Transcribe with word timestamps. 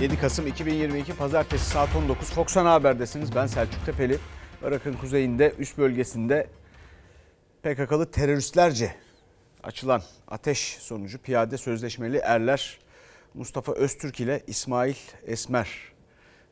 7 0.00 0.18
Kasım 0.18 0.46
2022 0.46 1.16
Pazartesi 1.16 1.64
saat 1.70 1.96
19 1.96 2.30
Fox 2.30 2.56
Ana 2.56 2.72
Haber'desiniz. 2.72 3.34
Ben 3.34 3.46
Selçuk 3.46 3.86
Tepeli. 3.86 4.18
Irak'ın 4.62 4.92
kuzeyinde 4.92 5.54
üst 5.58 5.78
bölgesinde 5.78 6.46
PKK'lı 7.62 8.10
teröristlerce 8.10 8.94
açılan 9.62 10.02
ateş 10.28 10.76
sonucu 10.80 11.18
piyade 11.18 11.58
sözleşmeli 11.58 12.16
erler 12.16 12.78
Mustafa 13.34 13.72
Öztürk 13.72 14.20
ile 14.20 14.42
İsmail 14.46 14.96
Esmer 15.26 15.68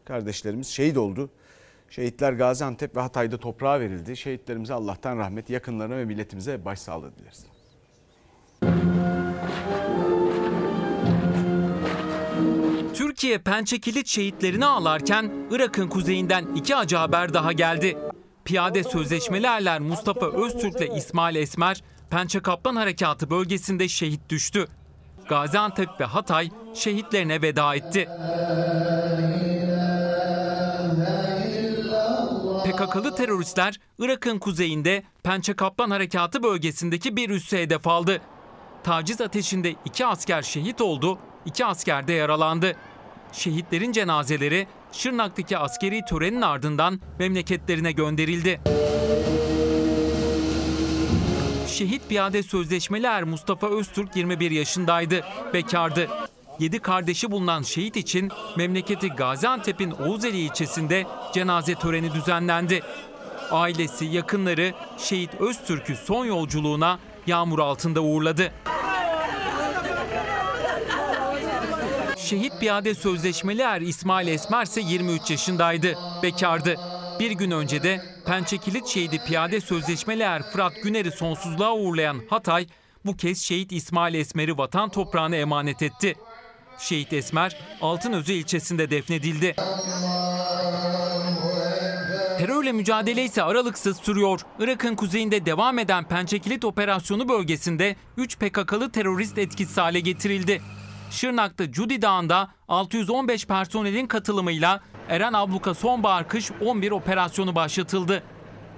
kardeşlerimiz 0.04 0.68
şehit 0.68 0.96
oldu. 0.96 1.30
Şehitler 1.90 2.32
Gaziantep 2.32 2.96
ve 2.96 3.00
Hatay'da 3.00 3.38
toprağa 3.38 3.80
verildi. 3.80 4.16
Şehitlerimize 4.16 4.74
Allah'tan 4.74 5.18
rahmet, 5.18 5.50
yakınlarına 5.50 5.96
ve 5.96 6.04
milletimize 6.04 6.64
başsağlığı 6.64 7.12
dileriz. 7.16 7.46
Türkiye 13.20 13.38
Pençekilit 13.38 14.06
şehitlerini 14.06 14.66
ağlarken 14.66 15.32
Irak'ın 15.50 15.88
kuzeyinden 15.88 16.46
iki 16.54 16.76
acı 16.76 16.96
haber 16.96 17.34
daha 17.34 17.52
geldi. 17.52 17.98
Piyade 18.44 18.84
sözleşmeli 18.84 19.46
erler 19.46 19.80
Mustafa 19.80 20.26
Öztürk 20.26 20.76
ile 20.76 20.94
İsmail 20.96 21.36
Esmer 21.36 21.82
Pençe 22.10 22.40
Kaplan 22.40 22.76
Harekatı 22.76 23.30
bölgesinde 23.30 23.88
şehit 23.88 24.28
düştü. 24.28 24.68
Gaziantep 25.28 25.88
ve 26.00 26.04
Hatay 26.04 26.50
şehitlerine 26.74 27.42
veda 27.42 27.74
etti. 27.74 28.08
PKK'lı 32.64 33.14
teröristler 33.16 33.80
Irak'ın 33.98 34.38
kuzeyinde 34.38 35.02
Pençe 35.22 35.56
Kaplan 35.56 35.90
Harekatı 35.90 36.42
bölgesindeki 36.42 37.16
bir 37.16 37.30
üsse 37.30 37.62
hedef 37.62 37.86
aldı. 37.86 38.20
Taciz 38.84 39.20
ateşinde 39.20 39.74
iki 39.84 40.06
asker 40.06 40.42
şehit 40.42 40.80
oldu, 40.80 41.18
iki 41.46 41.66
asker 41.66 42.08
de 42.08 42.12
yaralandı. 42.12 42.76
Şehitlerin 43.32 43.92
cenazeleri 43.92 44.66
Şırnak'taki 44.92 45.58
askeri 45.58 46.04
törenin 46.04 46.42
ardından 46.42 47.00
memleketlerine 47.18 47.92
gönderildi. 47.92 48.60
Şehit 51.68 52.08
piyade 52.08 52.42
sözleşmeli 52.42 53.06
er 53.06 53.22
Mustafa 53.22 53.68
Öztürk 53.68 54.16
21 54.16 54.50
yaşındaydı, 54.50 55.24
bekardı. 55.54 56.08
7 56.58 56.78
kardeşi 56.78 57.30
bulunan 57.30 57.62
şehit 57.62 57.96
için 57.96 58.30
memleketi 58.56 59.08
Gaziantep'in 59.08 59.90
Oğuzeli 59.90 60.38
ilçesinde 60.38 61.06
cenaze 61.32 61.74
töreni 61.74 62.14
düzenlendi. 62.14 62.82
Ailesi, 63.50 64.04
yakınları 64.04 64.72
şehit 64.98 65.34
Öztürk'ü 65.34 65.96
son 65.96 66.24
yolculuğuna 66.24 66.98
yağmur 67.26 67.58
altında 67.58 68.00
uğurladı. 68.00 68.52
Şehit 72.30 72.60
piyade 72.60 72.94
sözleşmeli 72.94 73.62
er 73.62 73.80
İsmail 73.80 74.28
Esmer 74.28 74.62
ise 74.62 74.80
23 74.80 75.30
yaşındaydı, 75.30 75.98
bekardı. 76.22 76.76
Bir 77.20 77.30
gün 77.30 77.50
önce 77.50 77.82
de 77.82 78.02
Pençekilit 78.26 78.86
şehidi 78.86 79.24
piyade 79.24 79.60
sözleşmeli 79.60 80.22
er 80.22 80.42
Fırat 80.42 80.72
Güner'i 80.82 81.10
sonsuzluğa 81.10 81.74
uğurlayan 81.74 82.20
Hatay, 82.30 82.66
bu 83.04 83.16
kez 83.16 83.42
şehit 83.42 83.72
İsmail 83.72 84.14
Esmer'i 84.14 84.58
vatan 84.58 84.90
toprağına 84.90 85.36
emanet 85.36 85.82
etti. 85.82 86.14
Şehit 86.78 87.12
Esmer 87.12 87.56
Altınözü 87.80 88.32
ilçesinde 88.32 88.90
defnedildi. 88.90 89.54
Terörle 92.38 92.72
mücadele 92.72 93.24
ise 93.24 93.42
aralıksız 93.42 93.96
sürüyor. 93.96 94.40
Irak'ın 94.58 94.96
kuzeyinde 94.96 95.46
devam 95.46 95.78
eden 95.78 96.04
Pençekilit 96.04 96.64
operasyonu 96.64 97.28
bölgesinde 97.28 97.96
3 98.16 98.38
PKK'lı 98.38 98.92
terörist 98.92 99.38
etkisiz 99.38 99.76
hale 99.76 100.00
getirildi. 100.00 100.62
Şırnak'ta 101.10 101.72
Cudi 101.72 102.02
Dağı'nda 102.02 102.50
615 102.68 103.46
personelin 103.46 104.06
katılımıyla 104.06 104.80
Eren 105.08 105.32
Abluka 105.32 105.74
Sonbahar 105.74 106.28
Kış 106.28 106.50
11 106.60 106.90
operasyonu 106.90 107.54
başlatıldı. 107.54 108.22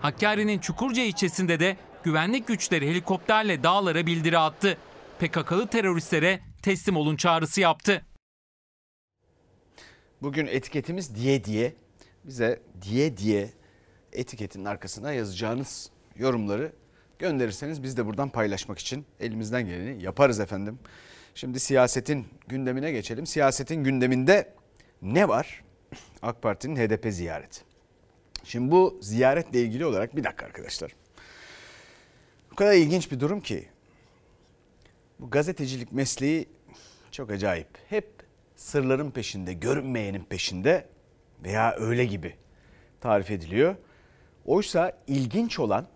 Hakkari'nin 0.00 0.58
Çukurca 0.58 1.02
ilçesinde 1.02 1.60
de 1.60 1.76
güvenlik 2.02 2.46
güçleri 2.46 2.88
helikopterle 2.88 3.62
dağlara 3.62 4.06
bildiri 4.06 4.38
attı. 4.38 4.78
PKK'lı 5.18 5.66
teröristlere 5.66 6.40
teslim 6.62 6.96
olun 6.96 7.16
çağrısı 7.16 7.60
yaptı. 7.60 8.06
Bugün 10.22 10.46
etiketimiz 10.46 11.14
diye 11.14 11.44
diye 11.44 11.76
bize 12.24 12.62
diye 12.82 13.16
diye 13.16 13.50
etiketin 14.12 14.64
arkasına 14.64 15.12
yazacağınız 15.12 15.90
yorumları 16.16 16.72
gönderirseniz 17.18 17.82
biz 17.82 17.96
de 17.96 18.06
buradan 18.06 18.28
paylaşmak 18.28 18.78
için 18.78 19.06
elimizden 19.20 19.66
geleni 19.66 20.02
yaparız 20.02 20.40
efendim. 20.40 20.78
Şimdi 21.34 21.60
siyasetin 21.60 22.26
gündemine 22.48 22.92
geçelim. 22.92 23.26
Siyasetin 23.26 23.84
gündeminde 23.84 24.54
ne 25.02 25.28
var? 25.28 25.62
AK 26.22 26.42
Parti'nin 26.42 26.76
HDP 26.76 27.12
ziyareti. 27.12 27.60
Şimdi 28.44 28.70
bu 28.70 28.98
ziyaretle 29.02 29.60
ilgili 29.60 29.86
olarak 29.86 30.16
bir 30.16 30.24
dakika 30.24 30.46
arkadaşlar. 30.46 30.92
O 32.52 32.56
kadar 32.56 32.72
ilginç 32.72 33.12
bir 33.12 33.20
durum 33.20 33.40
ki 33.40 33.68
bu 35.20 35.30
gazetecilik 35.30 35.92
mesleği 35.92 36.48
çok 37.10 37.30
acayip. 37.30 37.68
Hep 37.88 38.08
sırların 38.56 39.10
peşinde, 39.10 39.52
görünmeyenin 39.52 40.24
peşinde 40.24 40.86
veya 41.44 41.76
öyle 41.78 42.04
gibi 42.04 42.34
tarif 43.00 43.30
ediliyor. 43.30 43.76
Oysa 44.44 44.98
ilginç 45.06 45.58
olan 45.58 45.86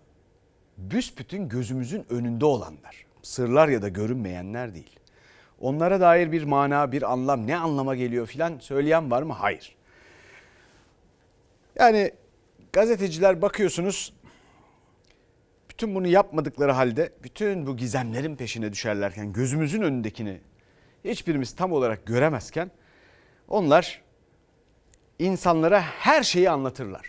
büsbütün 0.77 1.49
gözümüzün 1.49 2.05
önünde 2.09 2.45
olanlar. 2.45 3.05
Sırlar 3.21 3.67
ya 3.67 3.81
da 3.81 3.89
görünmeyenler 3.89 4.73
değil. 4.73 4.99
Onlara 5.59 5.99
dair 5.99 6.31
bir 6.31 6.43
mana, 6.43 6.91
bir 6.91 7.11
anlam, 7.11 7.47
ne 7.47 7.57
anlama 7.57 7.95
geliyor 7.95 8.27
filan 8.27 8.59
söyleyen 8.59 9.11
var 9.11 9.21
mı? 9.21 9.33
Hayır. 9.33 9.75
Yani 11.75 12.11
gazeteciler 12.73 13.41
bakıyorsunuz 13.41 14.13
bütün 15.69 15.95
bunu 15.95 16.07
yapmadıkları 16.07 16.71
halde 16.71 17.11
bütün 17.23 17.67
bu 17.67 17.77
gizemlerin 17.77 18.35
peşine 18.35 18.71
düşerlerken 18.71 19.33
gözümüzün 19.33 19.81
önündekini 19.81 20.41
hiçbirimiz 21.05 21.55
tam 21.55 21.71
olarak 21.71 22.05
göremezken 22.05 22.71
onlar 23.47 24.01
insanlara 25.19 25.81
her 25.81 26.23
şeyi 26.23 26.49
anlatırlar. 26.49 27.07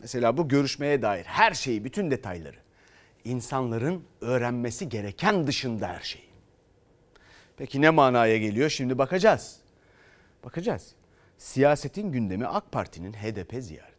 Mesela 0.00 0.36
bu 0.36 0.48
görüşmeye 0.48 1.02
dair 1.02 1.24
her 1.24 1.54
şeyi, 1.54 1.84
bütün 1.84 2.10
detayları. 2.10 2.56
İnsanların 3.24 4.04
öğrenmesi 4.20 4.88
gereken 4.88 5.46
dışında 5.46 5.88
her 5.88 6.00
şeyi. 6.00 6.29
Peki 7.60 7.82
ne 7.82 7.90
manaya 7.90 8.38
geliyor? 8.38 8.70
Şimdi 8.70 8.98
bakacağız. 8.98 9.56
Bakacağız. 10.44 10.94
Siyasetin 11.38 12.12
gündemi 12.12 12.46
AK 12.46 12.72
Parti'nin 12.72 13.12
HDP 13.12 13.54
ziyareti. 13.62 13.89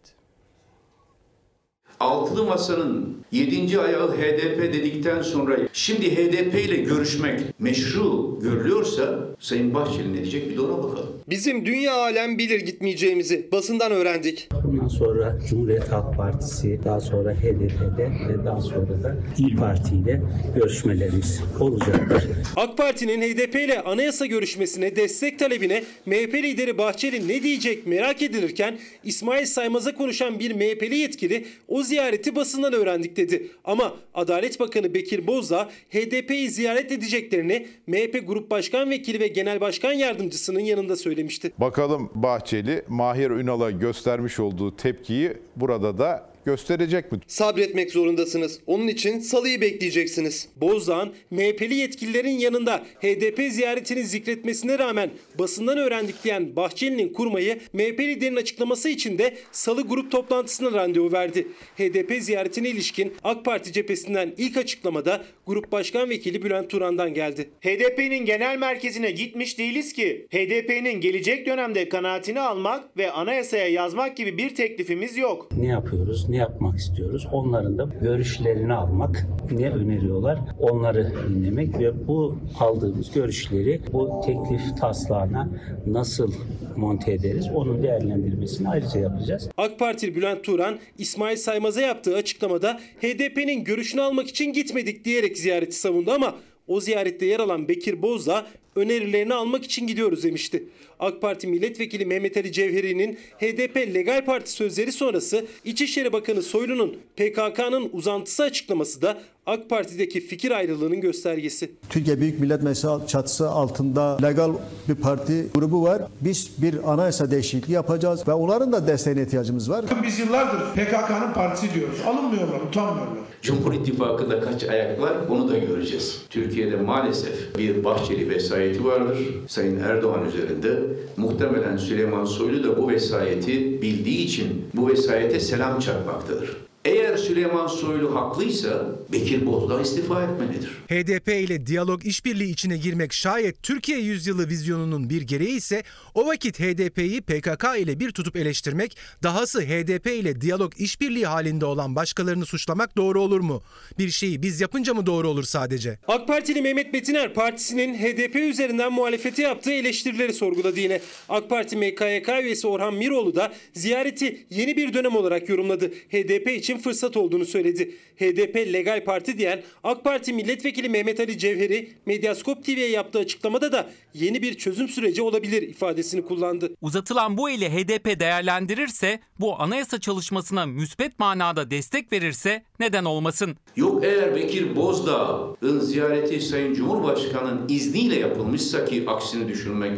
Altılı 2.01 2.45
Masa'nın 2.45 3.22
7. 3.31 3.79
ayağı 3.79 4.12
HDP 4.12 4.73
dedikten 4.73 5.22
sonra 5.22 5.57
şimdi 5.73 6.16
HDP 6.16 6.66
ile 6.66 6.75
görüşmek 6.78 7.39
meşru 7.59 8.39
görülüyorsa 8.41 9.19
Sayın 9.39 9.73
Bahçeli 9.73 10.13
ne 10.13 10.17
diyecek 10.17 10.50
bir 10.50 10.57
de 10.57 10.62
ona 10.62 10.84
bakalım. 10.84 11.09
Bizim 11.29 11.66
dünya 11.66 11.95
alem 11.95 12.38
bilir 12.38 12.59
gitmeyeceğimizi 12.59 13.47
basından 13.51 13.91
öğrendik. 13.91 14.50
Bundan 14.63 14.88
sonra 14.88 15.38
Cumhuriyet 15.50 15.91
Halk 15.91 16.17
Partisi, 16.17 16.79
daha 16.85 17.00
sonra 17.00 17.34
HDP'de 17.34 18.12
ve 18.29 18.45
daha 18.45 18.62
sonra 18.62 19.03
da 19.03 19.16
İyi 19.38 19.56
Parti 19.56 19.95
ile 19.95 20.22
görüşmelerimiz 20.56 21.41
olacaktır. 21.59 22.23
AK 22.56 22.78
Parti'nin 22.78 23.22
HDP 23.22 23.56
ile 23.56 23.81
anayasa 23.81 24.25
görüşmesine 24.25 24.95
destek 24.95 25.39
talebine 25.39 25.83
MHP 26.06 26.33
lideri 26.33 26.78
Bahçeli 26.78 27.28
ne 27.28 27.44
diyecek 27.44 27.88
merak 27.88 28.22
edilirken 28.22 28.78
İsmail 29.03 29.45
Saymaz'a 29.45 29.95
konuşan 29.95 30.39
bir 30.39 30.51
MHP'li 30.56 30.95
yetkili 30.95 31.45
o 31.68 31.83
ziyareti 31.91 32.35
basından 32.35 32.74
öğrendik 32.74 33.18
dedi. 33.18 33.47
Ama 33.66 33.94
Adalet 34.13 34.59
Bakanı 34.59 34.94
Bekir 34.94 35.28
Bozdağ 35.28 35.69
HDP'yi 35.90 36.50
ziyaret 36.50 36.91
edeceklerini 36.91 37.68
MHP 37.88 38.27
Grup 38.27 38.51
Başkan 38.51 38.89
Vekili 38.89 39.19
ve 39.19 39.27
Genel 39.27 39.62
Başkan 39.62 39.94
Yardımcısının 39.94 40.60
yanında 40.60 40.95
söylemişti. 40.95 41.51
Bakalım 41.57 42.12
Bahçeli 42.15 42.83
Mahir 42.88 43.30
Ünal'a 43.30 43.71
göstermiş 43.71 44.39
olduğu 44.39 44.75
tepkiyi 44.75 45.33
burada 45.56 45.98
da 45.98 46.31
gösterecek 46.45 47.11
mi? 47.11 47.19
Sabretmek 47.27 47.91
zorundasınız. 47.91 48.59
Onun 48.67 48.88
için 48.88 49.19
salıyı 49.19 49.61
bekleyeceksiniz. 49.61 50.47
Bozdağ'ın 50.55 51.13
MHP'li 51.31 51.75
yetkililerin 51.75 52.39
yanında 52.39 52.77
HDP 52.77 53.51
ziyaretini 53.51 54.03
zikretmesine 54.03 54.79
rağmen 54.79 55.09
basından 55.39 55.77
öğrendik 55.77 56.23
diyen 56.23 56.55
Bahçeli'nin 56.55 57.13
kurmayı 57.13 57.59
MHP 57.73 57.99
liderinin 57.99 58.35
açıklaması 58.35 58.89
için 58.89 59.17
de 59.17 59.38
salı 59.51 59.81
grup 59.81 60.11
toplantısına 60.11 60.71
randevu 60.71 61.11
verdi. 61.11 61.47
HDP 61.77 62.23
ziyaretine 62.23 62.69
ilişkin 62.69 63.13
AK 63.23 63.45
Parti 63.45 63.73
cephesinden 63.73 64.33
ilk 64.38 64.57
açıklamada 64.57 65.21
Grup 65.47 65.71
Başkan 65.71 66.09
Vekili 66.09 66.41
Bülent 66.43 66.69
Turan'dan 66.69 67.13
geldi. 67.13 67.49
HDP'nin 67.61 68.25
genel 68.25 68.57
merkezine 68.57 69.11
gitmiş 69.11 69.57
değiliz 69.57 69.93
ki. 69.93 70.27
HDP'nin 70.31 71.01
gelecek 71.01 71.45
dönemde 71.45 71.89
kanaatini 71.89 72.39
almak 72.39 72.97
ve 72.97 73.11
anayasaya 73.11 73.67
yazmak 73.67 74.17
gibi 74.17 74.38
bir 74.38 74.55
teklifimiz 74.55 75.17
yok. 75.17 75.49
Ne 75.57 75.67
yapıyoruz? 75.67 76.29
Ne 76.31 76.38
yapmak 76.38 76.78
istiyoruz? 76.78 77.28
Onların 77.31 77.78
da 77.78 77.89
görüşlerini 78.01 78.74
almak, 78.74 79.28
ne 79.51 79.69
öneriyorlar 79.69 80.39
onları 80.60 81.12
dinlemek 81.30 81.80
ve 81.80 82.07
bu 82.07 82.38
aldığımız 82.60 83.12
görüşleri 83.12 83.81
bu 83.94 84.22
teklif 84.25 84.78
taslağına 84.80 85.50
nasıl 85.88 86.33
monte 86.75 87.13
ederiz 87.13 87.48
onun 87.54 87.83
değerlendirmesini 87.83 88.69
ayrıca 88.69 89.00
yapacağız. 89.00 89.50
AK 89.57 89.80
Partili 89.80 90.16
Bülent 90.16 90.44
Turan, 90.44 90.80
İsmail 90.98 91.38
Saymaz'a 91.38 91.81
yaptığı 91.81 92.16
açıklamada 92.16 92.80
HDP'nin 93.01 93.63
görüşünü 93.63 94.01
almak 94.01 94.27
için 94.27 94.54
gitmedik 94.54 95.06
diyerek 95.06 95.38
ziyareti 95.38 95.75
savundu 95.75 96.12
ama 96.12 96.36
o 96.68 96.81
ziyarette 96.81 97.25
yer 97.25 97.39
alan 97.39 97.68
Bekir 97.68 98.01
Bozdağ 98.01 98.45
önerilerini 98.75 99.33
almak 99.33 99.63
için 99.63 99.88
gidiyoruz 99.88 100.23
demişti. 100.23 100.63
AK 101.00 101.21
Parti 101.21 101.47
Milletvekili 101.47 102.06
Mehmet 102.06 102.38
Ali 102.38 102.51
Cevheri'nin 102.51 103.18
HDP 103.39 103.75
Legal 103.77 104.25
Parti 104.25 104.51
sözleri 104.51 104.91
sonrası 104.91 105.45
İçişleri 105.65 106.13
Bakanı 106.13 106.41
Soylu'nun 106.41 106.97
PKK'nın 107.15 107.89
uzantısı 107.94 108.44
açıklaması 108.44 109.01
da 109.01 109.18
AK 109.45 109.69
Parti'deki 109.69 110.21
fikir 110.21 110.51
ayrılığının 110.51 111.01
göstergesi. 111.01 111.71
Türkiye 111.89 112.19
Büyük 112.21 112.39
Millet 112.39 112.63
Meclisi 112.63 112.88
çatısı 113.07 113.50
altında 113.50 114.18
legal 114.21 114.51
bir 114.89 114.95
parti 114.95 115.47
grubu 115.53 115.83
var. 115.83 116.01
Biz 116.21 116.51
bir 116.57 116.91
anayasa 116.94 117.31
değişikliği 117.31 117.74
yapacağız 117.74 118.27
ve 118.27 118.33
onların 118.33 118.74
da 118.74 118.88
desteğine 118.88 119.21
ihtiyacımız 119.21 119.69
var. 119.69 119.85
Biz 120.03 120.19
yıllardır 120.19 120.59
PKK'nın 120.59 121.33
partisi 121.33 121.74
diyoruz. 121.74 121.97
Alınmıyorlar, 122.07 122.62
utanmıyorlar. 122.62 123.17
Cumhur 123.41 123.74
İttifakı'nda 123.74 124.39
kaç 124.41 124.63
ayak 124.63 125.01
var 125.01 125.13
onu 125.29 125.50
da 125.50 125.57
göreceğiz. 125.57 126.21
Türkiye'de 126.29 126.75
maalesef 126.75 127.57
bir 127.57 127.83
Bahçeli 127.83 128.29
vesayeti 128.62 128.86
vardır. 128.86 129.18
Sayın 129.48 129.80
Erdoğan 129.80 130.25
üzerinde 130.25 130.80
muhtemelen 131.18 131.78
Süleyman 131.78 132.25
Soylu 132.25 132.63
da 132.63 132.78
bu 132.78 132.90
vesayeti 132.90 133.81
bildiği 133.81 134.25
için 134.25 134.66
bu 134.74 134.88
vesayete 134.88 135.40
selam 135.40 135.80
çakmaktadır. 135.80 136.70
Eğer 136.86 137.18
Süleyman 137.18 137.68
Soylu 137.68 138.16
haklıysa 138.16 138.86
Bekir 139.12 139.45
Bozdağ 139.45 139.81
istifa 139.81 140.24
etmelidir. 140.24 140.69
HDP 140.69 141.28
ile 141.28 141.66
diyalog 141.66 142.06
işbirliği 142.06 142.51
içine 142.51 142.78
girmek 142.78 143.13
şayet 143.13 143.63
Türkiye 143.63 144.00
yüzyılı 144.00 144.50
vizyonunun 144.50 145.10
bir 145.10 145.22
gereği 145.22 145.56
ise 145.56 145.83
o 146.16 146.28
vakit 146.28 146.60
HDP'yi 146.60 147.22
PKK 147.22 147.66
ile 147.80 148.00
bir 148.00 148.12
tutup 148.12 148.36
eleştirmek, 148.36 148.98
dahası 149.24 149.62
HDP 149.62 150.07
ile 150.07 150.42
diyalog 150.42 150.74
işbirliği 150.78 151.25
halinde 151.25 151.66
olan 151.66 151.95
başkalarını 151.95 152.45
suçlamak 152.45 152.98
doğru 152.98 153.22
olur 153.22 153.39
mu? 153.39 153.62
Bir 154.00 154.10
şeyi 154.10 154.42
biz 154.42 154.62
yapınca 154.62 154.94
mı 154.94 155.06
doğru 155.06 155.30
olur 155.30 155.44
sadece? 155.44 156.00
AK 156.07 156.27
Partili 156.27 156.62
Mehmet 156.62 156.94
Metiner 156.94 157.34
partisinin 157.34 157.94
HDP 157.95 158.36
üzerinden 158.36 158.94
muhalefeti 158.94 159.42
yaptığı 159.42 159.72
eleştirileri 159.72 160.34
sorguladı 160.34 160.80
yine. 160.80 161.01
AK 161.30 161.50
Parti 161.50 161.77
MKYK 161.77 162.30
üyesi 162.44 162.68
Orhan 162.68 162.94
Miroğlu 162.94 163.36
da 163.36 163.54
ziyareti 163.74 164.45
yeni 164.50 164.77
bir 164.77 164.94
dönem 164.94 165.16
olarak 165.16 165.50
yorumladı. 165.50 165.88
HDP 165.88 166.48
için 166.48 166.70
fırsat 166.77 167.18
olduğunu 167.18 167.45
söyledi. 167.45 167.95
HDP 168.15 168.56
legal 168.56 169.03
parti 169.03 169.38
diyen 169.38 169.63
AK 169.83 170.03
Parti 170.03 170.33
milletvekili 170.33 170.89
Mehmet 170.89 171.19
Ali 171.19 171.38
Cevheri 171.38 171.89
Medyaskop 172.06 172.65
TV'ye 172.65 172.89
yaptığı 172.89 173.19
açıklamada 173.19 173.71
da 173.71 173.89
yeni 174.13 174.41
bir 174.41 174.53
çözüm 174.53 174.88
süreci 174.88 175.21
olabilir 175.21 175.62
ifadesini 175.62 176.25
kullandı. 176.25 176.71
Uzatılan 176.81 177.38
bu 177.38 177.50
eli 177.50 177.69
HDP 177.69 178.19
değerlendirirse, 178.19 179.19
bu 179.39 179.62
anayasa 179.62 180.00
çalışmasına 180.00 180.65
müspet 180.65 181.19
manada 181.19 181.71
destek 181.71 182.12
verirse 182.12 182.63
neden 182.79 183.06
olmasın? 183.06 183.57
Yok 183.75 184.03
eğer 184.03 184.35
Bekir 184.35 184.75
Bozdağ'ın 184.75 185.79
ziyareti 185.79 186.41
Sayın 186.41 186.74
Cumhurbaşkanı'nın 186.74 187.69
izniyle 187.69 188.19
yapılmışsa 188.19 188.85
ki 188.85 189.03
aksini 189.07 189.47
düşünmek 189.47 189.91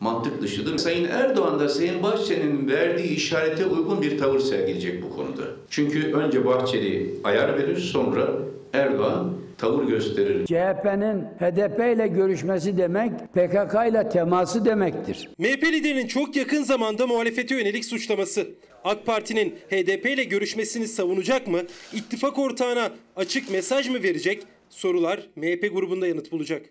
mantık 0.00 0.42
dışıdır. 0.42 0.78
Sayın 0.78 1.04
Erdoğan 1.04 1.60
da 1.60 1.68
Sayın 1.68 2.02
Bahçeli'nin 2.02 2.68
verdiği 2.68 3.08
işarete 3.08 3.66
uygun 3.66 4.02
bir 4.02 4.18
tavır 4.18 4.38
sergileyecek 4.38 5.02
bu 5.02 5.16
konuda. 5.16 5.42
Çünkü 5.70 6.12
önce 6.12 6.44
Bahçeli 6.44 7.14
ayar 7.24 7.58
verir 7.58 7.76
sonra 7.76 8.28
Erdoğan 8.72 9.32
tavır 9.58 9.84
gösterir. 9.84 10.46
CHP'nin 10.46 11.22
HDP 11.22 11.96
ile 11.96 12.06
görüşmesi 12.08 12.76
demek 12.78 13.12
PKK 13.34 13.74
ile 13.90 14.08
teması 14.08 14.64
demektir. 14.64 15.28
MHP 15.38 15.62
liderinin 15.62 16.06
çok 16.06 16.36
yakın 16.36 16.62
zamanda 16.62 17.06
muhalefete 17.06 17.54
yönelik 17.54 17.84
suçlaması. 17.84 18.46
AK 18.84 19.06
Parti'nin 19.06 19.50
HDP 19.50 20.06
ile 20.06 20.24
görüşmesini 20.24 20.88
savunacak 20.88 21.46
mı? 21.46 21.60
İttifak 21.94 22.38
ortağına 22.38 22.90
açık 23.16 23.50
mesaj 23.50 23.88
mı 23.88 24.02
verecek? 24.02 24.42
Sorular 24.70 25.20
MHP 25.36 25.74
grubunda 25.74 26.06
yanıt 26.06 26.32
bulacak. 26.32 26.62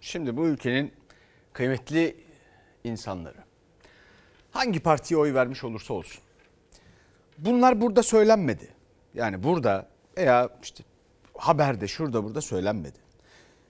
Şimdi 0.00 0.36
bu 0.36 0.46
ülkenin 0.46 0.90
kıymetli 1.52 2.16
insanları 2.84 3.50
hangi 4.50 4.80
partiye 4.80 5.20
oy 5.20 5.34
vermiş 5.34 5.64
olursa 5.64 5.94
olsun. 5.94 6.22
Bunlar 7.38 7.80
burada 7.80 8.02
söylenmedi. 8.02 8.68
Yani 9.14 9.42
burada 9.42 9.88
veya 10.16 10.50
işte 10.62 10.84
haberde 11.34 11.88
şurada 11.88 12.24
burada 12.24 12.40
söylenmedi. 12.40 12.98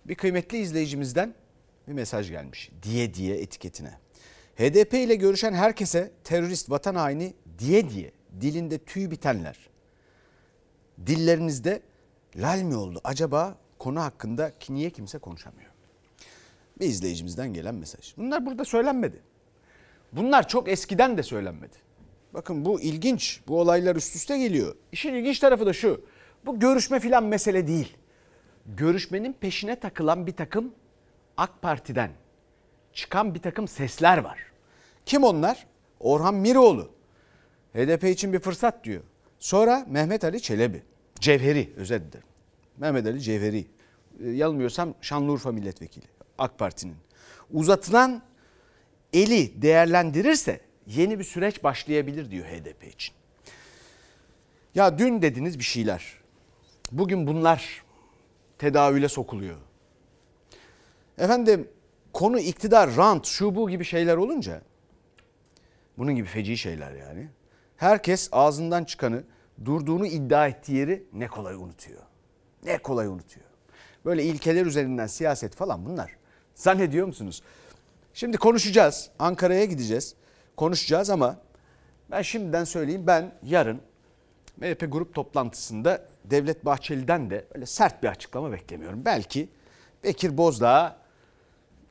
Bir 0.05 0.15
kıymetli 0.15 0.59
izleyicimizden 0.59 1.35
bir 1.89 1.93
mesaj 1.93 2.31
gelmiş 2.31 2.71
diye 2.83 3.15
diye 3.15 3.37
etiketine. 3.41 3.99
HDP 4.57 4.95
ile 4.95 5.15
görüşen 5.15 5.53
herkese 5.53 6.11
terörist 6.25 6.71
vatan 6.71 6.95
haini 6.95 7.35
diye 7.59 7.91
diye 7.91 8.13
dilinde 8.41 8.79
tüy 8.79 9.11
bitenler. 9.11 9.57
Dillerinizde 11.07 11.83
lal 12.37 12.63
mi 12.63 12.77
oldu 12.77 13.01
acaba 13.05 13.59
konu 13.79 14.01
hakkında 14.01 14.53
niye 14.69 14.91
kimse 14.91 15.19
konuşamıyor? 15.19 15.70
Bir 16.81 16.87
izleyicimizden 16.87 17.53
gelen 17.53 17.75
mesaj. 17.75 18.17
Bunlar 18.17 18.47
burada 18.47 18.65
söylenmedi. 18.65 19.21
Bunlar 20.13 20.49
çok 20.49 20.69
eskiden 20.69 21.19
de 21.19 21.23
söylenmedi. 21.23 21.77
Bakın 22.35 22.65
bu 22.65 22.81
ilginç. 22.81 23.41
Bu 23.49 23.61
olaylar 23.61 23.97
üst 23.97 24.17
üste 24.17 24.39
geliyor. 24.39 24.75
İşin 24.93 25.15
ilginç 25.15 25.39
tarafı 25.39 25.67
da 25.67 25.73
şu. 25.73 26.05
Bu 26.47 26.61
görüşme 26.61 27.01
filan 27.01 27.25
mesele 27.25 27.67
değil. 27.67 27.97
Görüşmenin 28.67 29.33
peşine 29.33 29.81
takılan 29.81 30.27
bir 30.27 30.33
takım 30.37 30.75
AK 31.37 31.63
Parti'den 31.63 32.11
çıkan 32.93 33.35
bir 33.35 33.41
takım 33.43 33.69
sesler 33.69 34.19
var. 34.19 34.39
Kim 35.07 35.25
onlar? 35.25 35.67
Orhan 36.01 36.35
Miroğlu. 36.35 36.91
HDP 37.75 38.05
için 38.05 38.33
bir 38.33 38.39
fırsat 38.39 38.85
diyor. 38.85 39.03
Sonra 39.39 39.85
Mehmet 39.89 40.25
Ali 40.25 40.43
Çelebi. 40.43 40.83
Cevheri 41.21 41.77
dilerim. 41.77 42.29
Mehmet 42.77 43.07
Ali 43.07 43.21
Cevheri. 43.21 43.67
Ee, 44.21 44.29
Yanılmıyorsam 44.29 44.95
Şanlıurfa 45.01 45.53
milletvekili. 45.53 46.05
AK 46.41 46.59
Parti'nin. 46.59 46.97
Uzatılan 47.53 48.23
eli 49.13 49.63
değerlendirirse 49.63 50.61
yeni 50.87 51.19
bir 51.19 51.25
süreç 51.25 51.65
başlayabilir 51.65 52.31
diyor 52.31 52.47
HDP 52.47 52.85
için. 52.95 53.15
Ya 54.75 54.99
dün 54.99 55.23
dediniz 55.23 55.59
bir 55.59 55.65
şeyler. 55.65 56.15
Bugün 56.93 57.27
bunlar 57.27 57.83
tedavüle 58.59 59.09
sokuluyor. 59.09 59.57
Efendim 61.19 61.69
konu 62.13 62.39
iktidar, 62.39 62.97
rant, 62.97 63.27
şu 63.27 63.55
bu 63.55 63.71
gibi 63.71 63.85
şeyler 63.85 64.17
olunca 64.17 64.63
bunun 65.99 66.15
gibi 66.15 66.29
feci 66.29 66.57
şeyler 66.57 66.93
yani. 66.95 67.29
Herkes 67.77 68.29
ağzından 68.33 68.85
çıkanı 68.85 69.25
durduğunu 69.65 70.07
iddia 70.07 70.49
ettiği 70.49 70.77
yeri 70.77 71.05
ne 71.13 71.29
kolay 71.29 71.55
unutuyor. 71.55 72.03
Ne 72.63 72.79
kolay 72.79 73.07
unutuyor. 73.07 73.47
Böyle 74.05 74.25
ilkeler 74.25 74.67
üzerinden 74.67 75.07
siyaset 75.07 75.55
falan 75.55 75.87
bunlar. 75.87 76.20
Zannediyor 76.61 77.07
musunuz? 77.07 77.43
Şimdi 78.15 78.37
konuşacağız. 78.37 79.11
Ankara'ya 79.19 79.65
gideceğiz. 79.65 80.15
Konuşacağız 80.57 81.11
ama 81.11 81.37
ben 82.11 82.23
şimdiden 82.23 82.65
söyleyeyim 82.65 83.07
ben 83.07 83.33
yarın 83.43 83.81
MHP 84.57 84.93
grup 84.93 85.15
toplantısında 85.15 86.07
Devlet 86.25 86.65
Bahçeli'den 86.65 87.31
de 87.31 87.45
öyle 87.55 87.67
sert 87.67 88.03
bir 88.03 88.09
açıklama 88.09 88.53
beklemiyorum. 88.53 89.05
Belki 89.05 89.49
Bekir 90.05 90.37
Bozdağ 90.37 90.97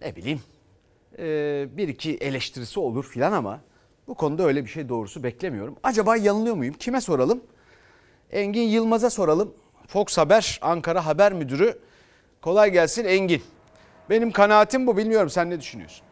ne 0.01 0.15
bileyim 0.15 0.41
bir 1.77 1.87
iki 1.87 2.17
eleştirisi 2.17 2.79
olur 2.79 3.03
filan 3.03 3.31
ama 3.31 3.61
bu 4.07 4.15
konuda 4.15 4.43
öyle 4.43 4.65
bir 4.65 4.69
şey 4.69 4.89
doğrusu 4.89 5.23
beklemiyorum. 5.23 5.75
Acaba 5.83 6.15
yanılıyor 6.17 6.55
muyum? 6.55 6.73
Kime 6.79 7.01
soralım? 7.01 7.43
Engin 8.31 8.67
Yılmaz'a 8.67 9.09
soralım. 9.09 9.53
Fox 9.87 10.17
Haber 10.17 10.59
Ankara 10.61 11.05
Haber 11.05 11.33
Müdürü. 11.33 11.79
Kolay 12.41 12.71
gelsin 12.71 13.05
Engin. 13.05 13.43
Benim 14.09 14.31
kanaatim 14.31 14.87
bu 14.87 14.97
bilmiyorum 14.97 15.29
sen 15.29 15.49
ne 15.49 15.59
düşünüyorsun? 15.59 16.05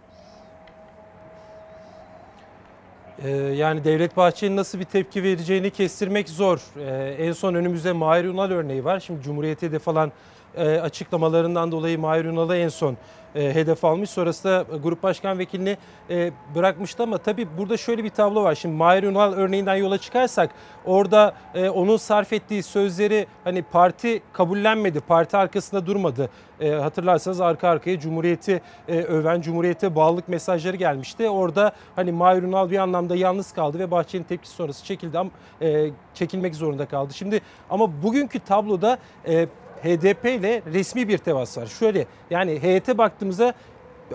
Ee, 3.23 3.29
yani 3.29 3.83
Devlet 3.83 4.17
Bahçeli'nin 4.17 4.57
nasıl 4.57 4.79
bir 4.79 4.83
tepki 4.83 5.23
vereceğini 5.23 5.69
kestirmek 5.69 6.29
zor. 6.29 6.59
Ee, 6.79 7.15
en 7.19 7.31
son 7.31 7.53
önümüzde 7.53 7.91
Mahir 7.91 8.25
Ünal 8.25 8.51
örneği 8.51 8.85
var. 8.85 8.99
Şimdi 8.99 9.23
Cumhuriyet'e 9.23 9.71
de 9.71 9.79
falan 9.79 10.11
açıklamalarından 10.57 11.71
dolayı 11.71 11.99
Mahir 11.99 12.25
Ünal'ı 12.25 12.57
en 12.57 12.69
son 12.69 12.97
e, 13.37 13.55
hedef 13.55 13.85
almış. 13.85 14.09
Sonrasında 14.09 14.65
e, 14.73 14.77
grup 14.77 15.03
başkan 15.03 15.39
vekilini 15.39 15.77
e, 16.09 16.31
bırakmıştı 16.55 17.03
ama 17.03 17.17
tabii 17.17 17.47
burada 17.57 17.77
şöyle 17.77 18.03
bir 18.03 18.09
tablo 18.09 18.43
var. 18.43 18.55
Şimdi 18.55 18.75
Mahir 18.75 19.03
Ünal 19.03 19.33
örneğinden 19.33 19.75
yola 19.75 19.97
çıkarsak 19.97 20.49
orada 20.85 21.33
e, 21.55 21.69
onun 21.69 21.97
sarf 21.97 22.33
ettiği 22.33 22.63
sözleri 22.63 23.27
hani 23.43 23.61
parti 23.61 24.21
kabullenmedi, 24.33 24.99
parti 24.99 25.37
arkasında 25.37 25.85
durmadı. 25.85 26.29
E, 26.59 26.71
hatırlarsanız 26.71 27.41
arka 27.41 27.69
arkaya 27.69 27.99
Cumhuriyeti 27.99 28.61
e, 28.87 28.97
öven, 28.97 29.41
Cumhuriyete 29.41 29.95
bağlılık 29.95 30.27
mesajları 30.27 30.75
gelmişti. 30.75 31.29
Orada 31.29 31.71
hani 31.95 32.11
Mahir 32.11 32.43
Ünal 32.43 32.69
bir 32.69 32.77
anlamda 32.77 33.15
yalnız 33.15 33.51
kaldı 33.51 33.79
ve 33.79 33.91
Bahçeli'nin 33.91 34.27
tepkisi 34.27 34.55
sonrası 34.55 34.85
çekildi 34.85 35.17
e, 35.61 35.89
çekilmek 36.13 36.55
zorunda 36.55 36.85
kaldı. 36.85 37.13
Şimdi 37.13 37.41
ama 37.69 38.03
bugünkü 38.03 38.39
tabloda 38.39 38.97
e, 39.27 39.47
HDP 39.83 40.25
ile 40.25 40.61
resmi 40.73 41.07
bir 41.07 41.17
temas 41.17 41.57
var. 41.57 41.65
Şöyle 41.65 42.05
yani 42.29 42.61
heyete 42.61 42.97
baktığımızda 42.97 43.53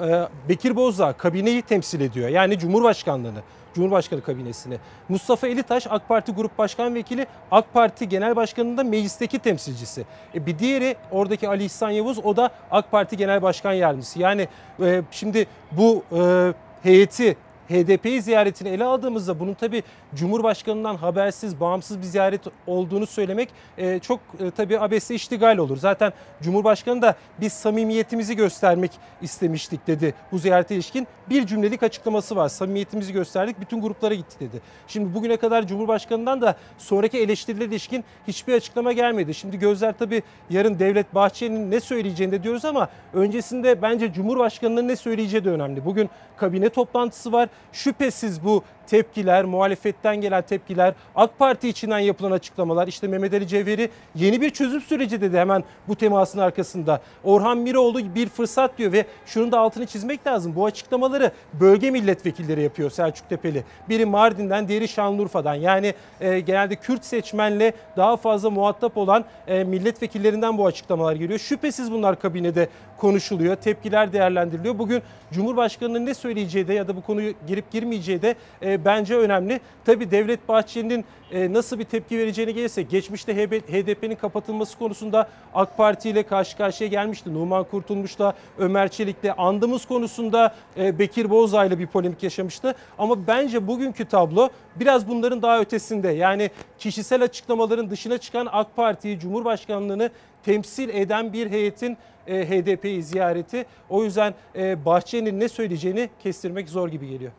e, 0.00 0.28
Bekir 0.48 0.76
Bozdağ 0.76 1.12
kabineyi 1.12 1.62
temsil 1.62 2.00
ediyor. 2.00 2.28
Yani 2.28 2.58
Cumhurbaşkanlığını, 2.58 3.40
Cumhurbaşkanı 3.74 4.22
kabinesini. 4.22 4.76
Mustafa 5.08 5.48
Elitaş 5.48 5.86
AK 5.90 6.08
Parti 6.08 6.32
Grup 6.32 6.58
Başkan 6.58 6.94
Vekili, 6.94 7.26
AK 7.50 7.72
Parti 7.72 8.08
Genel 8.08 8.36
Başkanı'nın 8.36 8.76
da 8.76 8.84
meclisteki 8.84 9.38
temsilcisi. 9.38 10.04
E, 10.34 10.46
bir 10.46 10.58
diğeri 10.58 10.96
oradaki 11.10 11.48
Ali 11.48 11.64
İhsan 11.64 11.90
Yavuz 11.90 12.18
o 12.18 12.36
da 12.36 12.50
AK 12.70 12.90
Parti 12.90 13.16
Genel 13.16 13.42
Başkan 13.42 13.72
Yardımcısı. 13.72 14.18
Yani 14.18 14.48
e, 14.82 15.02
şimdi 15.10 15.46
bu 15.72 16.02
e, 16.12 16.52
heyeti 16.82 17.36
HDP'yi 17.68 18.22
ziyaretini 18.22 18.68
ele 18.68 18.84
aldığımızda 18.84 19.40
bunun 19.40 19.54
tabi 19.54 19.82
Cumhurbaşkanı'ndan 20.14 20.96
habersiz, 20.96 21.60
bağımsız 21.60 21.98
bir 21.98 22.04
ziyaret 22.04 22.40
olduğunu 22.66 23.06
söylemek 23.06 23.48
e, 23.78 23.98
çok 23.98 24.20
e, 24.40 24.50
tabi 24.50 24.80
abesle 24.80 25.14
iştigal 25.14 25.58
olur. 25.58 25.76
Zaten 25.76 26.12
Cumhurbaşkanı 26.42 27.02
da 27.02 27.14
biz 27.40 27.52
samimiyetimizi 27.52 28.36
göstermek 28.36 28.90
istemiştik 29.22 29.86
dedi 29.86 30.14
bu 30.32 30.38
ziyarete 30.38 30.74
ilişkin. 30.74 31.06
Bir 31.30 31.46
cümlelik 31.46 31.82
açıklaması 31.82 32.36
var. 32.36 32.48
Samimiyetimizi 32.48 33.12
gösterdik, 33.12 33.60
bütün 33.60 33.80
gruplara 33.80 34.14
gitti 34.14 34.36
dedi. 34.40 34.60
Şimdi 34.86 35.14
bugüne 35.14 35.36
kadar 35.36 35.66
Cumhurbaşkanı'ndan 35.66 36.40
da 36.40 36.56
sonraki 36.78 37.18
eleştirilere 37.18 37.68
ilişkin 37.68 38.04
hiçbir 38.28 38.54
açıklama 38.54 38.92
gelmedi. 38.92 39.34
Şimdi 39.34 39.58
gözler 39.58 39.98
tabi 39.98 40.22
yarın 40.50 40.78
Devlet 40.78 41.14
Bahçeli'nin 41.14 41.70
ne 41.70 41.80
söyleyeceğini 41.80 42.32
de 42.32 42.42
diyoruz 42.42 42.64
ama 42.64 42.88
öncesinde 43.12 43.82
bence 43.82 44.12
Cumhurbaşkanı'nın 44.12 44.88
ne 44.88 44.96
söyleyeceği 44.96 45.44
de 45.44 45.50
önemli. 45.50 45.84
Bugün 45.84 46.10
kabine 46.36 46.68
toplantısı 46.68 47.32
var. 47.32 47.48
Şüphesiz 47.72 48.44
bu 48.44 48.64
tepkiler, 48.86 49.44
muhalefetten 49.44 50.20
gelen 50.20 50.42
tepkiler, 50.42 50.94
AK 51.14 51.38
Parti 51.38 51.68
içinden 51.68 51.98
yapılan 51.98 52.30
açıklamalar, 52.30 52.88
işte 52.88 53.06
Mehmet 53.06 53.34
Ali 53.34 53.48
Cevheri 53.48 53.90
yeni 54.14 54.40
bir 54.40 54.50
çözüm 54.50 54.80
süreci 54.80 55.20
dedi 55.20 55.38
hemen 55.38 55.64
bu 55.88 55.96
temasın 55.96 56.38
arkasında. 56.38 57.00
Orhan 57.24 57.58
Miroğlu 57.58 58.14
bir 58.14 58.28
fırsat 58.28 58.78
diyor 58.78 58.92
ve 58.92 59.06
şunun 59.26 59.52
da 59.52 59.58
altını 59.58 59.86
çizmek 59.86 60.26
lazım. 60.26 60.54
Bu 60.56 60.66
açıklamaları 60.66 61.32
bölge 61.60 61.90
milletvekilleri 61.90 62.62
yapıyor 62.62 62.90
Selçuk 62.90 63.28
Tepeli. 63.28 63.64
Biri 63.88 64.06
Mardin'den, 64.06 64.68
diğeri 64.68 64.88
Şanlıurfa'dan. 64.88 65.54
Yani 65.54 65.94
e, 66.20 66.40
genelde 66.40 66.76
Kürt 66.76 67.04
seçmenle 67.04 67.72
daha 67.96 68.16
fazla 68.16 68.50
muhatap 68.50 68.96
olan 68.96 69.24
e, 69.46 69.64
milletvekillerinden 69.64 70.58
bu 70.58 70.66
açıklamalar 70.66 71.16
geliyor. 71.16 71.38
Şüphesiz 71.38 71.92
bunlar 71.92 72.20
kabinede 72.20 72.68
konuşuluyor, 72.98 73.56
tepkiler 73.56 74.12
değerlendiriliyor. 74.12 74.78
Bugün 74.78 75.02
Cumhurbaşkanı'nın 75.32 76.06
ne 76.06 76.14
söyleyeceği 76.14 76.68
de 76.68 76.74
ya 76.74 76.88
da 76.88 76.96
bu 76.96 77.02
konuyu 77.02 77.34
girip 77.46 77.70
girmeyeceği 77.70 78.22
de 78.22 78.34
e, 78.62 78.71
bence 78.84 79.16
önemli. 79.16 79.60
Tabii 79.84 80.10
Devlet 80.10 80.48
Bahçeli'nin 80.48 81.04
e, 81.32 81.52
nasıl 81.52 81.78
bir 81.78 81.84
tepki 81.84 82.18
vereceğini 82.18 82.54
gelirse 82.54 82.82
geçmişte 82.82 83.46
HDP'nin 83.46 84.16
kapatılması 84.16 84.78
konusunda 84.78 85.28
AK 85.54 85.76
Parti 85.76 86.10
ile 86.10 86.22
karşı 86.22 86.56
karşıya 86.56 86.90
gelmişti. 86.90 87.34
Numan 87.34 87.64
Kurtulmuş'la 87.64 88.34
Ömer 88.58 88.88
Çelik'le 88.88 89.38
andımız 89.38 89.84
konusunda 89.84 90.54
e, 90.76 90.98
Bekir 90.98 91.30
Bozdağ 91.30 91.64
ile 91.64 91.78
bir 91.78 91.86
polemik 91.86 92.22
yaşamıştı. 92.22 92.74
Ama 92.98 93.26
bence 93.26 93.66
bugünkü 93.66 94.04
tablo 94.04 94.48
biraz 94.76 95.08
bunların 95.08 95.42
daha 95.42 95.60
ötesinde. 95.60 96.08
Yani 96.08 96.50
kişisel 96.78 97.22
açıklamaların 97.22 97.90
dışına 97.90 98.18
çıkan 98.18 98.48
AK 98.52 98.76
Parti'yi, 98.76 99.18
Cumhurbaşkanlığını 99.18 100.10
temsil 100.44 100.88
eden 100.88 101.32
bir 101.32 101.50
heyetin 101.50 101.96
e, 102.26 102.48
HDP'yi 102.48 103.02
ziyareti. 103.02 103.66
O 103.88 104.04
yüzden 104.04 104.34
e, 104.56 104.84
Bahçeli'nin 104.84 105.40
ne 105.40 105.48
söyleyeceğini 105.48 106.10
kestirmek 106.22 106.68
zor 106.68 106.88
gibi 106.88 107.08
geliyor. 107.08 107.32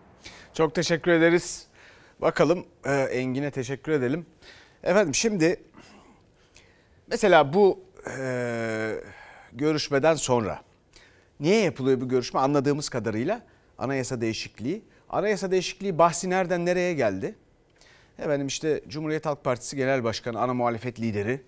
Çok 0.53 0.75
teşekkür 0.75 1.11
ederiz. 1.11 1.67
Bakalım 2.21 2.65
e, 2.85 2.91
Engin'e 2.91 3.51
teşekkür 3.51 3.91
edelim. 3.91 4.25
Efendim 4.83 5.15
şimdi 5.15 5.61
mesela 7.07 7.53
bu 7.53 7.79
e, 8.17 8.95
görüşmeden 9.53 10.15
sonra 10.15 10.61
niye 11.39 11.61
yapılıyor 11.61 12.01
bu 12.01 12.09
görüşme 12.09 12.39
anladığımız 12.39 12.89
kadarıyla 12.89 13.41
anayasa 13.77 14.21
değişikliği. 14.21 14.83
Anayasa 15.09 15.51
değişikliği 15.51 15.97
bahsi 15.97 16.29
nereden 16.29 16.65
nereye 16.65 16.93
geldi? 16.93 17.35
Efendim 18.19 18.47
işte 18.47 18.81
Cumhuriyet 18.87 19.25
Halk 19.25 19.43
Partisi 19.43 19.75
Genel 19.75 20.03
Başkanı, 20.03 20.39
ana 20.41 20.53
muhalefet 20.53 20.99
lideri 20.99 21.41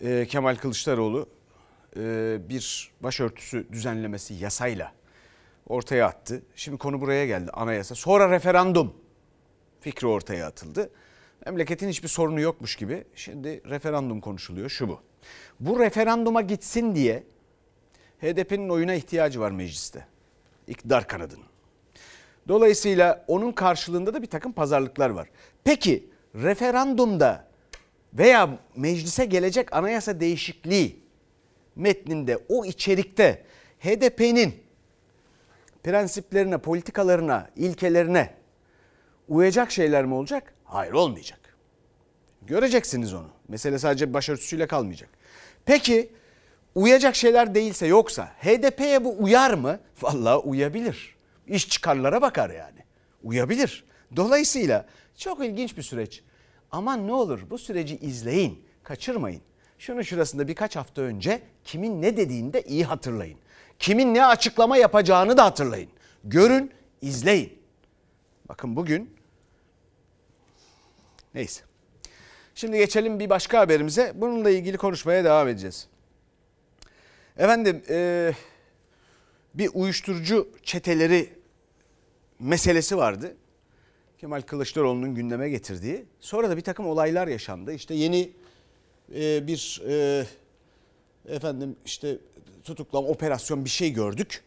e, 0.00 0.26
Kemal 0.26 0.56
Kılıçdaroğlu 0.56 1.28
e, 1.96 2.38
bir 2.48 2.92
başörtüsü 3.00 3.66
düzenlemesi 3.72 4.34
yasayla 4.34 4.92
ortaya 5.66 6.06
attı. 6.06 6.42
Şimdi 6.56 6.78
konu 6.78 7.00
buraya 7.00 7.26
geldi 7.26 7.50
anayasa. 7.50 7.94
Sonra 7.94 8.30
referandum 8.30 8.94
fikri 9.80 10.06
ortaya 10.06 10.46
atıldı. 10.46 10.90
Memleketin 11.46 11.88
hiçbir 11.88 12.08
sorunu 12.08 12.40
yokmuş 12.40 12.76
gibi 12.76 13.04
şimdi 13.14 13.62
referandum 13.70 14.20
konuşuluyor 14.20 14.68
şu 14.68 14.88
bu. 14.88 15.00
Bu 15.60 15.80
referanduma 15.80 16.40
gitsin 16.40 16.94
diye 16.94 17.24
HDP'nin 18.20 18.68
oyuna 18.68 18.94
ihtiyacı 18.94 19.40
var 19.40 19.50
mecliste. 19.50 20.06
İktidar 20.66 21.06
kanadının. 21.08 21.46
Dolayısıyla 22.48 23.24
onun 23.28 23.52
karşılığında 23.52 24.14
da 24.14 24.22
bir 24.22 24.26
takım 24.26 24.52
pazarlıklar 24.52 25.10
var. 25.10 25.28
Peki 25.64 26.10
referandumda 26.34 27.48
veya 28.14 28.58
meclise 28.76 29.24
gelecek 29.24 29.72
anayasa 29.72 30.20
değişikliği 30.20 31.02
metninde 31.76 32.38
o 32.48 32.64
içerikte 32.64 33.44
HDP'nin 33.80 34.61
prensiplerine, 35.84 36.58
politikalarına, 36.58 37.50
ilkelerine 37.56 38.34
uyacak 39.28 39.70
şeyler 39.70 40.04
mi 40.04 40.14
olacak? 40.14 40.54
Hayır 40.64 40.92
olmayacak. 40.92 41.56
Göreceksiniz 42.42 43.14
onu. 43.14 43.28
Mesele 43.48 43.78
sadece 43.78 44.14
başörtüsüyle 44.14 44.66
kalmayacak. 44.66 45.10
Peki 45.64 46.12
uyacak 46.74 47.16
şeyler 47.16 47.54
değilse 47.54 47.86
yoksa 47.86 48.24
HDP'ye 48.26 49.04
bu 49.04 49.16
uyar 49.18 49.54
mı? 49.54 49.80
Vallahi 50.02 50.36
uyabilir. 50.36 51.16
İş 51.46 51.68
çıkarlara 51.68 52.22
bakar 52.22 52.50
yani. 52.50 52.78
Uyabilir. 53.22 53.84
Dolayısıyla 54.16 54.86
çok 55.16 55.44
ilginç 55.44 55.76
bir 55.76 55.82
süreç. 55.82 56.22
Aman 56.70 57.06
ne 57.06 57.12
olur 57.12 57.40
bu 57.50 57.58
süreci 57.58 57.96
izleyin, 57.96 58.64
kaçırmayın. 58.82 59.42
Şunun 59.78 60.02
şurasında 60.02 60.48
birkaç 60.48 60.76
hafta 60.76 61.02
önce 61.02 61.42
kimin 61.64 62.02
ne 62.02 62.16
dediğini 62.16 62.52
de 62.52 62.62
iyi 62.62 62.84
hatırlayın. 62.84 63.38
Kimin 63.82 64.14
ne 64.14 64.26
açıklama 64.26 64.76
yapacağını 64.76 65.36
da 65.36 65.44
hatırlayın. 65.44 65.88
Görün, 66.24 66.72
izleyin. 67.00 67.58
Bakın 68.48 68.76
bugün 68.76 69.16
neyse. 71.34 71.62
Şimdi 72.54 72.78
geçelim 72.78 73.20
bir 73.20 73.30
başka 73.30 73.60
haberimize. 73.60 74.12
Bununla 74.14 74.50
ilgili 74.50 74.76
konuşmaya 74.76 75.24
devam 75.24 75.48
edeceğiz. 75.48 75.88
Efendim 77.36 77.82
e, 77.88 78.32
bir 79.54 79.70
uyuşturucu 79.74 80.48
çeteleri 80.62 81.28
meselesi 82.38 82.96
vardı. 82.96 83.36
Kemal 84.18 84.42
Kılıçdaroğlu'nun 84.42 85.14
gündeme 85.14 85.48
getirdiği. 85.48 86.04
Sonra 86.20 86.50
da 86.50 86.56
bir 86.56 86.62
takım 86.62 86.86
olaylar 86.86 87.28
yaşandı. 87.28 87.72
İşte 87.72 87.94
yeni 87.94 88.30
e, 89.14 89.46
bir 89.46 89.82
e, 89.88 90.26
efendim 91.28 91.76
işte 91.84 92.18
tutuklama 92.64 93.08
operasyon 93.08 93.64
bir 93.64 93.70
şey 93.70 93.92
gördük. 93.92 94.44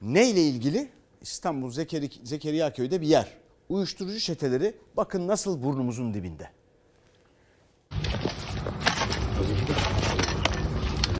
Ne 0.00 0.30
ile 0.30 0.42
ilgili? 0.42 0.88
İstanbul 1.20 1.70
Zekeri, 1.70 2.10
Zekeriya 2.24 2.72
köyde 2.72 3.00
bir 3.00 3.06
yer. 3.06 3.28
Uyuşturucu 3.68 4.20
çeteleri 4.20 4.74
bakın 4.96 5.28
nasıl 5.28 5.62
burnumuzun 5.62 6.14
dibinde. 6.14 6.50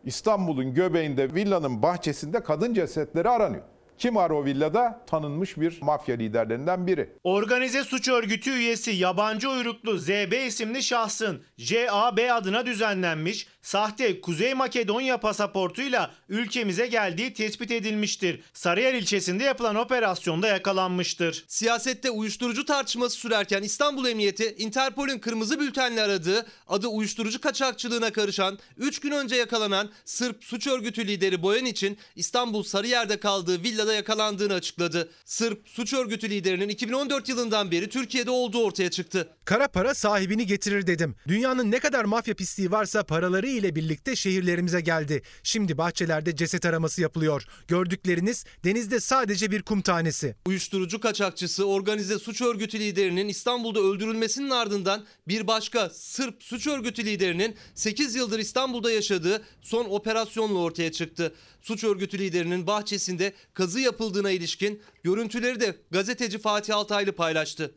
İstanbul'un 0.04 0.74
göbeğinde 0.74 1.34
villanın 1.34 1.82
bahçesinde 1.82 2.42
kadın 2.42 2.74
cesetleri 2.74 3.28
aranıyor. 3.28 3.62
Kim 4.04 4.16
var 4.16 4.30
o 4.30 4.44
villada? 4.44 5.00
Tanınmış 5.06 5.56
bir 5.56 5.78
mafya 5.82 6.16
liderlerinden 6.16 6.86
biri. 6.86 7.12
Organize 7.22 7.84
suç 7.84 8.08
örgütü 8.08 8.50
üyesi 8.50 8.90
yabancı 8.90 9.50
uyruklu 9.50 9.98
ZB 9.98 10.46
isimli 10.46 10.82
şahsın 10.82 11.42
JAB 11.58 12.18
adına 12.32 12.66
düzenlenmiş 12.66 13.46
sahte 13.62 14.20
Kuzey 14.20 14.54
Makedonya 14.54 15.18
pasaportuyla 15.18 16.10
ülkemize 16.28 16.86
geldiği 16.86 17.34
tespit 17.34 17.70
edilmiştir. 17.70 18.40
Sarıyer 18.52 18.94
ilçesinde 18.94 19.44
yapılan 19.44 19.74
operasyonda 19.74 20.48
yakalanmıştır. 20.48 21.44
Siyasette 21.48 22.10
uyuşturucu 22.10 22.64
tartışması 22.64 23.16
sürerken 23.16 23.62
İstanbul 23.62 24.06
Emniyeti 24.06 24.54
Interpol'ün 24.58 25.18
kırmızı 25.18 25.60
bültenle 25.60 26.02
aradığı 26.02 26.46
adı 26.68 26.88
uyuşturucu 26.88 27.40
kaçakçılığına 27.40 28.12
karışan 28.12 28.58
3 28.76 29.00
gün 29.00 29.10
önce 29.10 29.36
yakalanan 29.36 29.90
Sırp 30.04 30.44
suç 30.44 30.66
örgütü 30.66 31.06
lideri 31.06 31.42
Boyan 31.42 31.64
için 31.64 31.98
İstanbul 32.16 32.62
Sarıyer'de 32.62 33.20
kaldığı 33.20 33.62
villada 33.62 33.93
yakalandığını 33.94 34.54
açıkladı. 34.54 35.10
Sırp 35.24 35.68
suç 35.68 35.92
örgütü 35.92 36.30
liderinin 36.30 36.68
2014 36.68 37.28
yılından 37.28 37.70
beri 37.70 37.88
Türkiye'de 37.88 38.30
olduğu 38.30 38.64
ortaya 38.64 38.90
çıktı. 38.90 39.28
Kara 39.44 39.68
para 39.68 39.94
sahibini 39.94 40.46
getirir 40.46 40.86
dedim. 40.86 41.16
Dünyanın 41.28 41.70
ne 41.70 41.78
kadar 41.78 42.04
mafya 42.04 42.34
pisliği 42.34 42.70
varsa 42.70 43.02
paraları 43.02 43.46
ile 43.46 43.74
birlikte 43.74 44.16
şehirlerimize 44.16 44.80
geldi. 44.80 45.22
Şimdi 45.42 45.78
bahçelerde 45.78 46.36
ceset 46.36 46.66
araması 46.66 47.02
yapılıyor. 47.02 47.44
Gördükleriniz 47.68 48.44
denizde 48.64 49.00
sadece 49.00 49.50
bir 49.50 49.62
kum 49.62 49.82
tanesi. 49.82 50.36
Uyuşturucu 50.46 51.00
kaçakçısı 51.00 51.64
organize 51.64 52.18
suç 52.18 52.42
örgütü 52.42 52.78
liderinin 52.78 53.28
İstanbul'da 53.28 53.80
öldürülmesinin 53.80 54.50
ardından 54.50 55.04
bir 55.28 55.46
başka 55.46 55.90
Sırp 55.90 56.42
suç 56.42 56.66
örgütü 56.66 57.04
liderinin 57.04 57.56
8 57.74 58.14
yıldır 58.14 58.38
İstanbul'da 58.38 58.92
yaşadığı 58.92 59.42
son 59.62 59.84
operasyonla 59.84 60.58
ortaya 60.58 60.92
çıktı. 60.92 61.34
Suç 61.62 61.84
örgütü 61.84 62.18
liderinin 62.18 62.66
bahçesinde 62.66 63.32
kazı 63.54 63.73
yapıldığına 63.80 64.30
ilişkin 64.30 64.82
görüntüleri 65.02 65.60
de 65.60 65.76
gazeteci 65.90 66.38
Fatih 66.38 66.76
Altaylı 66.76 67.12
paylaştı. 67.12 67.74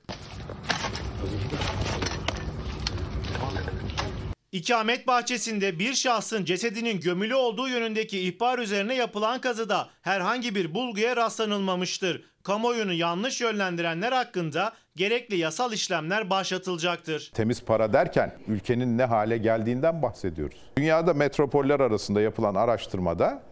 İkamet 4.52 5.08
bahçesinde 5.08 5.80
bir 5.80 5.94
şahsın 5.94 6.46
cesedinin 6.46 7.00
gömülü 7.00 7.36
olduğu 7.36 7.68
yönündeki 7.68 8.20
ihbar 8.20 8.60
üzerine 8.60 8.96
yapılan 8.96 9.42
kazıda 9.42 9.90
herhangi 10.02 10.56
bir 10.56 10.74
bulguya 10.74 11.16
rastlanılmamıştır. 11.16 12.26
Kamuoyunu 12.44 12.94
yanlış 12.94 13.42
yönlendirenler 13.42 14.12
hakkında 14.12 14.74
gerekli 14.96 15.38
yasal 15.38 15.74
işlemler 15.74 16.30
başlatılacaktır. 16.30 17.32
Temiz 17.34 17.64
para 17.64 17.94
derken 17.94 18.34
ülkenin 18.48 18.98
ne 18.98 19.04
hale 19.04 19.38
geldiğinden 19.38 20.02
bahsediyoruz. 20.02 20.58
Dünyada 20.78 21.14
metropoller 21.14 21.80
arasında 21.80 22.22
yapılan 22.22 22.56
araştırmada 22.56 23.44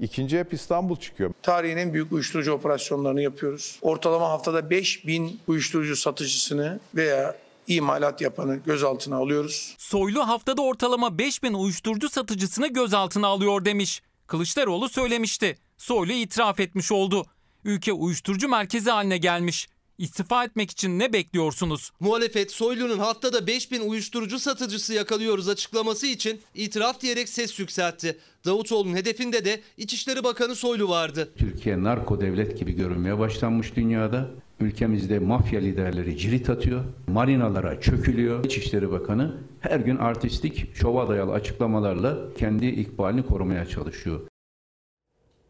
ikinci 0.00 0.38
hep 0.38 0.52
İstanbul 0.52 0.96
çıkıyor. 0.96 1.32
Tarihin 1.42 1.76
en 1.76 1.92
büyük 1.94 2.12
uyuşturucu 2.12 2.52
operasyonlarını 2.52 3.22
yapıyoruz. 3.22 3.78
Ortalama 3.82 4.28
haftada 4.28 4.70
5000 4.70 5.40
uyuşturucu 5.46 5.96
satıcısını 5.96 6.80
veya 6.94 7.36
imalat 7.66 8.20
yapanı 8.20 8.56
gözaltına 8.56 9.16
alıyoruz. 9.16 9.74
Soylu 9.78 10.28
haftada 10.28 10.62
ortalama 10.62 11.18
5000 11.18 11.54
uyuşturucu 11.54 12.08
satıcısını 12.08 12.68
gözaltına 12.68 13.26
alıyor 13.26 13.64
demiş. 13.64 14.02
Kılıçdaroğlu 14.26 14.88
söylemişti. 14.88 15.58
Soylu 15.78 16.12
itiraf 16.12 16.60
etmiş 16.60 16.92
oldu. 16.92 17.26
Ülke 17.64 17.92
uyuşturucu 17.92 18.48
merkezi 18.48 18.90
haline 18.90 19.18
gelmiş. 19.18 19.68
İstifa 20.00 20.44
etmek 20.44 20.70
için 20.70 20.98
ne 20.98 21.12
bekliyorsunuz? 21.12 21.90
Muhalefet 22.00 22.52
Soylu'nun 22.52 22.98
haftada 22.98 23.46
5000 23.46 23.80
uyuşturucu 23.80 24.38
satıcısı 24.38 24.94
yakalıyoruz 24.94 25.48
açıklaması 25.48 26.06
için 26.06 26.40
itiraf 26.54 27.00
diyerek 27.00 27.28
ses 27.28 27.58
yükseltti. 27.58 28.18
Davutoğlu'nun 28.44 28.96
hedefinde 28.96 29.44
de 29.44 29.60
İçişleri 29.76 30.24
Bakanı 30.24 30.54
Soylu 30.54 30.88
vardı. 30.88 31.32
Türkiye 31.36 31.82
narko 31.82 32.20
devlet 32.20 32.58
gibi 32.58 32.72
görünmeye 32.72 33.18
başlanmış 33.18 33.76
dünyada. 33.76 34.30
Ülkemizde 34.60 35.18
mafya 35.18 35.60
liderleri 35.60 36.18
cirit 36.18 36.50
atıyor, 36.50 36.84
marinalara 37.08 37.80
çökülüyor. 37.80 38.44
İçişleri 38.44 38.90
Bakanı 38.90 39.36
her 39.60 39.80
gün 39.80 39.96
artistik, 39.96 40.76
şova 40.76 41.08
dayalı 41.08 41.32
açıklamalarla 41.32 42.34
kendi 42.38 42.66
ikbalini 42.66 43.26
korumaya 43.26 43.66
çalışıyor. 43.66 44.20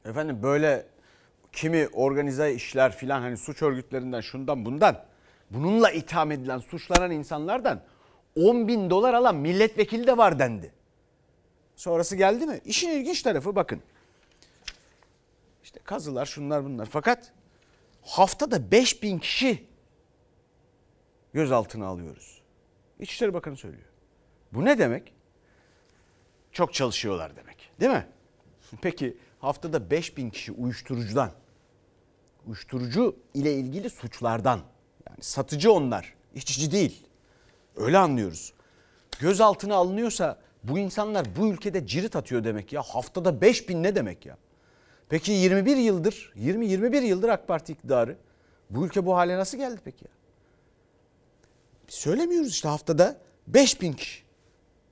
Efendim 0.05 0.39
böyle 0.43 0.87
kimi 1.53 1.89
organize 1.93 2.55
işler 2.55 2.97
filan 2.97 3.21
hani 3.21 3.37
suç 3.37 3.63
örgütlerinden 3.63 4.21
şundan 4.21 4.65
bundan 4.65 5.05
bununla 5.51 5.91
itham 5.91 6.33
edilen 6.33 6.59
suçlanan 6.59 7.11
insanlardan 7.11 7.83
10 8.37 8.69
bin 8.69 8.91
dolar 8.91 9.15
alan 9.15 9.37
milletvekili 9.37 10.07
de 10.07 10.17
var 10.17 10.39
dendi. 10.39 10.73
Sonrası 11.77 12.17
geldi 12.17 12.47
mi? 12.47 12.61
İşin 12.65 12.89
ilginç 12.91 13.23
tarafı 13.23 13.57
bakın. 13.57 13.83
İşte 15.63 15.81
kazılar 15.85 16.27
şunlar 16.27 16.65
bunlar 16.65 16.87
fakat 16.87 17.33
haftada 18.03 18.71
5 18.71 19.03
bin 19.03 19.19
kişi 19.19 19.67
gözaltına 21.33 21.87
alıyoruz. 21.87 22.43
İçişleri 22.99 23.35
Bakanı 23.35 23.57
söylüyor. 23.57 23.89
Bu 24.53 24.65
ne 24.65 24.79
demek? 24.79 25.13
Çok 26.53 26.75
çalışıyorlar 26.75 27.37
demek 27.37 27.71
değil 27.81 27.93
mi? 27.93 28.07
Peki 28.83 29.17
haftada 29.39 29.91
5 29.91 30.17
bin 30.17 30.31
kişi 30.31 30.53
uyuşturucudan, 30.53 31.33
uyuşturucu 32.47 33.17
ile 33.35 33.55
ilgili 33.55 33.91
suçlardan, 33.91 34.61
yani 35.09 35.19
satıcı 35.21 35.73
onlar, 35.73 36.15
içici 36.35 36.73
değil. 36.73 37.07
Öyle 37.77 37.99
anlıyoruz. 37.99 38.53
Gözaltına 39.21 39.75
alınıyorsa 39.75 40.41
bu 40.65 40.79
insanlar 40.79 41.37
bu 41.37 41.49
ülkede 41.49 41.87
cirit 41.87 42.17
atıyor 42.17 42.45
demek 42.45 42.73
ya. 42.73 42.83
Haftada 42.83 43.41
5 43.41 43.69
bin 43.69 43.83
ne 43.83 43.95
demek 43.95 44.27
ya? 44.27 44.37
Peki 45.09 45.33
21 45.33 45.77
yıldır, 45.77 46.33
20-21 46.37 47.03
yıldır 47.03 47.29
AK 47.29 47.49
Parti 47.49 47.73
iktidarı. 47.73 48.17
Bu 48.71 48.87
ülke 48.87 49.07
bu 49.07 49.17
hale 49.17 49.39
nasıl 49.39 49.59
geldi 49.59 49.81
peki 49.85 50.05
ya? 50.05 50.11
Biz 51.89 51.95
söylemiyoruz 51.95 52.51
işte 52.51 52.69
haftada 52.69 53.19
5 53.47 53.81
bin 53.81 53.93
kişi 53.93 54.23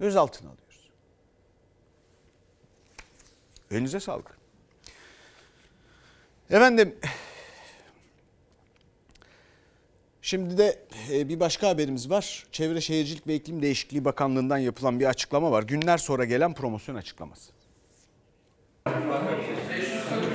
gözaltına 0.00 0.50
alıyoruz. 0.50 0.90
Elinize 3.70 4.00
sağlık. 4.00 4.38
Efendim 6.50 6.98
Şimdi 10.28 10.58
de 10.58 10.78
e, 11.12 11.28
bir 11.28 11.40
başka 11.40 11.68
haberimiz 11.68 12.10
var. 12.10 12.44
Çevre 12.52 12.80
Şehircilik 12.80 13.26
ve 13.26 13.34
İklim 13.34 13.62
Değişikliği 13.62 14.04
Bakanlığı'ndan 14.04 14.58
yapılan 14.58 15.00
bir 15.00 15.04
açıklama 15.04 15.50
var. 15.50 15.62
Günler 15.62 15.98
sonra 15.98 16.24
gelen 16.24 16.54
promosyon 16.54 16.94
açıklaması. 16.94 17.52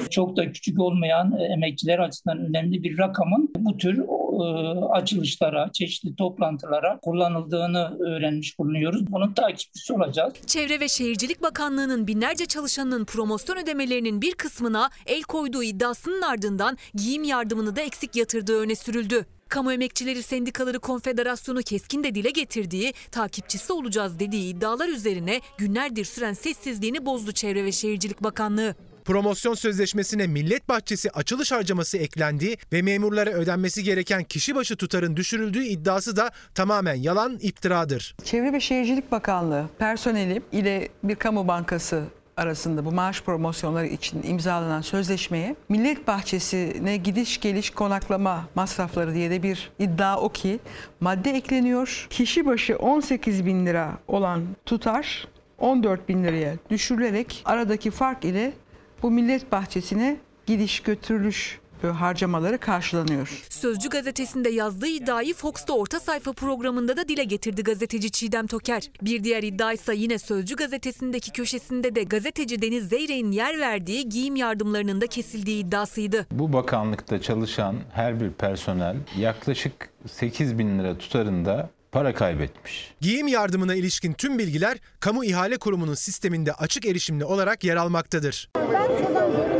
Çok 0.10 0.38
da 0.38 0.51
küçük 0.51 0.79
olmayan 0.79 1.39
e, 1.39 1.43
emekçiler 1.43 1.99
açısından 1.99 2.38
önemli 2.38 2.84
bir 2.84 2.97
rakamın 2.97 3.49
bu 3.58 3.77
tür 3.77 3.97
e, 3.97 4.43
açılışlara, 4.86 5.69
çeşitli 5.73 6.15
toplantılara 6.15 6.99
kullanıldığını 7.01 7.97
öğrenmiş 7.99 8.60
bulunuyoruz. 8.60 9.12
Bunun 9.12 9.34
takipçisi 9.34 9.93
olacağız. 9.93 10.34
Çevre 10.47 10.79
ve 10.79 10.88
Şehircilik 10.88 11.41
Bakanlığı'nın 11.41 12.08
binlerce 12.08 12.45
çalışanının 12.45 13.06
promosyon 13.06 13.58
ödemelerinin 13.58 14.21
bir 14.21 14.34
kısmına 14.34 14.89
el 15.06 15.23
koyduğu 15.23 15.63
iddiasının 15.63 16.21
ardından 16.21 16.77
giyim 16.95 17.23
yardımını 17.23 17.75
da 17.75 17.82
eksik 17.82 18.15
yatırdığı 18.15 18.60
öne 18.60 18.75
sürüldü. 18.75 19.25
Kamu 19.54 19.74
Emekçileri 19.74 20.24
Sendikaları 20.24 20.80
Konfederasyonu 20.80 21.62
keskin 21.62 22.04
de 22.04 22.16
dile 22.16 22.30
getirdiği, 22.30 22.94
takipçisi 23.12 23.74
olacağız 23.74 24.20
dediği 24.20 24.56
iddialar 24.56 24.88
üzerine 24.88 25.42
günlerdir 25.58 26.06
süren 26.06 26.34
sessizliğini 26.34 27.06
bozdu 27.06 27.32
Çevre 27.32 27.63
ve 27.66 27.72
Şehircilik 27.72 28.24
Bakanlığı. 28.24 28.76
Promosyon 29.06 29.54
sözleşmesine 29.54 30.28
Millet 30.28 30.70
Bahçesi 30.70 31.12
açılış 31.12 31.52
harcaması 31.52 31.98
eklendiği 31.98 32.58
ve 32.74 32.82
memurlara 32.82 33.30
ödenmesi 33.30 33.84
gereken 33.84 34.24
kişi 34.24 34.56
başı 34.56 34.76
tutarın 34.76 35.16
düşürüldüğü 35.16 35.63
iddiası 35.63 36.16
da 36.16 36.32
tamamen 36.56 36.96
yalan 36.96 37.38
iftiradır. 37.42 38.16
Çevre 38.24 38.54
ve 38.54 38.60
Şehircilik 38.60 39.12
Bakanlığı 39.12 39.70
personeli 39.80 40.42
ile 40.52 40.89
bir 41.04 41.16
kamu 41.16 41.48
bankası 41.48 42.04
arasında 42.38 42.86
bu 42.86 42.91
maaş 42.91 43.22
promosyonları 43.22 43.88
için 43.88 44.24
imzalanan 44.24 44.82
sözleşmeye 44.82 45.56
Millet 45.69 46.08
Bahçesi'ne 46.08 46.98
gidiş 46.98 47.39
geliş 47.41 47.69
konaklama 47.69 48.46
masrafları 48.56 49.13
diye 49.13 49.30
de 49.30 49.43
bir 49.43 49.72
iddia 49.80 50.19
o 50.19 50.30
ki 50.30 50.60
madde 51.00 51.32
ekleniyor. 51.32 52.08
Kişi 52.10 52.46
başı 52.46 52.78
18 52.78 53.46
bin 53.46 53.65
lira 53.65 53.98
olan 54.08 54.43
tutar 54.65 55.28
14 55.58 56.10
bin 56.10 56.24
liraya 56.24 56.56
düşürülerek 56.69 57.41
aradaki 57.46 57.91
fark 57.91 58.26
ile 58.26 58.54
bu 59.02 59.12
Millet 59.12 59.52
Bahçesi'ne 59.52 60.17
gidiş 60.46 60.80
götürülüş 60.80 61.60
harcamaları 61.88 62.58
karşılanıyor. 62.58 63.43
Sözcü 63.50 63.89
gazetesinde 63.89 64.50
yazdığı 64.50 64.88
iddiayı 64.88 65.34
Fox'ta 65.34 65.74
orta 65.74 66.00
sayfa 66.00 66.34
programında 66.34 66.98
da 66.98 67.08
dile 67.08 67.24
getirdi 67.24 67.63
gazeteci 67.63 68.12
Çiğdem 68.12 68.48
Toker. 68.48 68.89
Bir 69.02 69.24
diğer 69.24 69.43
iddia 69.43 69.74
ise 69.74 69.96
yine 69.96 70.19
Sözcü 70.19 70.56
gazetesindeki 70.56 71.32
köşesinde 71.32 71.96
de 71.96 72.04
gazeteci 72.04 72.62
Deniz 72.62 72.89
Zeyrek'in 72.89 73.32
yer 73.32 73.60
verdiği 73.60 74.10
giyim 74.10 74.36
yardımlarının 74.36 75.02
da 75.02 75.08
kesildiği 75.08 75.63
iddiasıydı. 75.65 76.28
Bu 76.32 76.54
bakanlıkta 76.54 77.22
çalışan 77.22 77.76
her 77.93 78.19
bir 78.22 78.30
personel 78.30 78.98
yaklaşık 79.17 79.89
8 80.08 80.60
bin 80.60 80.80
lira 80.80 80.98
tutarında 80.98 81.69
para 81.91 82.13
kaybetmiş. 82.13 82.93
Giyim 83.02 83.28
yardımına 83.28 83.76
ilişkin 83.76 84.13
tüm 84.13 84.39
bilgiler 84.39 84.78
Kamu 85.00 85.26
İhale 85.26 85.58
Kurumu'nun 85.58 85.93
sisteminde 85.93 86.54
açık 86.54 86.86
erişimli 86.86 87.26
olarak 87.26 87.63
yer 87.63 87.76
almaktadır. 87.76 88.50
Sayın 88.56 89.53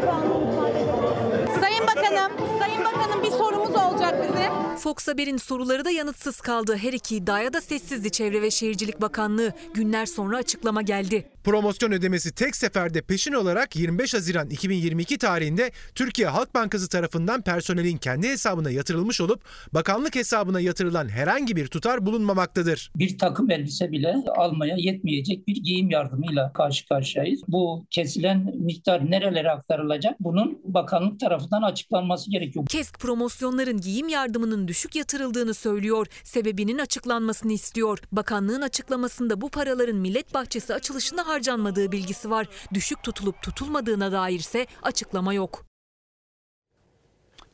Fox 4.84 5.08
Haber'in 5.08 5.38
soruları 5.38 5.86
da 5.86 5.92
yanıtsız 5.92 6.42
kaldı. 6.42 6.78
Her 6.78 6.94
iki 6.94 7.16
iddiaya 7.16 7.54
da 7.54 7.62
sessizdi 7.62 8.12
Çevre 8.12 8.42
ve 8.42 8.52
Şehircilik 8.52 9.02
Bakanlığı. 9.02 9.54
Günler 9.74 10.06
sonra 10.06 10.38
açıklama 10.38 10.82
geldi. 10.82 11.33
Promosyon 11.44 11.92
ödemesi 11.92 12.36
tek 12.36 12.56
seferde 12.56 13.02
peşin 13.02 13.34
olarak 13.34 13.76
25 13.76 14.14
Haziran 14.14 14.50
2022 14.50 15.18
tarihinde 15.18 15.72
Türkiye 15.96 16.28
Halk 16.28 16.56
Bankası 16.56 16.90
tarafından 16.90 17.42
personelin 17.42 17.98
kendi 17.98 18.28
hesabına 18.28 18.72
yatırılmış 18.72 19.22
olup 19.22 19.44
bakanlık 19.74 20.16
hesabına 20.16 20.60
yatırılan 20.60 21.10
herhangi 21.10 21.56
bir 21.56 21.68
tutar 21.68 22.06
bulunmamaktadır. 22.06 22.92
Bir 22.96 23.18
takım 23.18 23.52
elbise 23.52 23.92
bile 23.92 24.16
almaya 24.38 24.76
yetmeyecek 24.78 25.48
bir 25.48 25.56
giyim 25.56 25.90
yardımıyla 25.90 26.54
karşı 26.54 26.88
karşıyayız. 26.88 27.42
Bu 27.48 27.86
kesilen 27.90 28.52
miktar 28.56 29.12
nerelere 29.12 29.52
aktarılacak? 29.52 30.16
Bunun 30.20 30.62
bakanlık 30.64 31.20
tarafından 31.20 31.62
açıklanması 31.62 32.32
gerekiyor. 32.32 32.66
KESK 32.70 33.00
promosyonların 33.00 33.82
giyim 33.82 34.08
yardımının 34.08 34.68
düşük 34.68 34.96
yatırıldığını 34.96 35.54
söylüyor. 35.54 36.08
Sebebinin 36.24 36.78
açıklanmasını 36.78 37.52
istiyor. 37.54 38.00
Bakanlığın 38.12 38.62
açıklamasında 38.62 39.42
bu 39.42 39.50
paraların 39.50 39.96
Millet 39.96 40.34
Bahçesi 40.34 40.74
açılışında 40.74 41.33
harcanmadığı 41.34 41.92
bilgisi 41.92 42.30
var. 42.30 42.48
Düşük 42.74 43.04
tutulup 43.04 43.42
tutulmadığına 43.42 44.12
dairse 44.12 44.68
açıklama 44.82 45.34
yok. 45.34 45.66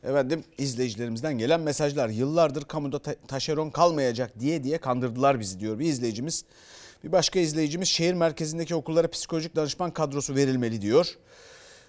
Efendim 0.04 0.44
izleyicilerimizden 0.58 1.38
gelen 1.38 1.60
mesajlar 1.60 2.08
yıllardır 2.08 2.64
kamuda 2.64 2.98
ta- 2.98 3.14
taşeron 3.28 3.70
kalmayacak 3.70 4.40
diye 4.40 4.64
diye 4.64 4.78
kandırdılar 4.78 5.40
bizi 5.40 5.60
diyor 5.60 5.78
bir 5.78 5.86
izleyicimiz. 5.86 6.44
Bir 7.04 7.12
başka 7.12 7.38
izleyicimiz 7.40 7.88
şehir 7.88 8.14
merkezindeki 8.14 8.74
okullara 8.74 9.10
psikolojik 9.10 9.56
danışman 9.56 9.90
kadrosu 9.90 10.34
verilmeli 10.34 10.82
diyor. 10.82 11.14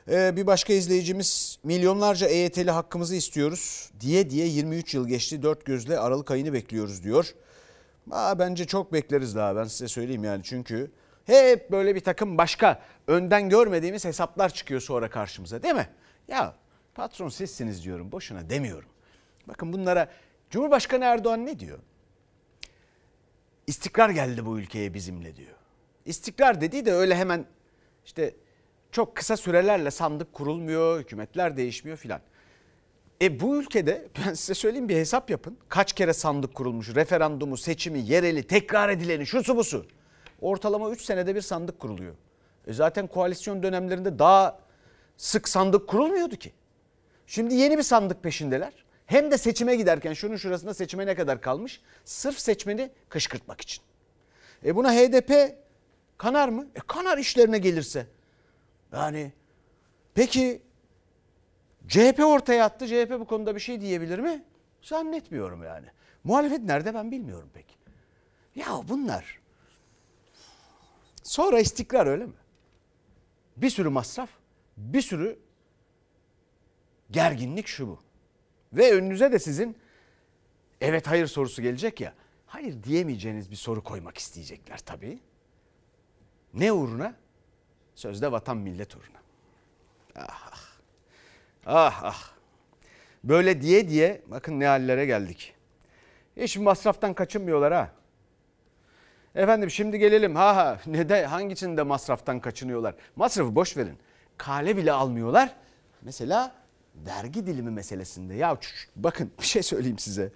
Ee, 0.09 0.35
bir 0.35 0.47
başka 0.47 0.73
izleyicimiz 0.73 1.59
milyonlarca 1.63 2.27
EYT'li 2.27 2.71
hakkımızı 2.71 3.15
istiyoruz 3.15 3.91
diye 3.99 4.29
diye 4.29 4.47
23 4.47 4.93
yıl 4.93 5.07
geçti 5.07 5.41
dört 5.43 5.65
gözle 5.65 5.99
Aralık 5.99 6.31
ayını 6.31 6.53
bekliyoruz 6.53 7.03
diyor. 7.03 7.35
Aa, 8.11 8.39
bence 8.39 8.65
çok 8.65 8.93
bekleriz 8.93 9.35
daha 9.35 9.55
ben 9.55 9.63
size 9.63 9.87
söyleyeyim 9.87 10.23
yani 10.23 10.41
çünkü 10.43 10.91
hep 11.35 11.71
böyle 11.71 11.95
bir 11.95 11.99
takım 11.99 12.37
başka 12.37 12.81
önden 13.07 13.49
görmediğimiz 13.49 14.05
hesaplar 14.05 14.53
çıkıyor 14.53 14.81
sonra 14.81 15.09
karşımıza 15.09 15.63
değil 15.63 15.75
mi? 15.75 15.89
Ya 16.27 16.55
patron 16.95 17.29
sizsiniz 17.29 17.83
diyorum 17.83 18.11
boşuna 18.11 18.49
demiyorum. 18.49 18.89
Bakın 19.47 19.73
bunlara 19.73 20.11
Cumhurbaşkanı 20.49 21.05
Erdoğan 21.05 21.45
ne 21.45 21.59
diyor? 21.59 21.79
İstikrar 23.67 24.09
geldi 24.09 24.45
bu 24.45 24.59
ülkeye 24.59 24.93
bizimle 24.93 25.35
diyor. 25.35 25.55
İstikrar 26.05 26.61
dediği 26.61 26.85
de 26.85 26.93
öyle 26.93 27.15
hemen 27.15 27.45
işte 28.05 28.35
çok 28.91 29.15
kısa 29.15 29.37
sürelerle 29.37 29.91
sandık 29.91 30.33
kurulmuyor, 30.33 30.99
hükümetler 30.99 31.57
değişmiyor 31.57 31.97
filan. 31.97 32.21
E 33.21 33.39
bu 33.39 33.57
ülkede 33.61 34.07
ben 34.25 34.33
size 34.33 34.53
söyleyeyim 34.53 34.89
bir 34.89 34.95
hesap 34.95 35.29
yapın. 35.29 35.57
Kaç 35.69 35.93
kere 35.93 36.13
sandık 36.13 36.55
kurulmuş, 36.55 36.95
referandumu, 36.95 37.57
seçimi, 37.57 37.99
yereli, 37.99 38.43
tekrar 38.43 38.89
edileni, 38.89 39.25
şusu 39.25 39.57
busu. 39.57 39.85
Ortalama 40.41 40.89
3 40.89 41.01
senede 41.01 41.35
bir 41.35 41.41
sandık 41.41 41.79
kuruluyor. 41.79 42.15
E 42.67 42.73
zaten 42.73 43.07
koalisyon 43.07 43.63
dönemlerinde 43.63 44.19
daha 44.19 44.59
sık 45.17 45.49
sandık 45.49 45.87
kurulmuyordu 45.87 46.35
ki. 46.35 46.53
Şimdi 47.27 47.53
yeni 47.53 47.77
bir 47.77 47.83
sandık 47.83 48.23
peşindeler. 48.23 48.73
Hem 49.05 49.31
de 49.31 49.37
seçime 49.37 49.75
giderken 49.75 50.13
şunun 50.13 50.35
şurasında 50.35 50.73
seçime 50.73 51.05
ne 51.05 51.15
kadar 51.15 51.41
kalmış? 51.41 51.81
Sırf 52.05 52.39
seçmeni 52.39 52.91
kışkırtmak 53.09 53.61
için. 53.61 53.83
E 54.65 54.75
buna 54.75 54.93
HDP 54.93 55.55
kanar 56.17 56.49
mı? 56.49 56.67
E 56.75 56.79
kanar 56.87 57.17
işlerine 57.17 57.57
gelirse. 57.57 58.07
Yani 58.93 59.31
peki 60.13 60.61
CHP 61.87 62.19
ortaya 62.25 62.65
attı. 62.65 62.87
CHP 62.87 63.19
bu 63.19 63.25
konuda 63.25 63.55
bir 63.55 63.59
şey 63.59 63.81
diyebilir 63.81 64.19
mi? 64.19 64.43
Zannetmiyorum 64.81 65.63
yani. 65.63 65.87
Muhalefet 66.23 66.59
nerede 66.59 66.93
ben 66.93 67.11
bilmiyorum 67.11 67.49
pek. 67.53 67.77
Ya 68.55 68.81
bunlar 68.87 69.40
sonra 71.31 71.59
istikrar 71.59 72.07
öyle 72.07 72.25
mi? 72.25 72.33
Bir 73.57 73.69
sürü 73.69 73.89
masraf, 73.89 74.29
bir 74.77 75.01
sürü 75.01 75.39
gerginlik 77.11 77.67
şu 77.67 77.87
bu. 77.87 77.99
Ve 78.73 78.93
önünüze 78.93 79.31
de 79.31 79.39
sizin 79.39 79.77
evet 80.81 81.07
hayır 81.07 81.27
sorusu 81.27 81.61
gelecek 81.61 82.01
ya. 82.01 82.13
Hayır 82.47 82.83
diyemeyeceğiniz 82.83 83.51
bir 83.51 83.55
soru 83.55 83.83
koymak 83.83 84.17
isteyecekler 84.17 84.77
tabii. 84.77 85.19
Ne 86.53 86.71
uğruna? 86.71 87.15
Sözde 87.95 88.31
vatan 88.31 88.57
millet 88.57 88.95
uğruna. 88.95 89.21
Ah 90.15 90.51
ah. 90.51 90.67
Ah 91.65 92.03
ah. 92.03 92.31
Böyle 93.23 93.61
diye 93.61 93.89
diye 93.89 94.21
bakın 94.27 94.59
ne 94.59 94.67
hallere 94.67 95.05
geldik. 95.05 95.55
Hiç 96.37 96.57
masraftan 96.57 97.13
kaçınmıyorlar 97.13 97.73
ha. 97.73 98.00
Efendim 99.35 99.71
şimdi 99.71 99.99
gelelim 99.99 100.35
ha 100.35 100.55
ha 100.55 100.79
ne 100.85 101.09
de 101.09 101.25
hangisinde 101.25 101.83
masraftan 101.83 102.39
kaçınıyorlar? 102.39 102.95
Masrafı 103.15 103.55
boş 103.55 103.77
verin. 103.77 103.97
Kale 104.37 104.77
bile 104.77 104.91
almıyorlar. 104.91 105.55
Mesela 106.01 106.55
vergi 106.95 107.47
dilimi 107.47 107.71
meselesinde. 107.71 108.33
Ya 108.33 108.57
bakın 108.95 109.31
bir 109.41 109.45
şey 109.45 109.63
söyleyeyim 109.63 109.99
size. 109.99 110.31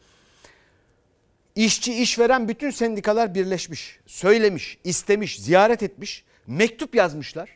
İşçi 1.56 2.02
işveren 2.02 2.48
bütün 2.48 2.70
sendikalar 2.72 3.36
birleşmiş, 3.36 4.00
söylemiş, 4.06 4.78
istemiş, 4.84 5.40
ziyaret 5.40 5.84
etmiş, 5.84 6.26
mektup 6.48 6.96
yazmışlar. 6.96 7.50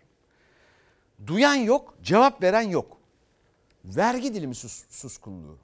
Duyan 1.28 1.56
yok, 1.56 1.97
cevap 2.04 2.43
veren 2.43 2.62
yok. 2.62 2.97
Vergi 3.86 4.34
dilimi 4.34 4.56
sus, 4.56 4.84
suskunluğu. 4.89 5.58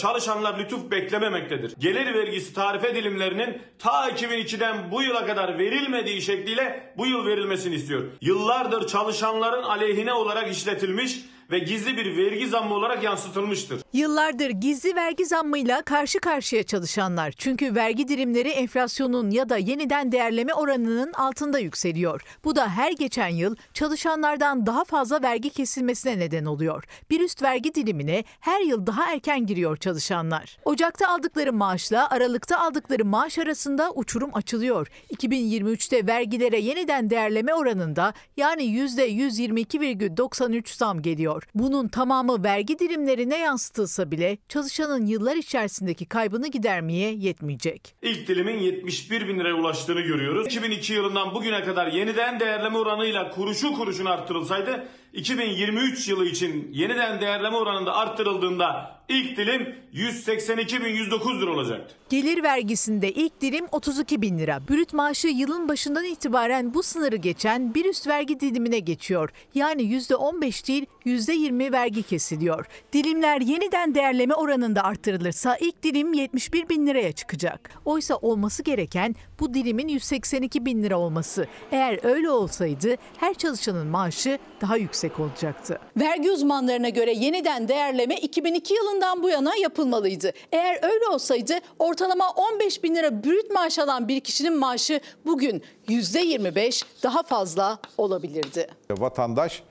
Çalışanlar 0.00 0.58
lütuf 0.58 0.90
beklememektedir. 0.90 1.74
Gelir 1.78 2.14
vergisi 2.14 2.54
tarife 2.54 2.94
dilimlerinin 2.94 3.62
ta 3.78 4.10
2002'den 4.10 4.90
bu 4.90 5.02
yıla 5.02 5.26
kadar 5.26 5.58
verilmediği 5.58 6.22
şekliyle 6.22 6.92
bu 6.96 7.06
yıl 7.06 7.26
verilmesini 7.26 7.74
istiyor. 7.74 8.02
Yıllardır 8.20 8.86
çalışanların 8.86 9.62
aleyhine 9.62 10.12
olarak 10.12 10.50
işletilmiş 10.50 11.20
ve 11.50 11.58
gizli 11.58 11.96
bir 11.96 12.16
vergi 12.16 12.48
zammı 12.48 12.74
olarak 12.74 13.02
yansıtılmıştır. 13.02 13.82
Yıllardır 13.92 14.50
gizli 14.50 14.96
vergi 14.96 15.26
zammıyla 15.26 15.82
karşı 15.82 16.20
karşıya 16.20 16.62
çalışanlar. 16.62 17.32
Çünkü 17.32 17.74
vergi 17.74 18.08
dilimleri 18.08 18.48
enflasyonun 18.48 19.30
ya 19.30 19.48
da 19.48 19.56
yeniden 19.56 20.12
değerleme 20.12 20.54
oranının 20.54 21.12
altında 21.12 21.58
yükseliyor. 21.58 22.22
Bu 22.44 22.56
da 22.56 22.68
her 22.68 22.92
geçen 22.92 23.28
yıl 23.28 23.56
çalışanlardan 23.74 24.66
daha 24.66 24.84
fazla 24.84 25.22
vergi 25.22 25.50
kesilmesine 25.50 26.18
neden 26.18 26.44
oluyor. 26.44 26.84
Bir 27.10 27.20
üst 27.20 27.42
vergi 27.42 27.74
dilimine 27.74 28.24
her 28.40 28.60
yıl 28.60 28.86
daha 28.86 29.12
erken 29.12 29.46
giriyor 29.46 29.76
çalışanlar. 29.76 30.58
Ocakta 30.64 31.08
aldıkları 31.08 31.52
maaşla 31.52 32.10
Aralık'ta 32.10 32.60
aldıkları 32.60 33.04
maaş 33.04 33.38
arasında 33.38 33.92
uçurum 33.94 34.30
açılıyor. 34.32 34.88
2023'te 35.14 36.06
vergilere 36.06 36.60
yeniden 36.60 37.10
değerleme 37.10 37.54
oranında 37.54 38.14
yani 38.36 38.62
%122,93 38.62 40.76
zam 40.76 41.02
geliyor. 41.02 41.39
Bunun 41.54 41.88
tamamı 41.88 42.44
vergi 42.44 42.78
dilimlerine 42.78 43.38
yansıtılsa 43.38 44.10
bile 44.10 44.38
çalışanın 44.48 45.06
yıllar 45.06 45.36
içerisindeki 45.36 46.06
kaybını 46.06 46.48
gidermeye 46.48 47.12
yetmeyecek. 47.14 47.94
İlk 48.02 48.28
dilimin 48.28 48.58
71 48.58 49.28
bin 49.28 49.38
liraya 49.38 49.54
ulaştığını 49.54 50.00
görüyoruz. 50.00 50.46
2002 50.46 50.92
yılından 50.92 51.34
bugüne 51.34 51.64
kadar 51.64 51.86
yeniden 51.86 52.40
değerleme 52.40 52.78
oranıyla 52.78 53.30
kuruşu 53.30 53.72
kuruşuna 53.72 54.10
arttırılsaydı 54.10 54.88
2023 55.12 56.08
yılı 56.08 56.26
için 56.26 56.68
yeniden 56.72 57.20
değerleme 57.20 57.56
oranında 57.56 57.94
arttırıldığında 57.96 58.99
ilk 59.10 59.36
dilim 59.36 59.74
182.109 59.94 61.40
lira 61.40 61.50
olacaktı. 61.50 61.94
Gelir 62.08 62.42
vergisinde 62.42 63.12
ilk 63.12 63.40
dilim 63.40 63.66
32 63.72 64.22
bin 64.22 64.38
lira. 64.38 64.68
Brüt 64.68 64.92
maaşı 64.92 65.28
yılın 65.28 65.68
başından 65.68 66.04
itibaren 66.04 66.74
bu 66.74 66.82
sınırı 66.82 67.16
geçen 67.16 67.74
bir 67.74 67.84
üst 67.84 68.06
vergi 68.06 68.40
dilimine 68.40 68.78
geçiyor. 68.78 69.30
Yani 69.54 69.82
%15 69.82 70.68
değil 70.68 70.86
%20 71.06 71.72
vergi 71.72 72.02
kesiliyor. 72.02 72.66
Dilimler 72.92 73.40
yeniden 73.40 73.94
değerleme 73.94 74.34
oranında 74.34 74.84
arttırılırsa 74.84 75.56
ilk 75.56 75.82
dilim 75.82 76.12
71 76.12 76.68
bin 76.68 76.86
liraya 76.86 77.12
çıkacak. 77.12 77.70
Oysa 77.84 78.16
olması 78.16 78.62
gereken 78.62 79.14
bu 79.40 79.54
dilimin 79.54 79.88
182 79.88 80.64
bin 80.66 80.82
lira 80.82 80.98
olması. 80.98 81.46
Eğer 81.72 82.04
öyle 82.04 82.30
olsaydı 82.30 82.96
her 83.16 83.34
çalışanın 83.34 83.86
maaşı 83.86 84.38
daha 84.60 84.76
yüksek 84.76 85.20
olacaktı. 85.20 85.78
Vergi 85.96 86.30
uzmanlarına 86.30 86.88
göre 86.88 87.12
yeniden 87.12 87.68
değerleme 87.68 88.16
2002 88.16 88.74
yılından 89.00 89.22
bu 89.22 89.28
yana 89.30 89.56
yapılmalıydı. 89.56 90.32
Eğer 90.52 90.78
öyle 90.82 91.06
olsaydı 91.12 91.52
ortalama 91.78 92.30
15 92.30 92.82
bin 92.82 92.94
lira 92.96 93.24
brüt 93.24 93.50
maaş 93.50 93.78
alan 93.78 94.08
bir 94.08 94.20
kişinin 94.20 94.56
maaşı 94.56 95.00
bugün 95.26 95.62
%25 95.88 96.84
daha 97.02 97.22
fazla 97.22 97.78
olabilirdi. 97.98 98.66
Vatandaş 98.90 99.62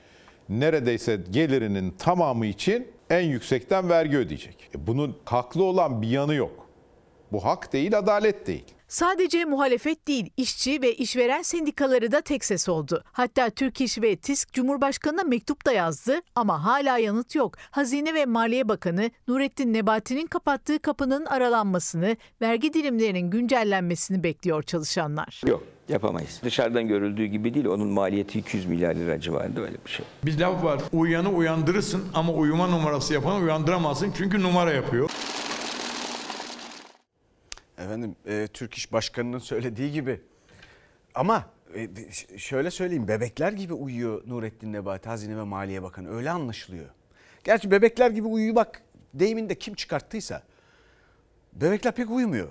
neredeyse 0.49 1.19
gelirinin 1.31 1.91
tamamı 1.91 2.45
için 2.45 2.87
en 3.09 3.21
yüksekten 3.21 3.89
vergi 3.89 4.17
ödeyecek. 4.17 4.69
E 4.75 4.87
bunun 4.87 5.17
haklı 5.25 5.63
olan 5.63 6.01
bir 6.01 6.07
yanı 6.07 6.35
yok. 6.35 6.69
Bu 7.31 7.45
hak 7.45 7.73
değil, 7.73 7.97
adalet 7.97 8.47
değil. 8.47 8.65
Sadece 8.89 9.45
muhalefet 9.45 10.07
değil, 10.07 10.29
işçi 10.37 10.81
ve 10.81 10.95
işveren 10.95 11.41
sendikaları 11.41 12.11
da 12.11 12.21
tek 12.21 12.45
ses 12.45 12.69
oldu. 12.69 13.03
Hatta 13.11 13.49
Türk 13.49 13.81
İş 13.81 14.01
ve 14.01 14.15
TİSK 14.15 14.53
Cumhurbaşkanı'na 14.53 15.23
mektup 15.23 15.65
da 15.65 15.71
yazdı 15.71 16.21
ama 16.35 16.65
hala 16.65 16.97
yanıt 16.97 17.35
yok. 17.35 17.55
Hazine 17.71 18.13
ve 18.13 18.25
Maliye 18.25 18.69
Bakanı 18.69 19.11
Nurettin 19.27 19.73
Nebati'nin 19.73 20.27
kapattığı 20.27 20.79
kapının 20.79 21.25
aralanmasını, 21.25 22.17
vergi 22.41 22.73
dilimlerinin 22.73 23.29
güncellenmesini 23.29 24.23
bekliyor 24.23 24.63
çalışanlar. 24.63 25.41
Yok 25.47 25.63
yapamayız. 25.89 26.39
Dışarıdan 26.43 26.87
görüldüğü 26.87 27.25
gibi 27.25 27.53
değil 27.53 27.65
onun 27.65 27.87
maliyeti 27.87 28.39
200 28.39 28.65
milyar 28.65 28.95
lira 28.95 29.19
civarında 29.21 29.61
öyle 29.61 29.77
bir 29.85 29.91
şey. 29.91 30.05
Bir 30.25 30.39
laf 30.39 30.63
var 30.63 30.81
uyuyanı 30.93 31.29
uyandırırsın 31.29 32.03
ama 32.13 32.33
uyuma 32.33 32.67
numarası 32.67 33.13
yapanı 33.13 33.43
uyandıramazsın 33.43 34.13
çünkü 34.17 34.43
numara 34.43 34.71
yapıyor. 34.73 35.09
Efendim 37.79 38.15
e, 38.25 38.47
Türk 38.53 38.73
İş 38.73 38.93
Başkanı'nın 38.93 39.39
söylediği 39.39 39.91
gibi 39.91 40.21
ama 41.15 41.49
e, 41.75 41.89
şöyle 42.37 42.71
söyleyeyim 42.71 43.07
bebekler 43.07 43.51
gibi 43.51 43.73
uyuyor 43.73 44.21
Nurettin 44.27 44.73
Nebati 44.73 45.09
Hazine 45.09 45.37
ve 45.37 45.43
Maliye 45.43 45.83
Bakanı 45.83 46.15
öyle 46.15 46.31
anlaşılıyor. 46.31 46.89
Gerçi 47.43 47.71
bebekler 47.71 48.09
gibi 48.09 48.27
uyuyor 48.27 48.55
bak 48.55 48.81
deyimini 49.13 49.49
de 49.49 49.55
kim 49.55 49.73
çıkarttıysa 49.73 50.43
bebekler 51.53 51.95
pek 51.95 52.09
uyumuyor. 52.09 52.49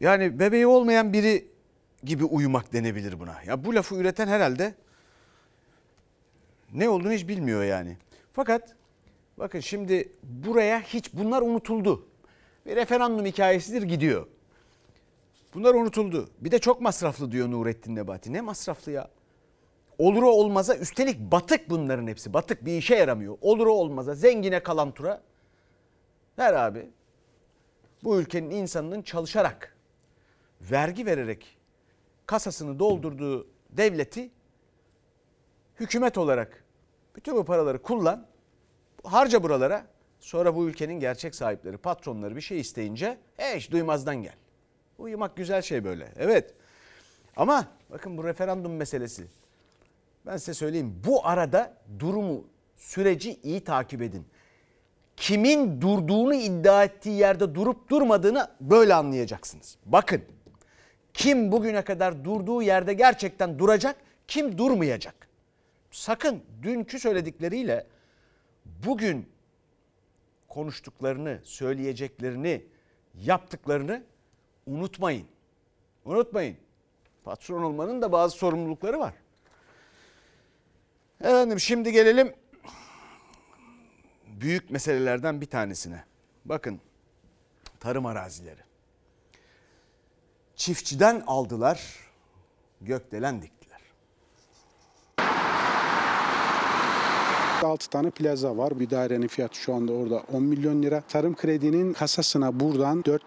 Yani 0.00 0.38
bebeği 0.38 0.66
olmayan 0.66 1.12
biri 1.12 1.46
gibi 2.04 2.24
uyumak 2.24 2.72
denebilir 2.72 3.20
buna. 3.20 3.42
Ya 3.46 3.64
bu 3.64 3.74
lafı 3.74 3.94
üreten 3.94 4.28
herhalde 4.28 4.74
ne 6.72 6.88
olduğunu 6.88 7.12
hiç 7.12 7.28
bilmiyor 7.28 7.64
yani. 7.64 7.96
Fakat 8.32 8.76
bakın 9.36 9.60
şimdi 9.60 10.12
buraya 10.22 10.80
hiç 10.80 11.14
bunlar 11.14 11.42
unutuldu. 11.42 12.06
Bir 12.66 12.76
referandum 12.76 13.26
hikayesidir 13.26 13.82
gidiyor. 13.82 14.26
Bunlar 15.58 15.74
unutuldu. 15.74 16.30
Bir 16.40 16.50
de 16.50 16.58
çok 16.58 16.80
masraflı 16.80 17.32
diyor 17.32 17.50
Nurettin 17.50 17.96
Nebati. 17.96 18.32
Ne 18.32 18.40
masraflı 18.40 18.92
ya? 18.92 19.10
Olur 19.98 20.22
o 20.22 20.30
olmaza 20.30 20.76
üstelik 20.76 21.20
batık 21.20 21.70
bunların 21.70 22.06
hepsi. 22.06 22.32
Batık 22.32 22.64
bir 22.64 22.78
işe 22.78 22.94
yaramıyor. 22.94 23.38
Olur 23.40 23.66
o 23.66 23.70
olmaza 23.70 24.14
zengine 24.14 24.62
kalan 24.62 24.92
tura. 24.92 25.22
Ver 26.38 26.52
abi. 26.52 26.90
Bu 28.04 28.20
ülkenin 28.20 28.50
insanının 28.50 29.02
çalışarak, 29.02 29.76
vergi 30.60 31.06
vererek 31.06 31.58
kasasını 32.26 32.78
doldurduğu 32.78 33.46
devleti 33.70 34.30
hükümet 35.80 36.18
olarak 36.18 36.64
bütün 37.16 37.36
bu 37.36 37.44
paraları 37.44 37.82
kullan. 37.82 38.26
Harca 39.04 39.42
buralara. 39.42 39.86
Sonra 40.20 40.56
bu 40.56 40.68
ülkenin 40.68 41.00
gerçek 41.00 41.34
sahipleri, 41.34 41.76
patronları 41.76 42.36
bir 42.36 42.40
şey 42.40 42.60
isteyince 42.60 43.18
e 43.38 43.56
hiç 43.56 43.70
duymazdan 43.70 44.22
gel. 44.22 44.34
Uyumak 44.98 45.36
güzel 45.36 45.62
şey 45.62 45.84
böyle. 45.84 46.12
Evet. 46.16 46.54
Ama 47.36 47.66
bakın 47.90 48.18
bu 48.18 48.24
referandum 48.24 48.76
meselesi. 48.76 49.26
Ben 50.26 50.36
size 50.36 50.54
söyleyeyim. 50.54 51.02
Bu 51.06 51.26
arada 51.26 51.76
durumu, 51.98 52.44
süreci 52.76 53.40
iyi 53.42 53.64
takip 53.64 54.02
edin. 54.02 54.26
Kimin 55.16 55.80
durduğunu 55.80 56.34
iddia 56.34 56.84
ettiği 56.84 57.18
yerde 57.18 57.54
durup 57.54 57.90
durmadığını 57.90 58.50
böyle 58.60 58.94
anlayacaksınız. 58.94 59.76
Bakın. 59.86 60.22
Kim 61.14 61.52
bugüne 61.52 61.82
kadar 61.82 62.24
durduğu 62.24 62.62
yerde 62.62 62.94
gerçekten 62.94 63.58
duracak, 63.58 63.96
kim 64.28 64.58
durmayacak. 64.58 65.28
Sakın 65.90 66.42
dünkü 66.62 66.98
söyledikleriyle 66.98 67.86
bugün 68.86 69.28
konuştuklarını, 70.48 71.40
söyleyeceklerini, 71.44 72.64
yaptıklarını 73.14 74.02
unutmayın. 74.68 75.26
Unutmayın. 76.04 76.56
Patron 77.24 77.62
olmanın 77.62 78.02
da 78.02 78.12
bazı 78.12 78.36
sorumlulukları 78.36 78.98
var. 78.98 79.14
Efendim 81.20 81.60
şimdi 81.60 81.92
gelelim 81.92 82.34
büyük 84.26 84.70
meselelerden 84.70 85.40
bir 85.40 85.46
tanesine. 85.46 86.04
Bakın 86.44 86.80
tarım 87.80 88.06
arazileri. 88.06 88.60
Çiftçiden 90.56 91.22
aldılar, 91.26 91.96
gökdelen 92.80 93.42
diktiler. 93.42 93.57
6 97.64 97.90
tane 97.90 98.10
plaza 98.10 98.56
var. 98.56 98.80
Bir 98.80 98.90
dairenin 98.90 99.28
fiyatı 99.28 99.58
şu 99.58 99.74
anda 99.74 99.92
orada 99.92 100.22
10 100.32 100.42
milyon 100.42 100.82
lira. 100.82 101.02
Tarım 101.08 101.34
kredinin 101.36 101.92
kasasına 101.92 102.60
buradan 102.60 103.00
4-4,5 103.02 103.18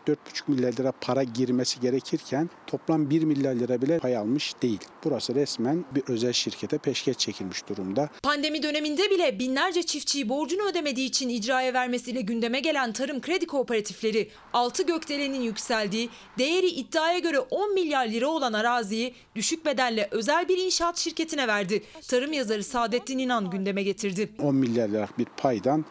milyar 0.48 0.74
lira 0.74 0.94
para 1.02 1.24
girmesi 1.24 1.80
gerekirken 1.80 2.50
toplam 2.68 3.10
1 3.10 3.24
milyar 3.24 3.56
lira 3.56 3.82
bile 3.82 4.00
pay 4.00 4.18
almış 4.18 4.54
değil. 4.62 4.80
Burası 5.04 5.36
resmen 5.36 5.86
bir 5.96 6.04
özel 6.08 6.34
şirkete 6.34 6.78
peşkeş 6.78 7.18
çekilmiş 7.18 7.68
durumda. 7.70 8.10
Pandemi 8.24 8.64
döneminde 8.64 9.10
bile 9.10 9.40
binlerce 9.40 9.84
çiftçiyi 9.84 10.30
borcunu 10.30 10.70
ödemediği 10.70 11.08
için 11.08 11.30
icraya 11.30 11.74
vermesiyle 11.74 12.22
gündeme 12.22 12.60
gelen 12.60 12.94
tarım 12.94 13.22
kredi 13.22 13.48
kooperatifleri 13.48 14.30
6 14.54 14.84
gökdelenin 14.84 15.42
yükseldiği, 15.42 16.10
değeri 16.38 16.68
iddiaya 16.68 17.20
göre 17.20 17.40
10 17.40 17.74
milyar 17.74 18.08
lira 18.08 18.28
olan 18.28 18.54
araziyi 18.54 19.14
düşük 19.36 19.66
bedelle 19.66 20.08
özel 20.12 20.48
bir 20.48 20.58
inşaat 20.58 20.98
şirketine 20.98 21.48
verdi. 21.48 21.84
Tarım 22.08 22.34
yazarı 22.34 22.64
Saadettin 22.64 23.18
İnan 23.18 23.50
gündeme 23.50 23.84
getirdi. 23.84 24.21
10 24.40 24.56
milyar 24.56 24.90
liralık 24.90 25.20
bir 25.20 25.28
paydan 25.38 25.86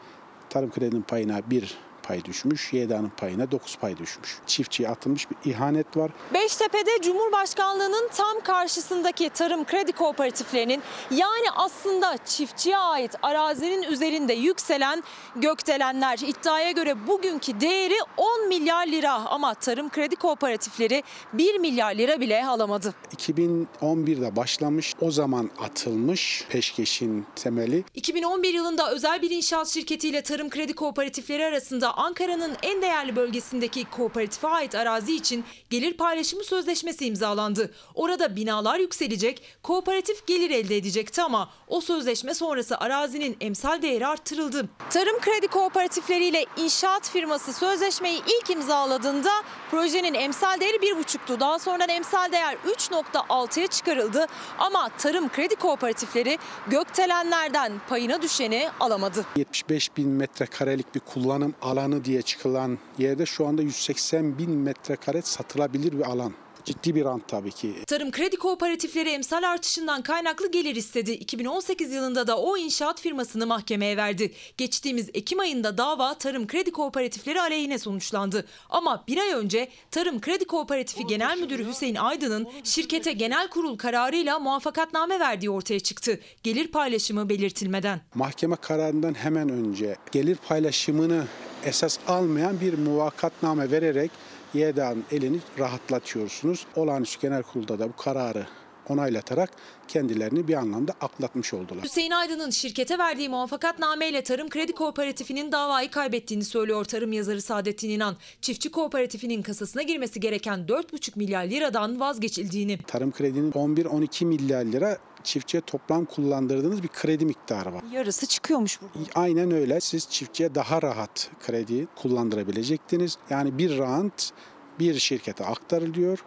tarım 0.51 0.71
kredinin 0.71 1.03
payına 1.03 1.51
bir 1.51 1.79
pay 2.11 2.25
düşmüş, 2.25 2.73
YDA'nın 2.73 3.13
payına 3.17 3.51
9 3.51 3.77
pay 3.77 3.97
düşmüş. 3.97 4.39
Çiftçiye 4.47 4.89
atılmış 4.89 5.31
bir 5.31 5.51
ihanet 5.51 5.97
var. 5.97 6.11
Beştepe'de 6.35 6.91
Cumhurbaşkanlığının 7.03 8.09
tam 8.17 8.41
karşısındaki 8.41 9.31
tarım 9.31 9.65
kredi 9.65 9.93
kooperatiflerinin 9.93 10.83
yani 11.11 11.51
aslında 11.57 12.17
çiftçiye 12.25 12.79
ait 12.79 13.15
arazinin 13.23 13.83
üzerinde 13.83 14.33
yükselen 14.33 15.03
gökdelenler 15.37 16.19
iddiaya 16.19 16.71
göre 16.71 17.07
bugünkü 17.07 17.61
değeri 17.61 17.99
10 18.17 18.49
milyar 18.49 18.87
lira 18.87 19.13
ama 19.13 19.55
tarım 19.55 19.91
kredi 19.91 20.17
kooperatifleri 20.17 21.03
1 21.33 21.59
milyar 21.59 21.95
lira 21.95 22.21
bile 22.21 22.47
alamadı. 22.47 22.95
2011'de 23.17 24.37
başlamış, 24.37 24.95
o 25.01 25.11
zaman 25.11 25.51
atılmış 25.59 26.45
peşkeşin 26.49 27.27
temeli. 27.37 27.85
2011 27.95 28.55
yılında 28.55 28.91
özel 28.91 29.23
bir 29.23 29.31
inşaat 29.31 29.69
şirketiyle 29.69 30.23
tarım 30.23 30.51
kredi 30.51 30.73
kooperatifleri 30.73 31.45
arasında 31.45 32.00
Ankara'nın 32.01 32.57
en 32.63 32.83
değerli 32.83 33.17
bölgesindeki 33.17 33.85
kooperatife 33.85 34.49
ait 34.49 34.75
arazi 34.75 35.17
için 35.17 35.45
gelir 35.71 35.97
paylaşımı 35.97 36.45
sözleşmesi 36.45 37.07
imzalandı. 37.07 37.75
Orada 37.95 38.37
binalar 38.37 38.79
yükselecek, 38.79 39.43
kooperatif 39.63 40.27
gelir 40.27 40.51
elde 40.51 40.77
edecekti 40.77 41.23
ama 41.23 41.51
o 41.69 41.81
sözleşme 41.81 42.35
sonrası 42.35 42.79
arazinin 42.79 43.37
emsal 43.41 43.83
değeri 43.83 44.07
arttırıldı. 44.07 44.69
Tarım 44.91 45.21
kredi 45.21 45.47
kooperatifleriyle 45.47 46.45
inşaat 46.57 47.11
firması 47.11 47.53
sözleşmeyi 47.53 48.23
ilk 48.27 48.51
imzaladığında 48.51 49.31
projenin 49.71 50.15
emsal 50.15 50.61
değeri 50.61 50.77
1,5'tu. 50.77 51.41
Daha 51.41 51.59
sonra 51.59 51.85
emsal 51.85 52.33
değer 52.33 52.57
3.6'ya 52.67 53.67
çıkarıldı 53.67 54.27
ama 54.59 54.89
tarım 54.99 55.29
kredi 55.29 55.55
kooperatifleri 55.55 56.39
gökdelenlerden 56.67 57.73
payına 57.89 58.23
düşeni 58.23 58.69
alamadı. 58.81 59.27
75 59.37 59.97
bin 59.97 60.09
metrekarelik 60.09 60.95
bir 60.95 61.01
kullanım 61.01 61.55
alanı 61.63 61.90
diye 62.05 62.23
çıkılan 62.23 62.79
yerde 62.99 63.27
şu 63.27 63.47
anda 63.47 63.63
180 63.63 64.39
bin 64.39 64.51
metrekare 64.51 65.23
satılabilir 65.23 65.93
bir 65.93 66.11
alan. 66.11 66.33
Ciddi 66.65 66.95
bir 66.95 67.05
rant 67.05 67.29
tabii 67.29 67.51
ki. 67.51 67.75
Tarım 67.87 68.11
kredi 68.11 68.37
kooperatifleri 68.37 69.09
emsal 69.09 69.43
artışından 69.43 70.03
kaynaklı 70.03 70.51
gelir 70.51 70.77
istedi. 70.77 71.11
2018 71.11 71.93
yılında 71.93 72.27
da 72.27 72.39
o 72.39 72.57
inşaat 72.57 73.01
firmasını 73.01 73.47
mahkemeye 73.47 73.97
verdi. 73.97 74.33
Geçtiğimiz 74.57 75.09
Ekim 75.15 75.41
ayında 75.41 75.79
dava 75.79 76.15
tarım 76.15 76.47
kredi 76.47 76.71
kooperatifleri 76.73 77.41
aleyhine 77.41 77.79
sonuçlandı. 77.79 78.47
Ama 78.71 79.05
bir 79.09 79.19
ay 79.19 79.33
önce 79.33 79.69
Tarım 79.91 80.21
Kredi 80.21 80.45
Kooperatifi 80.45 81.07
Genel 81.07 81.39
Müdürü 81.39 81.69
Hüseyin 81.69 81.95
Aydın'ın 81.95 82.49
şirkete 82.65 83.13
genel 83.13 83.49
kurul 83.49 83.79
kararıyla 83.79 84.39
muvaffakatname 84.39 85.21
verdiği 85.21 85.51
ortaya 85.51 85.81
çıktı. 85.81 86.21
Gelir 86.43 86.69
paylaşımı 86.69 87.29
belirtilmeden. 87.29 88.01
Mahkeme 88.15 88.57
kararından 88.57 89.15
hemen 89.15 89.49
önce 89.49 89.97
gelir 90.13 90.37
paylaşımını 90.49 91.25
esas 91.65 91.99
almayan 92.09 92.61
bir 92.61 92.79
muvakkatname 92.79 93.71
vererek 93.71 94.11
YDA'nın 94.55 95.05
elini 95.13 95.39
rahatlatıyorsunuz. 95.59 96.67
Olağanüstü 96.77 97.21
Genel 97.21 97.43
Kurul'da 97.43 97.79
da 97.79 97.89
bu 97.89 97.97
kararı 97.97 98.47
onaylatarak 98.89 99.51
kendilerini 99.89 100.49
bir 100.49 100.55
anlamda 100.55 100.93
aklatmış 101.01 101.55
oldular. 101.55 101.85
Hüseyin 101.85 102.11
Aydın'ın 102.11 102.51
şirkete 102.51 102.99
verdiği 102.99 103.29
muvaffakatnameyle 103.29 104.23
Tarım 104.23 104.49
Kredi 104.49 104.73
Kooperatifinin 104.73 105.53
davayı 105.53 105.91
kaybettiğini 105.91 106.45
söylüyor 106.45 106.85
tarım 106.85 107.13
yazarı 107.13 107.43
Saadettin 107.43 107.91
İnan. 107.91 108.17
Çiftçi 108.41 108.71
Kooperatifinin 108.71 109.43
kasasına 109.43 109.83
girmesi 109.83 110.21
gereken 110.21 110.61
4,5 110.61 111.11
milyar 111.17 111.45
liradan 111.45 112.01
vazgeçildiğini. 112.01 112.79
Tarım 112.87 113.13
kredinin 113.13 113.53
11-12 113.53 114.25
milyar 114.25 114.65
lira 114.65 114.99
çiftçiye 115.25 115.61
toplam 115.61 116.05
kullandırdığınız 116.05 116.83
bir 116.83 116.89
kredi 116.89 117.25
miktarı 117.27 117.75
var. 117.75 117.83
Yarısı 117.93 118.27
çıkıyormuş 118.27 118.83
bu. 118.83 118.87
Aynen 119.15 119.51
öyle. 119.51 119.81
Siz 119.81 120.09
çiftçiye 120.11 120.55
daha 120.55 120.83
rahat 120.83 121.31
kredi 121.47 121.87
kullandırabilecektiniz. 121.97 123.19
Yani 123.31 123.59
bir 123.59 123.79
rant 123.79 124.31
bir 124.79 124.99
şirkete 124.99 125.45
aktarılıyor 125.45 126.19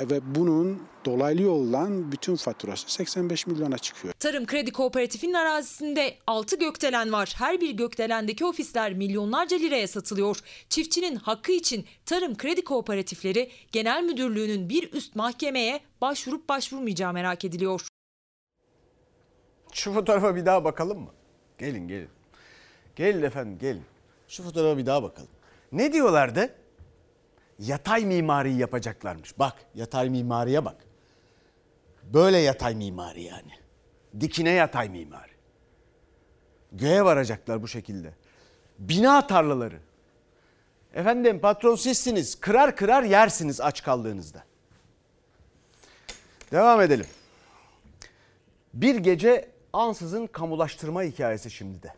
ve 0.00 0.34
bunun 0.34 0.82
dolaylı 1.04 1.42
yoldan 1.42 2.12
bütün 2.12 2.36
faturası 2.36 2.92
85 2.92 3.46
milyona 3.46 3.78
çıkıyor. 3.78 4.14
Tarım 4.18 4.46
Kredi 4.46 4.72
Kooperatifinin 4.72 5.34
arazisinde 5.34 6.18
6 6.26 6.56
gökdelen 6.56 7.12
var. 7.12 7.34
Her 7.38 7.60
bir 7.60 7.70
gökdelendeki 7.70 8.44
ofisler 8.44 8.92
milyonlarca 8.92 9.56
liraya 9.56 9.88
satılıyor. 9.88 10.40
Çiftçinin 10.68 11.16
hakkı 11.16 11.52
için 11.52 11.84
Tarım 12.06 12.36
Kredi 12.36 12.64
Kooperatifleri 12.64 13.50
Genel 13.72 14.02
Müdürlüğü'nün 14.02 14.68
bir 14.68 14.92
üst 14.92 15.16
mahkemeye 15.16 15.80
başvurup 16.00 16.48
başvurmayacağı 16.48 17.12
merak 17.12 17.44
ediliyor. 17.44 17.88
Şu 19.74 19.92
fotoğrafa 19.92 20.36
bir 20.36 20.46
daha 20.46 20.64
bakalım 20.64 20.98
mı? 20.98 21.10
Gelin 21.58 21.88
gelin. 21.88 22.08
Gelin 22.96 23.22
efendim 23.22 23.58
gelin. 23.58 23.84
Şu 24.28 24.42
fotoğrafa 24.42 24.78
bir 24.78 24.86
daha 24.86 25.02
bakalım. 25.02 25.30
Ne 25.72 25.92
diyorlardı? 25.92 26.54
Yatay 27.58 28.04
mimariyi 28.04 28.58
yapacaklarmış. 28.58 29.38
Bak 29.38 29.54
yatay 29.74 30.10
mimariye 30.10 30.64
bak. 30.64 30.76
Böyle 32.02 32.38
yatay 32.38 32.74
mimari 32.74 33.22
yani. 33.22 33.52
Dikine 34.20 34.50
yatay 34.50 34.88
mimari. 34.88 35.32
Göğe 36.72 37.04
varacaklar 37.04 37.62
bu 37.62 37.68
şekilde. 37.68 38.14
Bina 38.78 39.26
tarlaları. 39.26 39.80
Efendim 40.94 41.40
patron 41.40 41.76
sizsiniz. 41.76 42.40
Kırar 42.40 42.76
kırar 42.76 43.02
yersiniz 43.02 43.60
aç 43.60 43.82
kaldığınızda. 43.82 44.44
Devam 46.52 46.80
edelim. 46.80 47.06
Bir 48.74 48.96
gece 48.96 49.53
ansızın 49.74 50.26
kamulaştırma 50.26 51.02
hikayesi 51.02 51.50
şimdi 51.50 51.82
de. 51.82 51.94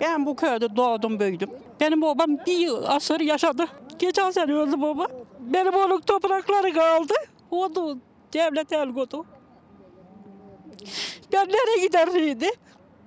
Ben 0.00 0.26
bu 0.26 0.36
köyde 0.36 0.76
doğdum 0.76 1.20
büyüdüm. 1.20 1.50
Benim 1.80 2.02
babam 2.02 2.38
bir 2.46 2.96
asır 2.96 3.20
yaşadı. 3.20 3.66
Geçen 3.98 4.30
sene 4.30 4.52
öldü 4.52 4.80
baba. 4.80 5.06
Benim 5.40 5.74
onun 5.74 6.00
toprakları 6.00 6.72
kaldı. 6.72 7.14
O 7.50 7.74
da 7.74 7.96
devlet 8.32 8.72
el. 8.72 8.94
Ben 11.32 11.48
nereye 11.48 11.86
giderdi? 11.86 12.50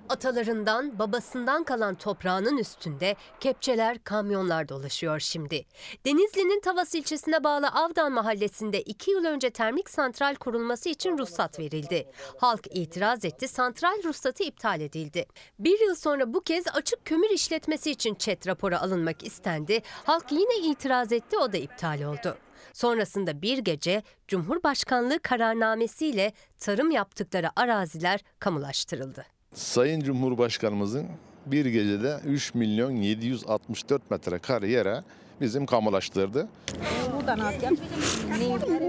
Atalarından, 0.08 0.98
babasından 0.98 1.64
kalan 1.64 1.94
toprağının 1.94 2.56
üstünde 2.56 3.16
kepçeler, 3.40 4.04
kamyonlar 4.04 4.68
dolaşıyor 4.68 5.20
şimdi. 5.20 5.64
Denizli'nin 6.06 6.60
Tavas 6.60 6.94
ilçesine 6.94 7.44
bağlı 7.44 7.68
Avdan 7.68 8.12
mahallesinde 8.12 8.82
iki 8.82 9.10
yıl 9.10 9.24
önce 9.24 9.50
termik 9.50 9.90
santral 9.90 10.34
kurulması 10.34 10.88
için 10.88 11.18
ruhsat 11.18 11.58
verildi. 11.58 12.10
Halk 12.38 12.66
itiraz 12.70 13.24
etti, 13.24 13.48
santral 13.48 14.02
ruhsatı 14.04 14.42
iptal 14.42 14.80
edildi. 14.80 15.26
Bir 15.58 15.80
yıl 15.80 15.94
sonra 15.94 16.34
bu 16.34 16.40
kez 16.40 16.64
açık 16.74 17.04
kömür 17.04 17.30
işletmesi 17.30 17.90
için 17.90 18.14
çet 18.14 18.46
raporu 18.46 18.76
alınmak 18.76 19.26
istendi. 19.26 19.82
Halk 20.04 20.32
yine 20.32 20.56
itiraz 20.56 21.12
etti, 21.12 21.38
o 21.38 21.52
da 21.52 21.56
iptal 21.56 22.02
oldu. 22.02 22.36
Sonrasında 22.72 23.42
bir 23.42 23.58
gece 23.58 24.02
Cumhurbaşkanlığı 24.28 25.18
kararnamesiyle 25.18 26.32
tarım 26.58 26.90
yaptıkları 26.90 27.50
araziler 27.56 28.20
kamulaştırıldı. 28.38 29.26
Sayın 29.54 30.00
Cumhurbaşkanımızın 30.00 31.06
bir 31.46 31.66
gecede 31.66 32.20
3 32.26 32.54
milyon 32.54 32.90
764 32.90 34.10
metrekare 34.10 34.68
yere 34.70 35.02
bizim 35.40 35.66
kamulaştırdı. 35.66 36.48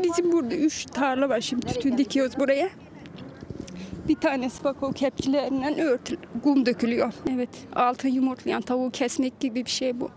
Bizim 0.04 0.32
burada 0.32 0.56
üç 0.56 0.86
tarla 0.86 1.30
var 1.30 1.42
şimdi 1.42 1.66
tütün 1.66 1.98
dikiyoruz 1.98 2.40
buraya. 2.40 2.70
Bir 4.08 4.16
tanesi 4.16 4.64
bak 4.64 4.84
o 4.84 4.92
kepçelerinden 4.92 5.80
örtül, 5.80 6.18
kum 6.44 6.66
dökülüyor. 6.66 7.14
Evet 7.32 7.50
altın 7.76 8.10
yumurtlayan 8.10 8.62
tavuğu 8.62 8.92
kesmek 8.92 9.40
gibi 9.40 9.66
bir 9.66 9.70
şey 9.70 10.00
bu. 10.00 10.12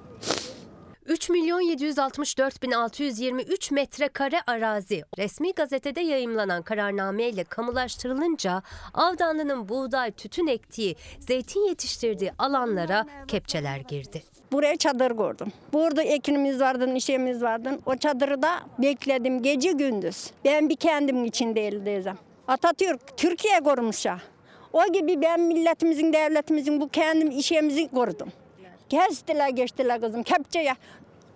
3 1.08 1.30
milyon 1.30 1.60
764 1.60 2.62
bin 2.62 2.70
623 2.70 3.70
metrekare 3.70 4.40
arazi 4.46 5.02
resmi 5.18 5.52
gazetede 5.52 6.00
yayımlanan 6.00 6.62
kararnameyle 6.62 7.44
kamulaştırılınca 7.44 8.62
Avdanlı'nın 8.94 9.68
buğday, 9.68 10.10
tütün 10.10 10.46
ektiği, 10.46 10.96
zeytin 11.20 11.68
yetiştirdiği 11.68 12.32
alanlara 12.38 13.06
kepçeler 13.28 13.78
girdi. 13.78 14.22
Buraya 14.52 14.76
çadır 14.76 15.16
kurdum. 15.16 15.52
Burada 15.72 16.02
ekinimiz 16.02 16.60
vardı, 16.60 16.94
işimiz 16.94 17.42
vardı. 17.42 17.78
O 17.86 17.96
çadırı 17.96 18.42
da 18.42 18.60
bekledim 18.78 19.42
gece 19.42 19.72
gündüz. 19.72 20.30
Ben 20.44 20.68
bir 20.68 20.76
kendim 20.76 21.24
için 21.24 21.54
değil 21.54 21.84
diyeceğim. 21.84 22.18
Atatürk 22.48 23.16
Türkiye 23.16 23.60
korumuş 23.60 24.04
ya. 24.04 24.18
O 24.72 24.92
gibi 24.92 25.22
ben 25.22 25.40
milletimizin, 25.40 26.12
devletimizin 26.12 26.80
bu 26.80 26.88
kendim 26.88 27.30
işimizi 27.30 27.88
korudum. 27.88 28.32
Kestiler 28.88 29.48
geçtiler 29.48 30.00
kızım 30.00 30.22
kepçeye. 30.22 30.74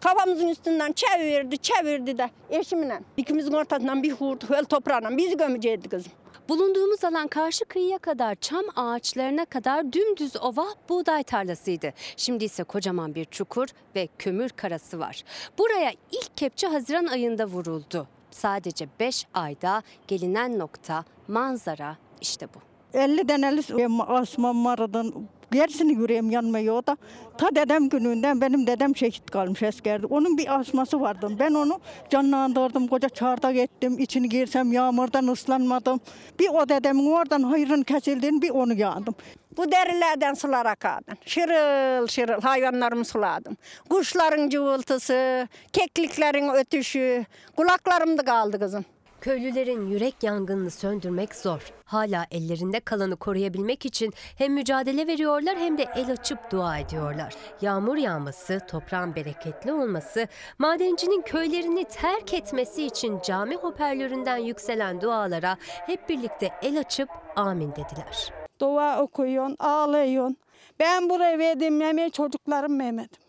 Kafamızın 0.01 0.49
üstünden 0.49 0.93
çevirdi 0.93 1.59
çevirdi 1.59 2.19
de 2.19 2.31
eşimle. 2.51 3.01
İkimizin 3.17 3.53
ortasından 3.53 4.03
bir 4.03 4.13
hurdu 4.13 4.45
höl 4.49 4.65
toprağına 4.65 5.17
bizi 5.17 5.37
gömecekti 5.37 5.89
kızım. 5.89 6.13
Bulunduğumuz 6.49 7.05
alan 7.05 7.29
karşı 7.29 7.65
kıyıya 7.65 7.99
kadar 7.99 8.35
çam 8.35 8.65
ağaçlarına 8.77 9.45
kadar 9.45 9.93
dümdüz 9.93 10.37
ova 10.37 10.67
buğday 10.89 11.23
tarlasıydı. 11.23 11.93
Şimdi 12.17 12.45
ise 12.45 12.65
kocaman 12.65 13.15
bir 13.15 13.25
çukur 13.25 13.69
ve 13.97 14.09
kömür 14.19 14.49
karası 14.49 14.99
var. 14.99 15.23
Buraya 15.59 15.91
ilk 16.13 16.37
kepçe 16.37 16.67
Haziran 16.67 17.07
ayında 17.07 17.47
vuruldu. 17.47 18.09
Sadece 18.31 18.89
5 19.01 19.27
ayda 19.35 19.83
gelinen 20.09 20.59
nokta 20.59 21.05
manzara 21.29 21.97
işte 22.21 22.49
bu. 22.55 22.59
50 22.99 23.29
deneli 23.29 23.63
asmam 24.07 24.65
vardı. 24.65 25.05
Gerisini 25.53 25.93
yüreğim 25.93 26.31
yanmıyor 26.31 26.87
da. 26.87 26.97
Ta 27.39 27.55
dedem 27.55 27.89
gününden 27.89 28.41
benim 28.41 28.67
dedem 28.67 28.97
şehit 28.97 29.31
kalmış 29.31 29.63
askerde. 29.63 30.07
Onun 30.07 30.39
bir 30.39 30.61
asması 30.61 31.01
vardı. 31.01 31.29
Ben 31.39 31.55
onu 31.55 31.81
canlandırdım. 32.11 32.87
Koca 32.89 33.09
çardak 33.09 33.57
ettim. 33.57 33.99
İçini 33.99 34.29
girsem 34.29 34.73
yağmurdan 34.73 35.29
ıslanmadım. 35.29 36.01
Bir 36.39 36.49
o 36.49 36.69
dedemin 36.69 37.07
oradan 37.07 37.43
hayrın 37.43 37.83
kesildiğini 37.83 38.43
bir 38.43 38.51
onu 38.51 38.75
yandım. 38.75 39.15
Bu 39.57 39.73
derilerden 39.73 40.35
sular 40.35 40.67
akardı. 40.67 41.13
Şırıl 41.27 42.07
şırıl 42.07 42.41
hayvanlarımı 42.41 43.05
suladım. 43.05 43.57
Kuşların 43.89 44.49
cıvıltısı, 44.49 45.49
kekliklerin 45.73 46.49
ötüşü. 46.49 47.25
Kulaklarımda 47.57 48.25
kaldı 48.25 48.59
kızım. 48.59 48.85
Köylülerin 49.20 49.87
yürek 49.87 50.14
yangınını 50.22 50.70
söndürmek 50.70 51.35
zor. 51.35 51.72
Hala 51.85 52.26
ellerinde 52.30 52.80
kalanı 52.80 53.16
koruyabilmek 53.16 53.87
için 53.87 54.12
hem 54.38 54.52
mücadele 54.52 55.06
veriyorlar 55.06 55.59
hem 55.59 55.78
de 55.78 55.87
el 55.96 56.12
açıp 56.12 56.50
dua 56.50 56.78
ediyorlar. 56.78 57.35
Yağmur 57.61 57.96
yağması, 57.96 58.61
toprağın 58.68 59.14
bereketli 59.14 59.72
olması, 59.72 60.28
madencinin 60.59 61.22
köylerini 61.22 61.85
terk 61.85 62.35
etmesi 62.35 62.87
için 62.87 63.20
cami 63.22 63.56
hoparlöründen 63.56 64.37
yükselen 64.37 65.00
dualara 65.00 65.56
hep 65.62 66.09
birlikte 66.09 66.50
el 66.62 66.78
açıp 66.78 67.09
amin 67.37 67.70
dediler. 67.70 68.33
Dua 68.61 69.02
okuyorsun, 69.02 69.56
ağlıyorsun. 69.59 70.37
Ben 70.78 71.11
buraya 71.11 71.38
verdiğim 71.38 71.80
yemeği 71.80 72.11
çocuklarım 72.11 72.76
Mehmet'im. 72.76 73.22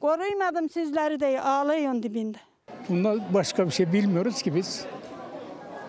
Koruymadım 0.00 0.70
sizleri 0.70 1.20
de 1.20 1.40
ağlıyorsun 1.40 2.02
dibinde. 2.02 2.38
Bundan 2.88 3.20
başka 3.34 3.66
bir 3.66 3.70
şey 3.70 3.92
bilmiyoruz 3.92 4.42
ki 4.42 4.54
biz. 4.54 4.86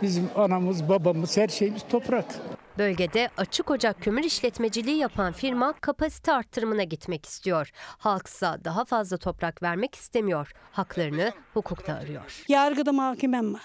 Bizim 0.02 0.30
anamız, 0.36 0.90
babamız, 0.90 1.38
her 1.38 1.48
şeyimiz 1.48 1.84
toprak. 1.90 2.26
Bölgede 2.78 3.30
açık 3.38 3.72
ocak 3.72 4.02
kömür 4.02 4.24
işletmeciliği 4.24 4.98
yapan 4.98 5.34
firma 5.34 5.74
kapasite 5.74 6.34
arttırımına 6.34 6.84
gitmek 6.84 7.26
istiyor. 7.26 7.72
Halksa 7.98 8.58
daha 8.64 8.86
fazla 8.86 9.18
toprak 9.18 9.64
vermek 9.64 9.96
istemiyor. 9.96 10.52
Haklarını 10.72 11.32
hukukta 11.54 11.94
arıyor. 11.94 12.44
Yargıda 12.48 12.92
mahkemem 12.92 13.54
var. 13.54 13.62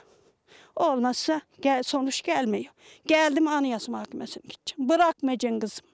Olmazsa 0.77 1.41
gel, 1.61 1.83
sonuç 1.83 2.23
gelmiyor. 2.23 2.73
Geldim 3.07 3.49
Anayasa 3.49 3.93
Mahkemesi'ne 3.93 4.43
gideceğim. 4.49 4.88
Bırakmayacaksın 4.88 5.61
kızım. 5.61 5.85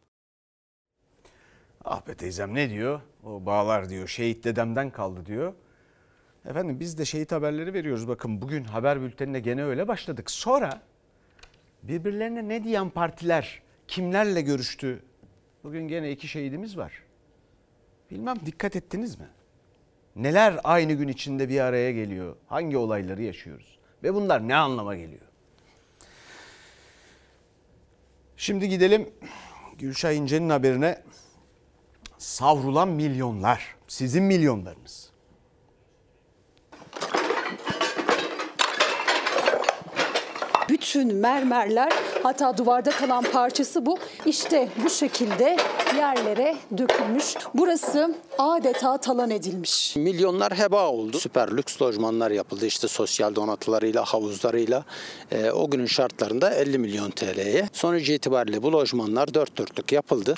Ah 1.85 2.07
be 2.07 2.14
teyzem 2.14 2.55
ne 2.55 2.70
diyor? 2.70 3.01
O 3.25 3.47
bağlar 3.47 3.88
diyor 3.88 4.09
şehit 4.09 4.44
dedemden 4.44 4.90
kaldı 4.90 5.27
diyor. 5.27 5.55
Efendim 6.46 6.80
biz 6.80 6.98
de 6.98 7.04
şehit 7.04 7.33
haberleri 7.33 7.74
veriyoruz. 7.74 8.09
Bakın 8.09 8.42
bugün 8.42 8.64
haber 8.64 9.00
bültenine 9.00 9.40
gene 9.40 9.64
öyle 9.64 9.88
başladık. 9.88 10.30
Sonra 10.30 10.83
birbirlerine 11.83 12.48
ne 12.48 12.64
diyen 12.64 12.90
partiler 12.90 13.62
kimlerle 13.88 14.40
görüştü? 14.40 15.02
Bugün 15.64 15.88
gene 15.88 16.11
iki 16.11 16.28
şehidimiz 16.28 16.76
var. 16.76 16.92
Bilmem 18.11 18.37
dikkat 18.46 18.76
ettiniz 18.76 19.20
mi? 19.20 19.26
Neler 20.16 20.61
aynı 20.64 20.92
gün 20.92 21.09
içinde 21.09 21.48
bir 21.48 21.61
araya 21.61 21.92
geliyor? 21.92 22.37
Hangi 22.46 22.76
olayları 22.76 23.22
yaşıyoruz? 23.22 23.78
Ve 24.02 24.14
bunlar 24.14 24.48
ne 24.48 24.57
anlama 24.57 24.96
geliyor? 24.96 25.20
Şimdi 28.37 28.68
gidelim 28.68 29.11
Gülşah 29.78 30.12
İnce'nin 30.12 30.50
haberine. 30.50 31.02
Savrulan 32.18 32.88
milyonlar. 32.88 33.76
Sizin 33.88 34.22
milyonlarınız. 34.22 35.13
Bütün 40.68 41.14
mermerler 41.14 41.92
hatta 42.22 42.59
duvarda 42.59 42.90
kalan 42.90 43.24
parçası 43.24 43.87
bu. 43.87 43.98
İşte 44.27 44.68
bu 44.85 44.90
şekilde 44.90 45.57
yerlere 45.96 46.57
dökülmüş. 46.79 47.35
Burası 47.55 48.14
adeta 48.38 48.98
talan 48.98 49.31
edilmiş. 49.31 49.96
Milyonlar 49.96 50.59
heba 50.59 50.88
oldu. 50.88 51.18
Süper 51.18 51.57
lüks 51.57 51.83
lojmanlar 51.83 52.31
yapıldı 52.31 52.66
işte 52.66 52.88
sosyal 52.88 53.35
donatılarıyla, 53.35 54.05
havuzlarıyla. 54.05 54.85
Ee, 55.33 55.50
o 55.50 55.70
günün 55.70 55.87
şartlarında 55.87 56.50
50 56.55 56.79
milyon 56.79 57.11
TL'ye. 57.11 57.68
Sonuç 57.72 58.09
itibariyle 58.09 58.62
bu 58.62 58.72
lojmanlar 58.72 59.35
dört 59.35 59.59
dörtlük 59.59 59.92
yapıldı. 59.92 60.35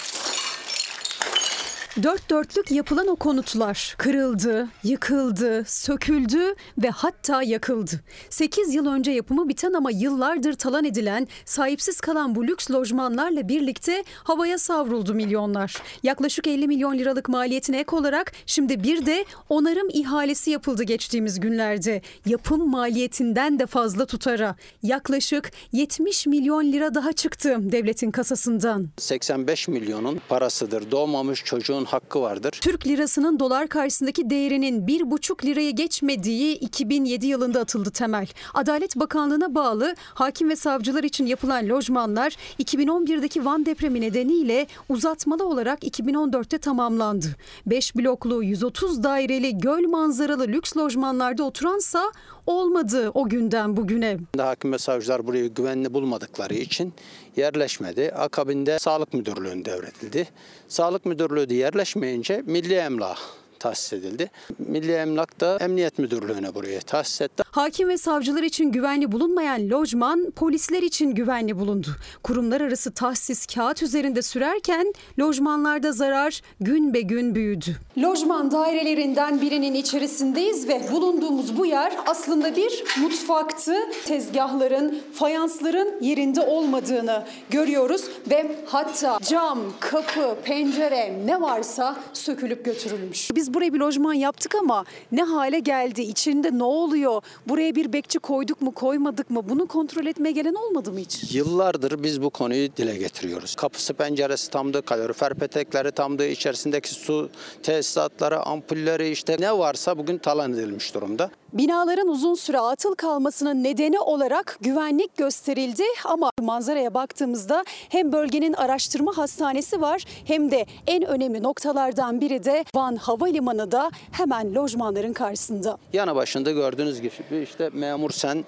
Dört 2.02 2.30
dörtlük 2.30 2.70
yapılan 2.70 3.08
o 3.08 3.16
konutlar 3.16 3.94
kırıldı, 3.98 4.68
yıkıldı, 4.84 5.64
söküldü 5.66 6.54
ve 6.78 6.90
hatta 6.90 7.42
yakıldı. 7.42 8.00
8 8.30 8.74
yıl 8.74 8.86
önce 8.86 9.10
yapımı 9.10 9.48
biten 9.48 9.72
ama 9.72 9.90
yıllardır 9.90 10.52
talan 10.54 10.84
edilen, 10.84 11.28
sahipsiz 11.44 12.00
kalan 12.00 12.34
bu 12.34 12.46
lüks 12.46 12.70
lojmanlarla 12.70 13.48
birlikte 13.48 14.04
havaya 14.24 14.58
savruldu 14.58 15.14
milyonlar. 15.14 15.74
Yaklaşık 16.02 16.46
50 16.46 16.66
milyon 16.66 16.98
liralık 16.98 17.28
maliyetine 17.28 17.78
ek 17.78 17.96
olarak 17.96 18.32
şimdi 18.46 18.82
bir 18.82 19.06
de 19.06 19.24
onarım 19.48 19.88
ihalesi 19.92 20.50
yapıldı 20.50 20.82
geçtiğimiz 20.82 21.40
günlerde. 21.40 22.02
Yapım 22.26 22.70
maliyetinden 22.70 23.58
de 23.58 23.66
fazla 23.66 24.06
tutara. 24.06 24.56
Yaklaşık 24.82 25.52
70 25.72 26.26
milyon 26.26 26.72
lira 26.72 26.94
daha 26.94 27.12
çıktı 27.12 27.56
devletin 27.60 28.10
kasasından. 28.10 28.88
85 28.98 29.68
milyonun 29.68 30.20
parasıdır. 30.28 30.90
Doğmamış 30.90 31.44
çocuğun 31.44 31.85
hakkı 31.86 32.20
vardır. 32.20 32.50
Türk 32.50 32.86
lirasının 32.86 33.38
dolar 33.38 33.68
karşısındaki 33.68 34.30
değerinin 34.30 34.86
1,5 34.86 35.46
liraya 35.46 35.70
geçmediği 35.70 36.58
2007 36.58 37.26
yılında 37.26 37.60
atıldı 37.60 37.90
temel. 37.90 38.26
Adalet 38.54 38.96
Bakanlığı'na 38.96 39.54
bağlı 39.54 39.94
hakim 40.14 40.48
ve 40.48 40.56
savcılar 40.56 41.04
için 41.04 41.26
yapılan 41.26 41.68
lojmanlar 41.68 42.36
2011'deki 42.58 43.44
Van 43.44 43.66
depremi 43.66 44.00
nedeniyle 44.00 44.66
uzatmalı 44.88 45.48
olarak 45.48 45.84
2014'te 45.84 46.58
tamamlandı. 46.58 47.26
5 47.66 47.96
bloklu 47.96 48.42
130 48.42 49.02
daireli 49.02 49.58
göl 49.58 49.88
manzaralı 49.88 50.48
lüks 50.48 50.76
lojmanlarda 50.76 51.44
oturansa 51.44 52.12
olmadı 52.46 53.10
o 53.14 53.28
günden 53.28 53.76
bugüne. 53.76 54.18
Hakim 54.38 54.72
ve 54.72 54.78
savcılar 54.78 55.26
burayı 55.26 55.54
güvenli 55.54 55.94
bulmadıkları 55.94 56.54
için 56.54 56.92
yerleşmedi. 57.36 58.12
Akabinde 58.12 58.78
Sağlık 58.78 59.14
Müdürlüğü'ne 59.14 59.64
devredildi. 59.64 60.28
Sağlık 60.68 61.06
Müdürlüğü 61.06 61.48
de 61.48 61.54
yerleşmeyince 61.54 62.42
Milli 62.46 62.74
Emlak 62.74 63.18
tahsis 63.58 63.92
edildi. 63.92 64.30
Milli 64.58 64.92
Emlak 64.92 65.40
da 65.40 65.56
Emniyet 65.60 65.98
Müdürlüğü'ne 65.98 66.54
buraya 66.54 66.80
tahsis 66.80 67.20
etti. 67.20 67.42
Hakim 67.50 67.88
ve 67.88 67.98
savcılar 67.98 68.42
için 68.42 68.72
güvenli 68.72 69.12
bulunmayan 69.12 69.70
lojman 69.70 70.30
polisler 70.30 70.82
için 70.82 71.10
güvenli 71.10 71.58
bulundu. 71.58 71.88
Kurumlar 72.22 72.60
arası 72.60 72.92
tahsis 72.92 73.46
kağıt 73.46 73.82
üzerinde 73.82 74.22
sürerken 74.22 74.92
lojmanlarda 75.20 75.92
zarar 75.92 76.40
gün 76.60 76.94
be 76.94 77.00
gün 77.00 77.34
büyüdü. 77.34 77.76
Lojman 77.98 78.50
dairelerinden 78.50 79.40
birinin 79.40 79.74
içerisindeyiz 79.74 80.68
ve 80.68 80.82
bulunduğumuz 80.92 81.58
bu 81.58 81.66
yer 81.66 81.92
aslında 82.06 82.56
bir 82.56 82.84
mutfaktı. 83.00 83.74
Tezgahların, 84.04 85.00
fayansların 85.14 86.02
yerinde 86.02 86.40
olmadığını 86.40 87.24
görüyoruz 87.50 88.04
ve 88.30 88.56
hatta 88.66 89.18
cam, 89.22 89.58
kapı, 89.80 90.36
pencere 90.44 91.18
ne 91.26 91.40
varsa 91.40 91.96
sökülüp 92.12 92.64
götürülmüş. 92.64 93.30
Biz 93.34 93.45
buraya 93.54 93.72
bir 93.72 93.78
lojman 93.78 94.14
yaptık 94.14 94.54
ama 94.54 94.84
ne 95.12 95.22
hale 95.22 95.58
geldi, 95.58 96.02
içinde 96.02 96.58
ne 96.58 96.64
oluyor, 96.64 97.22
buraya 97.48 97.74
bir 97.74 97.92
bekçi 97.92 98.18
koyduk 98.18 98.62
mu 98.62 98.74
koymadık 98.74 99.30
mı 99.30 99.48
bunu 99.48 99.66
kontrol 99.66 100.06
etmeye 100.06 100.32
gelen 100.32 100.54
olmadı 100.54 100.92
mı 100.92 100.98
hiç? 100.98 101.34
Yıllardır 101.34 102.02
biz 102.02 102.22
bu 102.22 102.30
konuyu 102.30 102.76
dile 102.76 102.96
getiriyoruz. 102.96 103.54
Kapısı 103.54 103.94
penceresi 103.94 104.50
tamdı, 104.50 104.82
kalorifer 104.82 105.34
petekleri 105.34 105.92
tamdı, 105.92 106.26
içerisindeki 106.26 106.88
su 106.90 107.28
tesisatları, 107.62 108.40
ampulleri 108.46 109.08
işte 109.10 109.36
ne 109.40 109.58
varsa 109.58 109.98
bugün 109.98 110.18
talan 110.18 110.52
edilmiş 110.52 110.94
durumda. 110.94 111.30
Binaların 111.52 112.08
uzun 112.08 112.34
süre 112.34 112.58
atıl 112.58 112.94
kalmasının 112.94 113.64
nedeni 113.64 114.00
olarak 114.00 114.58
güvenlik 114.60 115.16
gösterildi 115.16 115.82
ama 116.04 116.30
manzaraya 116.40 116.94
baktığımızda 116.94 117.64
hem 117.88 118.12
bölgenin 118.12 118.52
araştırma 118.52 119.16
hastanesi 119.16 119.80
var 119.80 120.04
hem 120.24 120.50
de 120.50 120.66
en 120.86 121.02
önemli 121.02 121.42
noktalardan 121.42 122.20
biri 122.20 122.44
de 122.44 122.64
Van 122.74 122.96
Havalimanı 122.96 123.35
da 123.46 123.90
hemen 124.12 124.54
lojmanların 124.54 125.12
karşısında. 125.12 125.78
Yanı 125.92 126.14
başında 126.14 126.50
gördüğünüz 126.52 127.00
gibi 127.00 127.12
işte 127.42 127.70
memur 127.72 128.10
sen, 128.10 128.44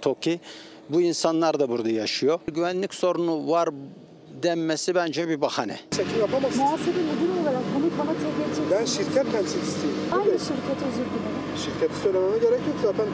TOKİ 0.00 0.40
bu 0.88 1.00
insanlar 1.00 1.60
da 1.60 1.68
burada 1.68 1.90
yaşıyor. 1.90 2.40
Güvenlik 2.46 2.94
sorunu 2.94 3.50
var 3.50 3.68
denmesi 4.42 4.94
bence 4.94 5.28
bir 5.28 5.40
bahane. 5.40 5.80
Çekim 5.90 6.20
yapamazsınız. 6.20 6.56
Muhasebe 6.56 6.86
müdürü 6.90 7.42
olarak 7.42 7.62
bunu 7.76 7.90
bana 7.98 8.12
tebliğ 8.12 8.70
Ben 8.70 8.84
şirket 8.84 9.32
temsilcisiyim. 9.32 9.96
Aynı 10.12 10.24
şirket 10.24 10.78
özür 10.88 11.04
dilerim. 11.04 11.42
Şirketi 11.64 12.00
söylememe 12.02 12.38
gerek 12.38 12.60
yok 12.66 12.76
zaten. 12.82 13.06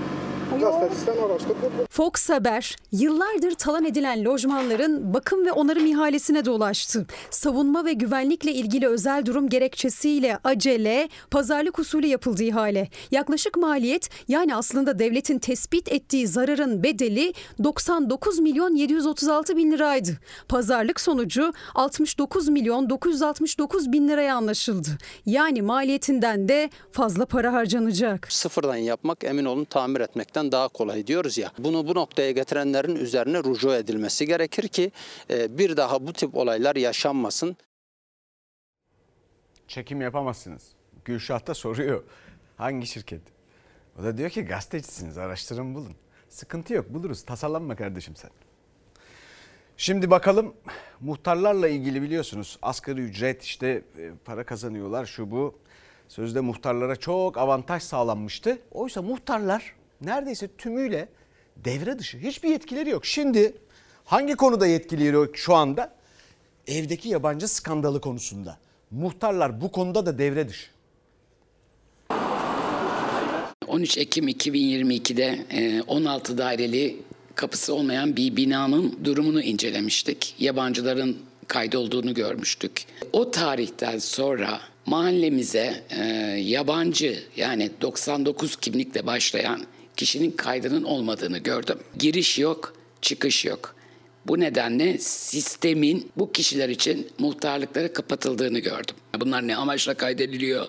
Fox 1.90 2.30
Haber 2.30 2.76
yıllardır 2.92 3.54
talan 3.54 3.84
edilen 3.84 4.24
lojmanların 4.24 5.14
bakım 5.14 5.46
ve 5.46 5.52
onarım 5.52 5.86
ihalesine 5.86 6.44
dolaştı. 6.44 7.06
Savunma 7.30 7.84
ve 7.84 7.92
güvenlikle 7.92 8.52
ilgili 8.52 8.88
özel 8.88 9.26
durum 9.26 9.48
gerekçesiyle 9.48 10.38
acele, 10.44 11.08
pazarlık 11.30 11.78
usulü 11.78 12.06
yapıldı 12.06 12.42
ihale. 12.42 12.88
Yaklaşık 13.10 13.56
maliyet 13.56 14.10
yani 14.28 14.56
aslında 14.56 14.98
devletin 14.98 15.38
tespit 15.38 15.92
ettiği 15.92 16.26
zararın 16.26 16.82
bedeli 16.82 17.32
99 17.64 18.38
milyon 18.38 18.74
736 18.74 19.56
bin 19.56 19.72
liraydı. 19.72 20.10
Pazarlık 20.48 21.00
sonucu 21.00 21.52
69 21.74 22.48
milyon 22.48 22.90
969 22.90 23.92
bin 23.92 24.08
liraya 24.08 24.34
anlaşıldı. 24.36 24.88
Yani 25.26 25.62
maliyetinden 25.62 26.48
de 26.48 26.70
fazla 26.92 27.26
para 27.26 27.52
harcanacak. 27.52 28.32
Sıfırdan 28.32 28.76
yapmak 28.76 29.24
emin 29.24 29.44
olun 29.44 29.64
tamir 29.64 30.00
etmekten 30.00 30.37
daha 30.52 30.68
kolay 30.68 31.06
diyoruz 31.06 31.38
ya. 31.38 31.52
Bunu 31.58 31.86
bu 31.86 31.94
noktaya 31.94 32.30
getirenlerin 32.30 32.96
üzerine 32.96 33.38
rucu 33.38 33.74
edilmesi 33.74 34.26
gerekir 34.26 34.68
ki 34.68 34.92
e, 35.30 35.58
bir 35.58 35.76
daha 35.76 36.06
bu 36.06 36.12
tip 36.12 36.36
olaylar 36.36 36.76
yaşanmasın. 36.76 37.56
Çekim 39.68 40.00
yapamazsınız. 40.00 40.62
Gülşah 41.04 41.46
da 41.46 41.54
soruyor. 41.54 42.04
Hangi 42.56 42.86
şirket? 42.86 43.22
O 44.00 44.02
da 44.02 44.18
diyor 44.18 44.30
ki 44.30 44.42
gazetecisiniz 44.44 45.18
araştırın 45.18 45.74
bulun. 45.74 45.94
Sıkıntı 46.28 46.74
yok 46.74 46.94
buluruz 46.94 47.24
tasarlanma 47.24 47.76
kardeşim 47.76 48.16
sen. 48.16 48.30
Şimdi 49.76 50.10
bakalım 50.10 50.54
muhtarlarla 51.00 51.68
ilgili 51.68 52.02
biliyorsunuz 52.02 52.58
asgari 52.62 53.00
ücret 53.00 53.42
işte 53.42 53.82
e, 53.98 54.10
para 54.24 54.44
kazanıyorlar 54.44 55.06
şu 55.06 55.30
bu. 55.30 55.58
Sözde 56.08 56.40
muhtarlara 56.40 56.96
çok 56.96 57.38
avantaj 57.38 57.82
sağlanmıştı. 57.82 58.58
Oysa 58.70 59.02
muhtarlar 59.02 59.74
neredeyse 60.00 60.48
tümüyle 60.58 61.08
devre 61.56 61.98
dışı. 61.98 62.18
Hiçbir 62.18 62.48
yetkileri 62.48 62.90
yok. 62.90 63.06
Şimdi 63.06 63.52
hangi 64.04 64.34
konuda 64.34 64.66
yetkileri 64.66 65.14
yok 65.14 65.36
şu 65.36 65.54
anda? 65.54 65.94
Evdeki 66.66 67.08
yabancı 67.08 67.48
skandalı 67.48 68.00
konusunda. 68.00 68.58
Muhtarlar 68.90 69.60
bu 69.60 69.72
konuda 69.72 70.06
da 70.06 70.18
devre 70.18 70.48
dışı. 70.48 70.68
13 73.66 73.98
Ekim 73.98 74.28
2022'de 74.28 75.38
16 75.86 76.32
e, 76.32 76.38
daireli 76.38 76.96
kapısı 77.34 77.74
olmayan 77.74 78.16
bir 78.16 78.36
binanın 78.36 78.98
durumunu 79.04 79.42
incelemiştik. 79.42 80.34
Yabancıların 80.38 81.16
kaydolduğunu 81.46 82.14
görmüştük. 82.14 82.84
O 83.12 83.30
tarihten 83.30 83.98
sonra 83.98 84.60
mahallemize 84.86 85.84
e, 85.90 86.04
yabancı 86.40 87.22
yani 87.36 87.70
99 87.80 88.56
kimlikle 88.56 89.06
başlayan 89.06 89.60
kişinin 89.98 90.30
kaydının 90.30 90.82
olmadığını 90.84 91.38
gördüm. 91.38 91.78
Giriş 91.98 92.38
yok, 92.38 92.72
çıkış 93.02 93.44
yok. 93.44 93.74
Bu 94.26 94.40
nedenle 94.40 94.98
sistemin 94.98 96.10
bu 96.16 96.32
kişiler 96.32 96.68
için 96.68 97.08
muhtarlıkları 97.18 97.92
kapatıldığını 97.92 98.58
gördüm. 98.58 98.96
Bunlar 99.20 99.48
ne 99.48 99.56
amaçla 99.56 99.94
kaydediliyor? 99.94 100.66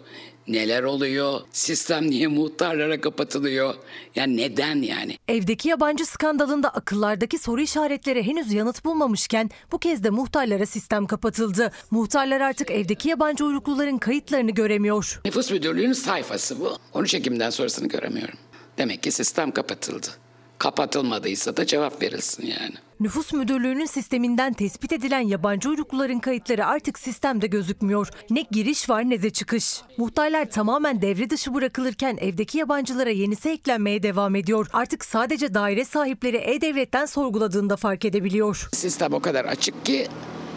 Neler 0.47 0.83
oluyor? 0.83 1.41
Sistem 1.51 2.09
niye 2.09 2.27
muhtarlara 2.27 3.01
kapatılıyor? 3.01 3.75
Yani 4.15 4.37
neden 4.37 4.81
yani? 4.81 5.17
Evdeki 5.27 5.69
yabancı 5.69 6.05
skandalında 6.05 6.69
akıllardaki 6.69 7.37
soru 7.37 7.61
işaretleri 7.61 8.23
henüz 8.23 8.53
yanıt 8.53 8.85
bulmamışken 8.85 9.49
bu 9.71 9.79
kez 9.79 10.03
de 10.03 10.09
muhtarlara 10.09 10.65
sistem 10.65 11.07
kapatıldı. 11.07 11.71
Muhtarlar 11.91 12.41
artık 12.41 12.71
evdeki 12.71 13.09
yabancı 13.09 13.45
uyrukluların 13.45 13.97
kayıtlarını 13.97 14.51
göremiyor. 14.51 15.21
Nüfus 15.25 15.51
Müdürlüğü'nün 15.51 15.93
sayfası 15.93 16.59
bu. 16.59 16.77
13 16.93 17.13
Ekim'den 17.13 17.49
sonrasını 17.49 17.87
göremiyorum. 17.87 18.35
Demek 18.79 19.03
ki 19.03 19.11
sistem 19.11 19.51
kapatıldı. 19.51 20.07
Kapatılmadıysa 20.57 21.57
da 21.57 21.65
cevap 21.65 22.01
verilsin 22.01 22.45
yani. 22.45 22.73
Nüfus 22.99 23.33
Müdürlüğü'nün 23.33 23.85
sisteminden 23.85 24.53
tespit 24.53 24.91
edilen 24.93 25.19
yabancı 25.19 25.69
uyrukluların 25.69 26.19
kayıtları 26.19 26.65
artık 26.65 26.99
sistemde 26.99 27.47
gözükmüyor. 27.47 28.07
Ne 28.29 28.45
giriş 28.51 28.89
var 28.89 29.09
ne 29.09 29.21
de 29.21 29.29
çıkış. 29.29 29.81
Muhtarlar 29.97 30.49
tamamen 30.49 31.01
devre 31.01 31.29
dışı 31.29 31.53
bırakılırken 31.53 32.17
evdeki 32.21 32.57
yabancılara 32.57 33.09
yenisi 33.09 33.49
eklenmeye 33.49 34.03
devam 34.03 34.35
ediyor. 34.35 34.67
Artık 34.73 35.05
sadece 35.05 35.53
daire 35.53 35.85
sahipleri 35.85 36.37
E-Devlet'ten 36.37 37.05
sorguladığında 37.05 37.75
fark 37.75 38.05
edebiliyor. 38.05 38.69
Sistem 38.73 39.13
o 39.13 39.19
kadar 39.19 39.45
açık 39.45 39.85
ki 39.85 40.07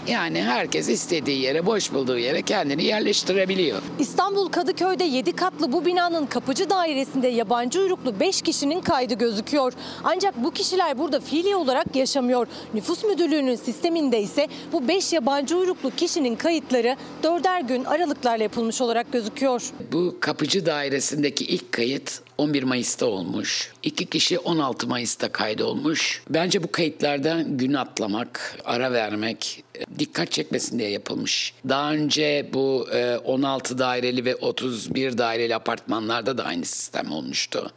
yani 0.08 0.42
herkes 0.42 0.88
istediği 0.88 1.40
yere, 1.40 1.66
boş 1.66 1.92
bulduğu 1.92 2.18
yere 2.18 2.42
kendini 2.42 2.84
yerleştirebiliyor. 2.84 3.82
İstanbul 3.98 4.48
Kadıköy'de 4.48 5.04
7 5.04 5.32
katlı 5.32 5.72
bu 5.72 5.86
binanın 5.86 6.26
kapıcı 6.26 6.70
dairesinde 6.70 7.28
yabancı 7.28 7.80
uyruklu 7.80 8.20
5 8.20 8.42
kişinin 8.42 8.80
kaydı 8.80 9.14
gözüküyor. 9.14 9.72
Ancak 10.04 10.44
bu 10.44 10.50
kişiler 10.50 10.98
burada 10.98 11.20
fiili 11.20 11.56
olarak 11.56 11.96
yaşamıyor. 11.96 12.46
Nüfus 12.74 13.04
Müdürlüğü'nün 13.04 13.56
sisteminde 13.56 14.20
ise 14.20 14.48
bu 14.72 14.88
5 14.88 15.12
yabancı 15.12 15.56
uyruklu 15.56 15.90
kişinin 15.96 16.36
kayıtları 16.36 16.96
dörder 17.22 17.60
gün 17.60 17.84
aralıklarla 17.84 18.42
yapılmış 18.42 18.80
olarak 18.80 19.12
gözüküyor. 19.12 19.62
Bu 19.92 20.16
kapıcı 20.20 20.66
dairesindeki 20.66 21.44
ilk 21.44 21.72
kayıt 21.72 22.22
11 22.38 22.62
Mayıs'ta 22.62 23.06
olmuş. 23.06 23.72
İki 23.82 24.06
kişi 24.06 24.38
16 24.38 24.86
Mayıs'ta 24.86 25.32
kaydolmuş. 25.32 26.22
Bence 26.30 26.62
bu 26.62 26.72
kayıtlarda 26.72 27.42
gün 27.46 27.74
atlamak, 27.74 28.58
ara 28.64 28.92
vermek, 28.92 29.64
dikkat 29.98 30.32
çekmesin 30.32 30.78
diye 30.78 30.90
yapılmış. 30.90 31.54
Daha 31.68 31.92
önce 31.92 32.50
bu 32.52 32.88
e, 32.92 33.16
16 33.16 33.78
daireli 33.78 34.24
ve 34.24 34.36
31 34.36 35.18
daireli 35.18 35.54
apartmanlarda 35.54 36.38
da 36.38 36.44
aynı 36.44 36.64
sistem 36.64 37.12
olmuştu. 37.12 37.70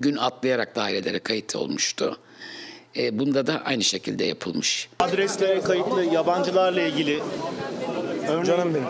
Gün 0.00 0.16
atlayarak 0.16 0.76
dairelere 0.76 1.18
kayıt 1.18 1.56
olmuştu. 1.56 2.18
E, 2.96 3.18
Bunda 3.18 3.46
da 3.46 3.62
aynı 3.64 3.84
şekilde 3.84 4.24
yapılmış. 4.24 4.88
Adresle 4.98 5.60
kayıtlı 5.60 6.04
yabancılarla 6.04 6.82
ilgili 6.82 7.20
örneğin, 8.28 8.44
Canım 8.44 8.74
benim. 8.74 8.86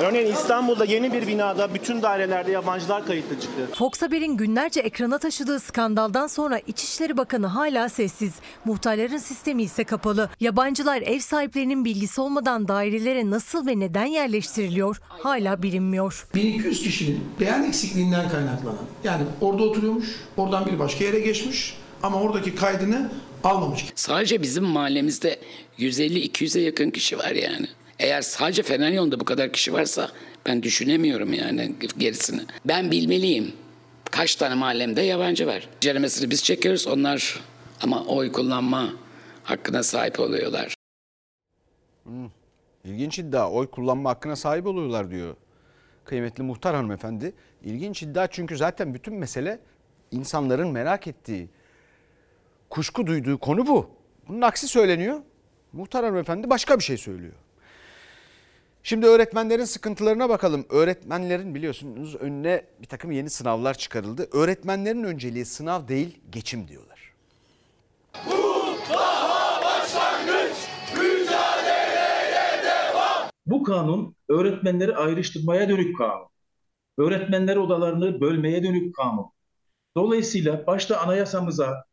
Örneğin 0.00 0.32
İstanbul'da 0.32 0.84
yeni 0.84 1.12
bir 1.12 1.26
binada 1.26 1.74
bütün 1.74 2.02
dairelerde 2.02 2.50
yabancılar 2.50 3.06
kayıtlı 3.06 3.40
çıktı. 3.40 3.68
Fox 3.74 4.02
Haber'in 4.02 4.36
günlerce 4.36 4.80
ekrana 4.80 5.18
taşıdığı 5.18 5.60
skandaldan 5.60 6.26
sonra 6.26 6.58
İçişleri 6.66 7.16
Bakanı 7.16 7.46
hala 7.46 7.88
sessiz. 7.88 8.32
Muhtarların 8.64 9.18
sistemi 9.18 9.62
ise 9.62 9.84
kapalı. 9.84 10.30
Yabancılar 10.40 11.02
ev 11.02 11.18
sahiplerinin 11.18 11.84
bilgisi 11.84 12.20
olmadan 12.20 12.68
dairelere 12.68 13.30
nasıl 13.30 13.66
ve 13.66 13.78
neden 13.80 14.06
yerleştiriliyor 14.06 15.00
hala 15.08 15.62
bilinmiyor. 15.62 16.26
1200 16.34 16.82
kişinin 16.82 17.20
beyan 17.40 17.64
eksikliğinden 17.64 18.28
kaynaklanan 18.28 18.78
yani 19.04 19.22
orada 19.40 19.62
oturuyormuş, 19.62 20.06
oradan 20.36 20.66
bir 20.66 20.78
başka 20.78 21.04
yere 21.04 21.20
geçmiş 21.20 21.76
ama 22.02 22.20
oradaki 22.20 22.54
kaydını 22.54 23.10
almamış. 23.44 23.86
Sadece 23.94 24.42
bizim 24.42 24.64
mahallemizde 24.64 25.38
150-200'e 25.78 26.62
yakın 26.62 26.90
kişi 26.90 27.18
var 27.18 27.30
yani. 27.30 27.66
Eğer 28.00 28.22
sadece 28.22 28.62
Fener 28.62 28.90
yolunda 28.92 29.20
bu 29.20 29.24
kadar 29.24 29.52
kişi 29.52 29.72
varsa 29.72 30.10
ben 30.46 30.62
düşünemiyorum 30.62 31.32
yani 31.32 31.74
gerisini. 31.98 32.40
Ben 32.64 32.90
bilmeliyim. 32.90 33.52
Kaç 34.10 34.36
tane 34.36 34.54
mahallemde 34.54 35.00
yabancı 35.00 35.46
var. 35.46 35.68
Ceremesini 35.80 36.30
biz 36.30 36.44
çekiyoruz 36.44 36.86
onlar 36.86 37.40
ama 37.82 38.04
oy 38.04 38.32
kullanma 38.32 38.92
hakkına 39.42 39.82
sahip 39.82 40.20
oluyorlar. 40.20 40.74
Hmm. 42.04 42.30
İlginç 42.84 43.18
iddia. 43.18 43.50
Oy 43.50 43.70
kullanma 43.70 44.10
hakkına 44.10 44.36
sahip 44.36 44.66
oluyorlar 44.66 45.10
diyor. 45.10 45.36
Kıymetli 46.04 46.42
muhtar 46.42 46.74
hanımefendi. 46.74 47.32
İlginç 47.64 48.02
iddia 48.02 48.26
çünkü 48.26 48.56
zaten 48.56 48.94
bütün 48.94 49.14
mesele 49.14 49.58
insanların 50.10 50.68
merak 50.68 51.06
ettiği, 51.06 51.48
kuşku 52.70 53.06
duyduğu 53.06 53.38
konu 53.38 53.66
bu. 53.66 53.90
Bunun 54.28 54.40
aksi 54.40 54.68
söyleniyor. 54.68 55.20
Muhtar 55.72 56.04
hanımefendi 56.04 56.50
başka 56.50 56.78
bir 56.78 56.84
şey 56.84 56.96
söylüyor. 56.96 57.34
Şimdi 58.82 59.06
öğretmenlerin 59.06 59.64
sıkıntılarına 59.64 60.28
bakalım. 60.28 60.66
Öğretmenlerin 60.70 61.54
biliyorsunuz 61.54 62.14
önüne 62.14 62.64
bir 62.82 62.86
takım 62.86 63.12
yeni 63.12 63.30
sınavlar 63.30 63.74
çıkarıldı. 63.74 64.28
Öğretmenlerin 64.32 65.04
önceliği 65.04 65.44
sınav 65.44 65.88
değil 65.88 66.18
geçim 66.32 66.68
diyorlar. 66.68 67.14
Bu 73.46 73.62
kanun 73.62 74.14
öğretmenleri 74.28 74.96
ayrıştırmaya 74.96 75.68
dönük 75.68 75.98
kanun. 75.98 76.28
Öğretmenler 76.98 77.56
odalarını 77.56 78.20
bölmeye 78.20 78.62
dönük 78.62 78.94
kanun. 78.94 79.26
Dolayısıyla 79.96 80.66
başta 80.66 81.00
anayasamıza 81.00 81.84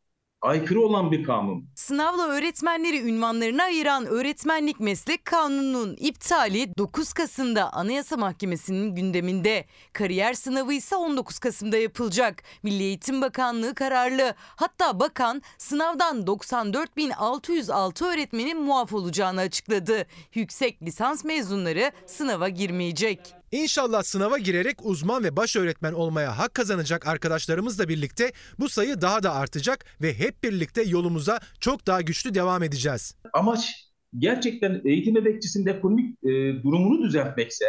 aykırı 0.42 0.82
olan 0.82 1.12
bir 1.12 1.24
kanun. 1.24 1.70
Sınavla 1.76 2.28
öğretmenleri 2.28 3.02
ünvanlarına 3.10 3.64
ayıran 3.64 4.06
öğretmenlik 4.06 4.80
meslek 4.80 5.26
kanununun 5.26 5.96
iptali 6.00 6.78
9 6.78 7.14
Kasım'da 7.14 7.74
Anayasa 7.74 8.18
Mahkemesi'nin 8.18 8.96
gündeminde. 8.96 9.66
Kariyer 9.94 10.34
sınavı 10.34 10.74
ise 10.74 10.96
19 10.96 11.40
Kasım'da 11.40 11.78
yapılacak. 11.78 12.44
Milli 12.64 12.84
Eğitim 12.84 13.22
Bakanlığı 13.22 13.76
kararlı. 13.76 14.34
Hatta 14.38 15.00
bakan 15.00 15.42
sınavdan 15.58 16.22
94.606 16.22 18.06
öğretmenin 18.14 18.62
muaf 18.62 18.94
olacağını 18.94 19.42
açıkladı. 19.42 20.06
Yüksek 20.34 20.82
lisans 20.84 21.24
mezunları 21.24 21.92
sınava 22.06 22.50
girmeyecek. 22.50 23.37
İnşallah 23.52 24.04
sınava 24.04 24.38
girerek 24.38 24.86
uzman 24.86 25.24
ve 25.24 25.36
baş 25.36 25.56
öğretmen 25.56 25.94
olmaya 25.94 26.38
hak 26.38 26.54
kazanacak 26.54 27.08
arkadaşlarımızla 27.08 27.90
birlikte 27.90 28.32
bu 28.60 28.70
sayı 28.70 29.02
daha 29.02 29.24
da 29.24 29.34
artacak 29.34 29.86
ve 30.02 30.14
hep 30.14 30.44
birlikte 30.44 30.84
yolumuza 30.84 31.40
çok 31.60 31.88
daha 31.88 32.02
güçlü 32.02 32.36
devam 32.36 32.64
edeceğiz. 32.64 33.16
Amaç 33.34 33.88
gerçekten 34.18 34.82
eğitim 34.86 35.18
emekçisinin 35.18 35.68
ekonomik 35.68 36.24
e, 36.24 36.30
durumunu 36.64 37.04
düzeltmekse 37.04 37.66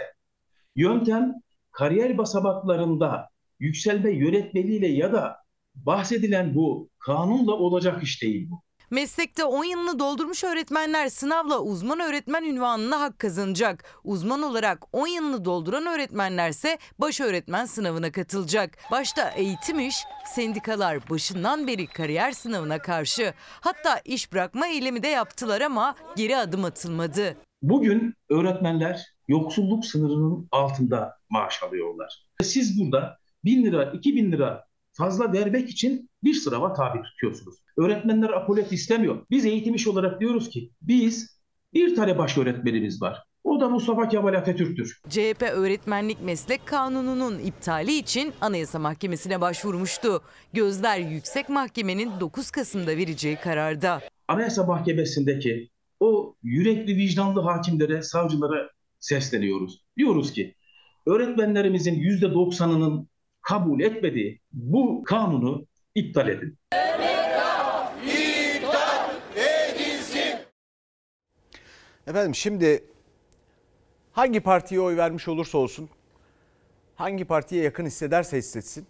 yöntem 0.76 1.32
kariyer 1.70 2.18
basamaklarında 2.18 3.28
yükselme 3.60 4.10
yönetmeliğiyle 4.10 4.88
ya 4.88 5.12
da 5.12 5.36
bahsedilen 5.74 6.54
bu 6.54 6.90
kanunla 6.98 7.52
olacak 7.52 8.02
iş 8.02 8.22
değil 8.22 8.50
bu. 8.50 8.62
Meslekte 8.91 9.45
10 9.45 9.64
yılını 9.64 9.99
doldurmuş 9.99 10.45
öğretmenler 10.45 11.09
sınavla 11.09 11.59
uzman 11.59 12.01
öğretmen 12.01 12.45
ünvanına 12.45 13.01
hak 13.01 13.18
kazanacak. 13.18 13.84
Uzman 14.05 14.43
olarak 14.43 14.82
10 14.93 15.07
yılını 15.07 15.45
dolduran 15.45 15.86
öğretmenlerse 15.86 16.78
baş 16.99 17.20
öğretmen 17.20 17.64
sınavına 17.66 18.12
katılacak. 18.12 18.78
Başta 18.91 19.30
eğitim 19.30 19.80
iş, 19.80 19.97
sendikalar 20.34 21.11
başından 21.11 21.66
beri 21.66 21.86
kariyer 21.86 22.32
sınavına 22.32 22.78
karşı. 22.78 23.34
Hatta 23.61 24.01
iş 24.05 24.32
bırakma 24.32 24.66
eylemi 24.66 25.03
de 25.03 25.09
yaptılar 25.09 25.61
ama 25.61 25.95
geri 26.16 26.36
adım 26.36 26.64
atılmadı. 26.64 27.36
Bugün 27.62 28.14
öğretmenler 28.30 29.01
yoksulluk 29.28 29.86
sınırının 29.86 30.49
altında 30.53 31.14
maaş 31.30 31.62
alıyorlar. 31.62 32.26
Siz 32.43 32.80
burada 32.80 33.18
1000 33.45 33.64
lira, 33.64 33.84
2000 33.93 34.32
lira 34.32 34.67
fazla 34.99 35.32
vermek 35.32 35.70
için 35.70 36.11
bir 36.24 36.34
sınava 36.34 36.72
tabi 36.72 37.03
tutuyorsunuz. 37.03 37.55
Öğretmenler 37.76 38.30
apolet 38.30 38.72
istemiyor. 38.72 39.26
Biz 39.30 39.44
eğitim 39.44 39.74
iş 39.74 39.86
olarak 39.86 40.20
diyoruz 40.20 40.51
ki 40.51 40.70
biz 40.82 41.38
bir 41.74 41.96
tane 41.96 42.18
baş 42.18 42.38
öğretmenimiz 42.38 43.03
var. 43.03 43.24
O 43.44 43.61
da 43.61 43.68
Mustafa 43.68 44.09
Kemal 44.09 44.34
Atatürk'tür. 44.34 45.01
CHP 45.09 45.42
öğretmenlik 45.42 46.22
meslek 46.22 46.66
kanununun 46.66 47.38
iptali 47.38 47.99
için 47.99 48.32
Anayasa 48.40 48.78
Mahkemesi'ne 48.78 49.40
başvurmuştu. 49.40 50.22
Gözler 50.53 50.99
Yüksek 50.99 51.49
Mahkemenin 51.49 52.11
9 52.20 52.51
Kasım'da 52.51 52.96
vereceği 52.96 53.36
kararda. 53.36 54.01
Anayasa 54.28 54.64
Mahkemesi'ndeki 54.64 55.68
o 56.01 56.34
yürekli 56.42 56.96
vicdanlı 56.96 57.40
hakimlere, 57.40 58.03
savcılara 58.03 58.70
sesleniyoruz. 59.01 59.84
Diyoruz 59.96 60.32
ki 60.32 60.55
öğretmenlerimizin 61.07 61.94
%90'ının 61.94 63.09
kabul 63.49 63.80
etmediği 63.80 64.40
bu 64.53 65.05
kanunu 65.05 65.66
iptal 65.94 66.28
edin. 66.28 66.59
Efendim 72.07 72.34
şimdi 72.34 72.84
hangi 74.12 74.40
partiye 74.40 74.80
oy 74.80 74.96
vermiş 74.96 75.28
olursa 75.28 75.59
olsun, 75.59 75.88
hangi 76.94 77.24
partiye 77.24 77.64
yakın 77.64 77.86
hissederse 77.86 78.38
hissetsin, 78.38 78.86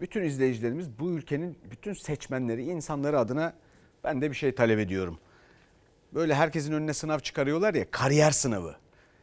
bütün 0.00 0.22
izleyicilerimiz 0.22 0.98
bu 0.98 1.10
ülkenin 1.10 1.58
bütün 1.70 1.92
seçmenleri, 1.92 2.64
insanları 2.64 3.18
adına 3.18 3.54
ben 4.04 4.22
de 4.22 4.30
bir 4.30 4.36
şey 4.36 4.54
talep 4.54 4.78
ediyorum. 4.78 5.18
Böyle 6.14 6.34
herkesin 6.34 6.72
önüne 6.72 6.92
sınav 6.94 7.18
çıkarıyorlar 7.18 7.74
ya, 7.74 7.90
kariyer 7.90 8.30
sınavı. 8.30 8.76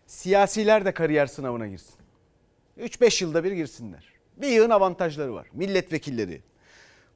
Siyasiler 0.08 0.86
de 0.86 0.94
kariyer 0.94 1.28
sınavına 1.28 1.68
girsin. 1.68 1.96
3-5 2.78 3.24
yılda 3.24 3.44
bir 3.44 3.52
girsinler. 3.52 4.19
Bir 4.40 4.48
yığın 4.48 4.70
avantajları 4.70 5.34
var. 5.34 5.48
Milletvekilleri, 5.54 6.42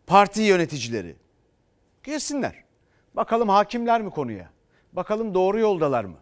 parti 0.07 0.41
yöneticileri 0.41 1.15
girsinler. 2.03 2.63
Bakalım 3.13 3.49
hakimler 3.49 4.01
mi 4.01 4.09
konuya? 4.09 4.49
Bakalım 4.93 5.33
doğru 5.33 5.59
yoldalar 5.59 6.03
mı? 6.03 6.17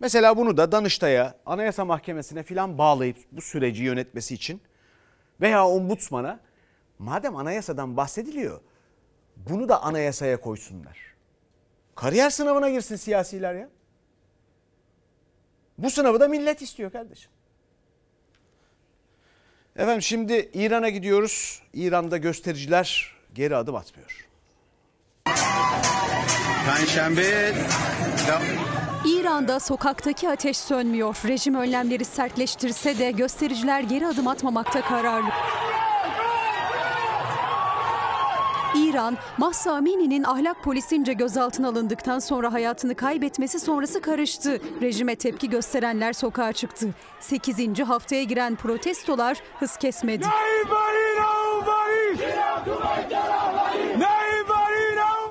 Mesela 0.00 0.36
bunu 0.36 0.56
da 0.56 0.72
Danıştay'a, 0.72 1.34
Anayasa 1.46 1.84
Mahkemesi'ne 1.84 2.42
filan 2.42 2.78
bağlayıp 2.78 3.16
bu 3.32 3.40
süreci 3.40 3.82
yönetmesi 3.82 4.34
için 4.34 4.60
veya 5.40 5.68
ombudsmana 5.68 6.40
madem 6.98 7.36
anayasadan 7.36 7.96
bahsediliyor 7.96 8.60
Bunu 9.36 9.68
da 9.68 9.82
anayasaya 9.82 10.40
koysunlar. 10.40 10.98
Kariyer 11.94 12.30
sınavına 12.30 12.70
girsin 12.70 12.96
siyasiler 12.96 13.54
ya. 13.54 13.68
Bu 15.78 15.90
sınavı 15.90 16.20
da 16.20 16.28
millet 16.28 16.62
istiyor 16.62 16.92
kardeşim. 16.92 17.32
Efendim 19.78 20.02
şimdi 20.02 20.50
İran'a 20.54 20.88
gidiyoruz. 20.88 21.62
İran'da 21.74 22.16
göstericiler 22.16 23.14
geri 23.34 23.56
adım 23.56 23.74
atmıyor. 23.74 24.28
Perşembe 26.66 27.52
İran'da 29.06 29.60
sokaktaki 29.60 30.28
ateş 30.28 30.56
sönmüyor. 30.56 31.16
Rejim 31.28 31.54
önlemleri 31.54 32.04
sertleştirse 32.04 32.98
de 32.98 33.10
göstericiler 33.10 33.80
geri 33.80 34.06
adım 34.06 34.28
atmamakta 34.28 34.80
kararlı. 34.80 35.28
İran, 38.76 39.16
Mahsa 39.38 39.72
Amini'nin 39.72 40.24
ahlak 40.24 40.64
polisince 40.64 41.12
gözaltına 41.12 41.68
alındıktan 41.68 42.18
sonra 42.18 42.52
hayatını 42.52 42.94
kaybetmesi 42.94 43.60
sonrası 43.60 44.00
karıştı. 44.00 44.60
Rejime 44.82 45.16
tepki 45.16 45.50
gösterenler 45.50 46.12
sokağa 46.12 46.52
çıktı. 46.52 46.88
8. 47.20 47.80
haftaya 47.80 48.22
giren 48.22 48.56
protestolar 48.56 49.42
hız 49.60 49.76
kesmedi. 49.76 50.26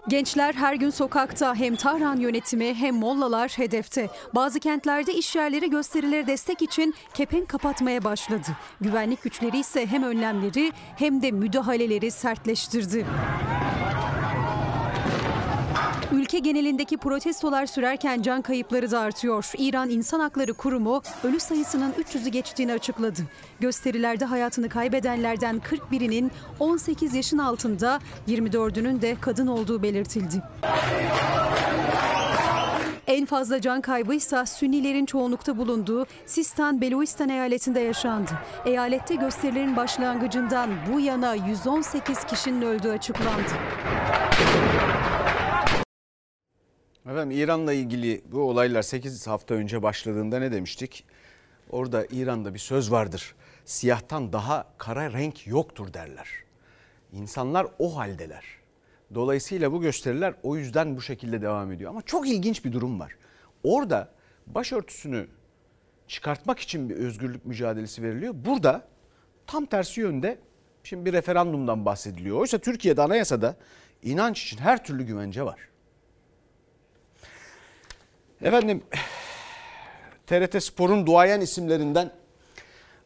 Gençler 0.08 0.54
her 0.54 0.74
gün 0.74 0.90
sokakta 0.90 1.56
hem 1.56 1.76
Tahran 1.76 2.18
yönetimi 2.18 2.74
hem 2.74 2.96
mollalar 2.96 3.52
hedefte. 3.56 4.10
Bazı 4.36 4.60
kentlerde 4.60 5.14
iş 5.14 5.36
yerleri 5.36 5.70
gösterilere 5.70 6.28
destek 6.28 6.62
için 6.62 6.94
kepenk 7.14 7.50
kapatmaya 7.50 8.04
başladı. 8.04 8.48
Güvenlik 8.82 9.24
güçleri 9.24 9.60
ise 9.60 9.88
hem 9.88 10.04
önlemleri 10.04 10.72
hem 10.96 11.22
de 11.22 11.32
müdahaleleri 11.32 12.12
sertleştirdi. 12.12 13.06
Ülke 16.38 16.50
genelindeki 16.50 16.98
protestolar 16.98 17.66
sürerken 17.66 18.22
can 18.22 18.42
kayıpları 18.42 18.92
da 18.92 19.00
artıyor. 19.00 19.52
İran 19.58 19.90
İnsan 19.90 20.20
Hakları 20.20 20.54
Kurumu 20.54 21.02
ölü 21.24 21.40
sayısının 21.40 21.92
300'ü 21.92 22.30
geçtiğini 22.30 22.74
açıkladı. 22.74 23.22
Gösterilerde 23.60 24.26
hayatını 24.26 24.70
kaybedenlerden 24.70 25.62
41'inin 25.92 26.32
18 26.60 27.16
yaşın 27.16 27.38
altında, 27.38 28.00
24'ünün 28.28 29.02
de 29.02 29.16
kadın 29.22 29.48
olduğu 29.48 29.84
belirtildi. 29.84 30.44
En 33.08 33.26
fazla 33.26 33.62
can 33.62 33.82
kaybıysa 33.82 34.46
Sünnilerin 34.46 35.06
çoğunlukta 35.06 35.58
bulunduğu 35.58 36.06
Sistan 36.26 36.82
Beluistan 36.82 37.30
eyaletinde 37.30 37.80
yaşandı. 37.80 38.32
Eyalette 38.66 39.16
gösterilerin 39.16 39.76
başlangıcından 39.76 40.70
bu 40.94 41.00
yana 41.00 41.36
118 41.36 42.24
kişinin 42.24 42.62
öldüğü 42.62 42.90
açıklandı. 42.90 43.52
Efendim 47.08 47.38
İran'la 47.38 47.74
ilgili 47.74 48.22
bu 48.32 48.40
olaylar 48.40 48.82
8 48.82 49.28
hafta 49.28 49.54
önce 49.56 49.84
başladığında 49.84 50.40
ne 50.40 50.52
demiştik? 50.52 51.06
Orada 51.70 52.06
İran'da 52.12 52.54
bir 52.54 52.60
söz 52.60 52.92
vardır. 52.92 53.36
Siyahtan 53.66 54.34
daha 54.34 54.68
kara 54.78 55.14
renk 55.14 55.48
yoktur 55.48 55.94
derler. 55.94 56.28
İnsanlar 57.14 57.68
o 57.80 57.98
haldeler. 57.98 58.46
Dolayısıyla 59.16 59.72
bu 59.72 59.82
gösteriler 59.82 60.34
o 60.44 60.58
yüzden 60.58 60.98
bu 60.98 61.02
şekilde 61.02 61.42
devam 61.42 61.72
ediyor. 61.72 61.90
Ama 61.90 62.02
çok 62.02 62.28
ilginç 62.28 62.66
bir 62.66 62.74
durum 62.74 63.00
var. 63.00 63.16
Orada 63.64 64.10
başörtüsünü 64.48 65.28
çıkartmak 66.08 66.60
için 66.60 66.90
bir 66.90 66.96
özgürlük 66.96 67.46
mücadelesi 67.46 68.04
veriliyor. 68.04 68.34
Burada 68.46 68.88
tam 69.48 69.66
tersi 69.66 70.02
yönde 70.02 70.40
şimdi 70.84 71.06
bir 71.06 71.14
referandumdan 71.14 71.86
bahsediliyor. 71.86 72.38
Oysa 72.38 72.58
Türkiye'de 72.58 73.02
anayasada 73.02 73.56
inanç 74.04 74.44
için 74.44 74.58
her 74.58 74.84
türlü 74.84 75.04
güvence 75.04 75.44
var. 75.44 75.68
Efendim 78.42 78.84
TRT 80.28 80.64
Spor'un 80.64 81.06
duayen 81.06 81.42
isimlerinden 81.42 82.12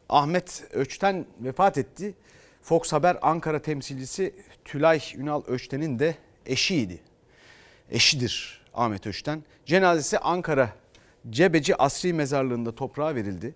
Ahmet 0.08 0.64
Öçten 0.72 1.26
vefat 1.40 1.78
etti. 1.78 2.14
Fox 2.62 2.92
Haber 2.92 3.18
Ankara 3.22 3.62
temsilcisi 3.62 4.34
Tülay 4.64 5.00
Ünal 5.16 5.42
Öçten'in 5.46 5.98
de 5.98 6.14
eşiydi. 6.46 7.00
Eşidir 7.90 8.64
Ahmet 8.74 9.06
Öçten. 9.06 9.42
Cenazesi 9.66 10.18
Ankara 10.18 10.72
Cebeci 11.30 11.76
Asri 11.76 12.12
Mezarlığı'nda 12.12 12.74
toprağa 12.74 13.14
verildi. 13.14 13.54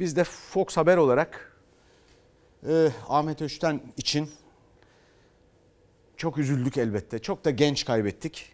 Biz 0.00 0.16
de 0.16 0.24
Fox 0.24 0.76
Haber 0.76 0.96
olarak 0.96 1.56
e, 2.68 2.88
Ahmet 3.08 3.42
Öçten 3.42 3.80
için 3.96 4.30
çok 6.16 6.38
üzüldük 6.38 6.76
elbette. 6.76 7.18
Çok 7.18 7.44
da 7.44 7.50
genç 7.50 7.84
kaybettik. 7.84 8.52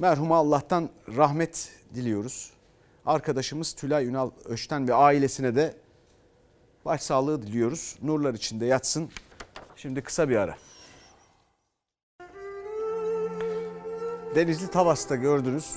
Merhuma 0.00 0.36
Allah'tan 0.36 0.90
rahmet 1.16 1.72
diliyoruz. 1.94 2.50
Arkadaşımız 3.06 3.72
Tülay 3.72 4.06
Ünal 4.06 4.30
Öçten 4.44 4.88
ve 4.88 4.94
ailesine 4.94 5.56
de 5.56 5.76
başsağlığı 6.84 7.42
diliyoruz. 7.42 7.96
Nurlar 8.02 8.34
içinde 8.34 8.66
yatsın. 8.66 9.10
Şimdi 9.76 10.02
kısa 10.02 10.28
bir 10.28 10.36
ara. 10.36 10.56
Denizli 14.34 14.70
Tavas'ta 14.70 15.16
gördünüz 15.16 15.74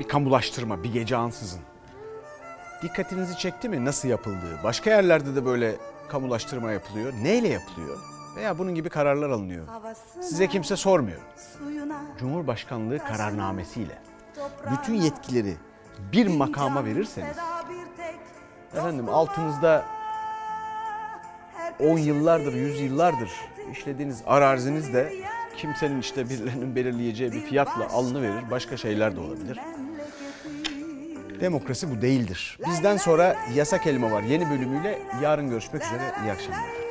bir 0.00 0.08
kamulaştırma, 0.08 0.82
bir 0.84 0.92
gece 0.92 1.16
ansızın. 1.16 1.60
Dikkatinizi 2.82 3.38
çekti 3.38 3.68
mi 3.68 3.84
nasıl 3.84 4.08
yapıldığı? 4.08 4.58
Başka 4.64 4.90
yerlerde 4.90 5.36
de 5.36 5.44
böyle 5.44 5.76
kamulaştırma 6.08 6.72
yapılıyor. 6.72 7.12
Neyle 7.22 7.48
yapılıyor? 7.48 8.17
Veya 8.38 8.58
bunun 8.58 8.74
gibi 8.74 8.88
kararlar 8.88 9.30
alınıyor. 9.30 9.66
Size 10.20 10.46
kimse 10.46 10.76
sormuyor. 10.76 11.20
Cumhurbaşkanlığı 12.18 12.98
kararnamesiyle 12.98 13.98
bütün 14.72 14.94
yetkileri 14.94 15.56
bir 16.12 16.26
makama 16.26 16.84
verirseniz 16.84 17.36
efendim 18.72 19.08
altınızda 19.08 19.84
10 21.80 21.98
yıllardır, 21.98 22.52
100 22.52 22.80
yıllardır 22.80 23.30
işlediğiniz 23.72 24.22
araziniz 24.26 24.94
de 24.94 25.12
kimsenin 25.56 26.00
işte 26.00 26.28
birilerinin 26.30 26.76
belirleyeceği 26.76 27.32
bir 27.32 27.40
fiyatla 27.40 27.88
alınıverir. 27.88 28.50
Başka 28.50 28.76
şeyler 28.76 29.16
de 29.16 29.20
olabilir. 29.20 29.60
Demokrasi 31.40 31.96
bu 31.96 32.02
değildir. 32.02 32.58
Bizden 32.66 32.96
sonra 32.96 33.36
yasak 33.54 33.86
elma 33.86 34.10
var. 34.10 34.22
Yeni 34.22 34.50
bölümüyle 34.50 34.98
yarın 35.22 35.50
görüşmek 35.50 35.84
üzere. 35.84 36.12
İyi 36.24 36.32
akşamlar. 36.32 36.87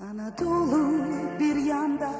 Anadolu 0.00 1.04
bir 1.40 1.56
yanda 1.56 2.10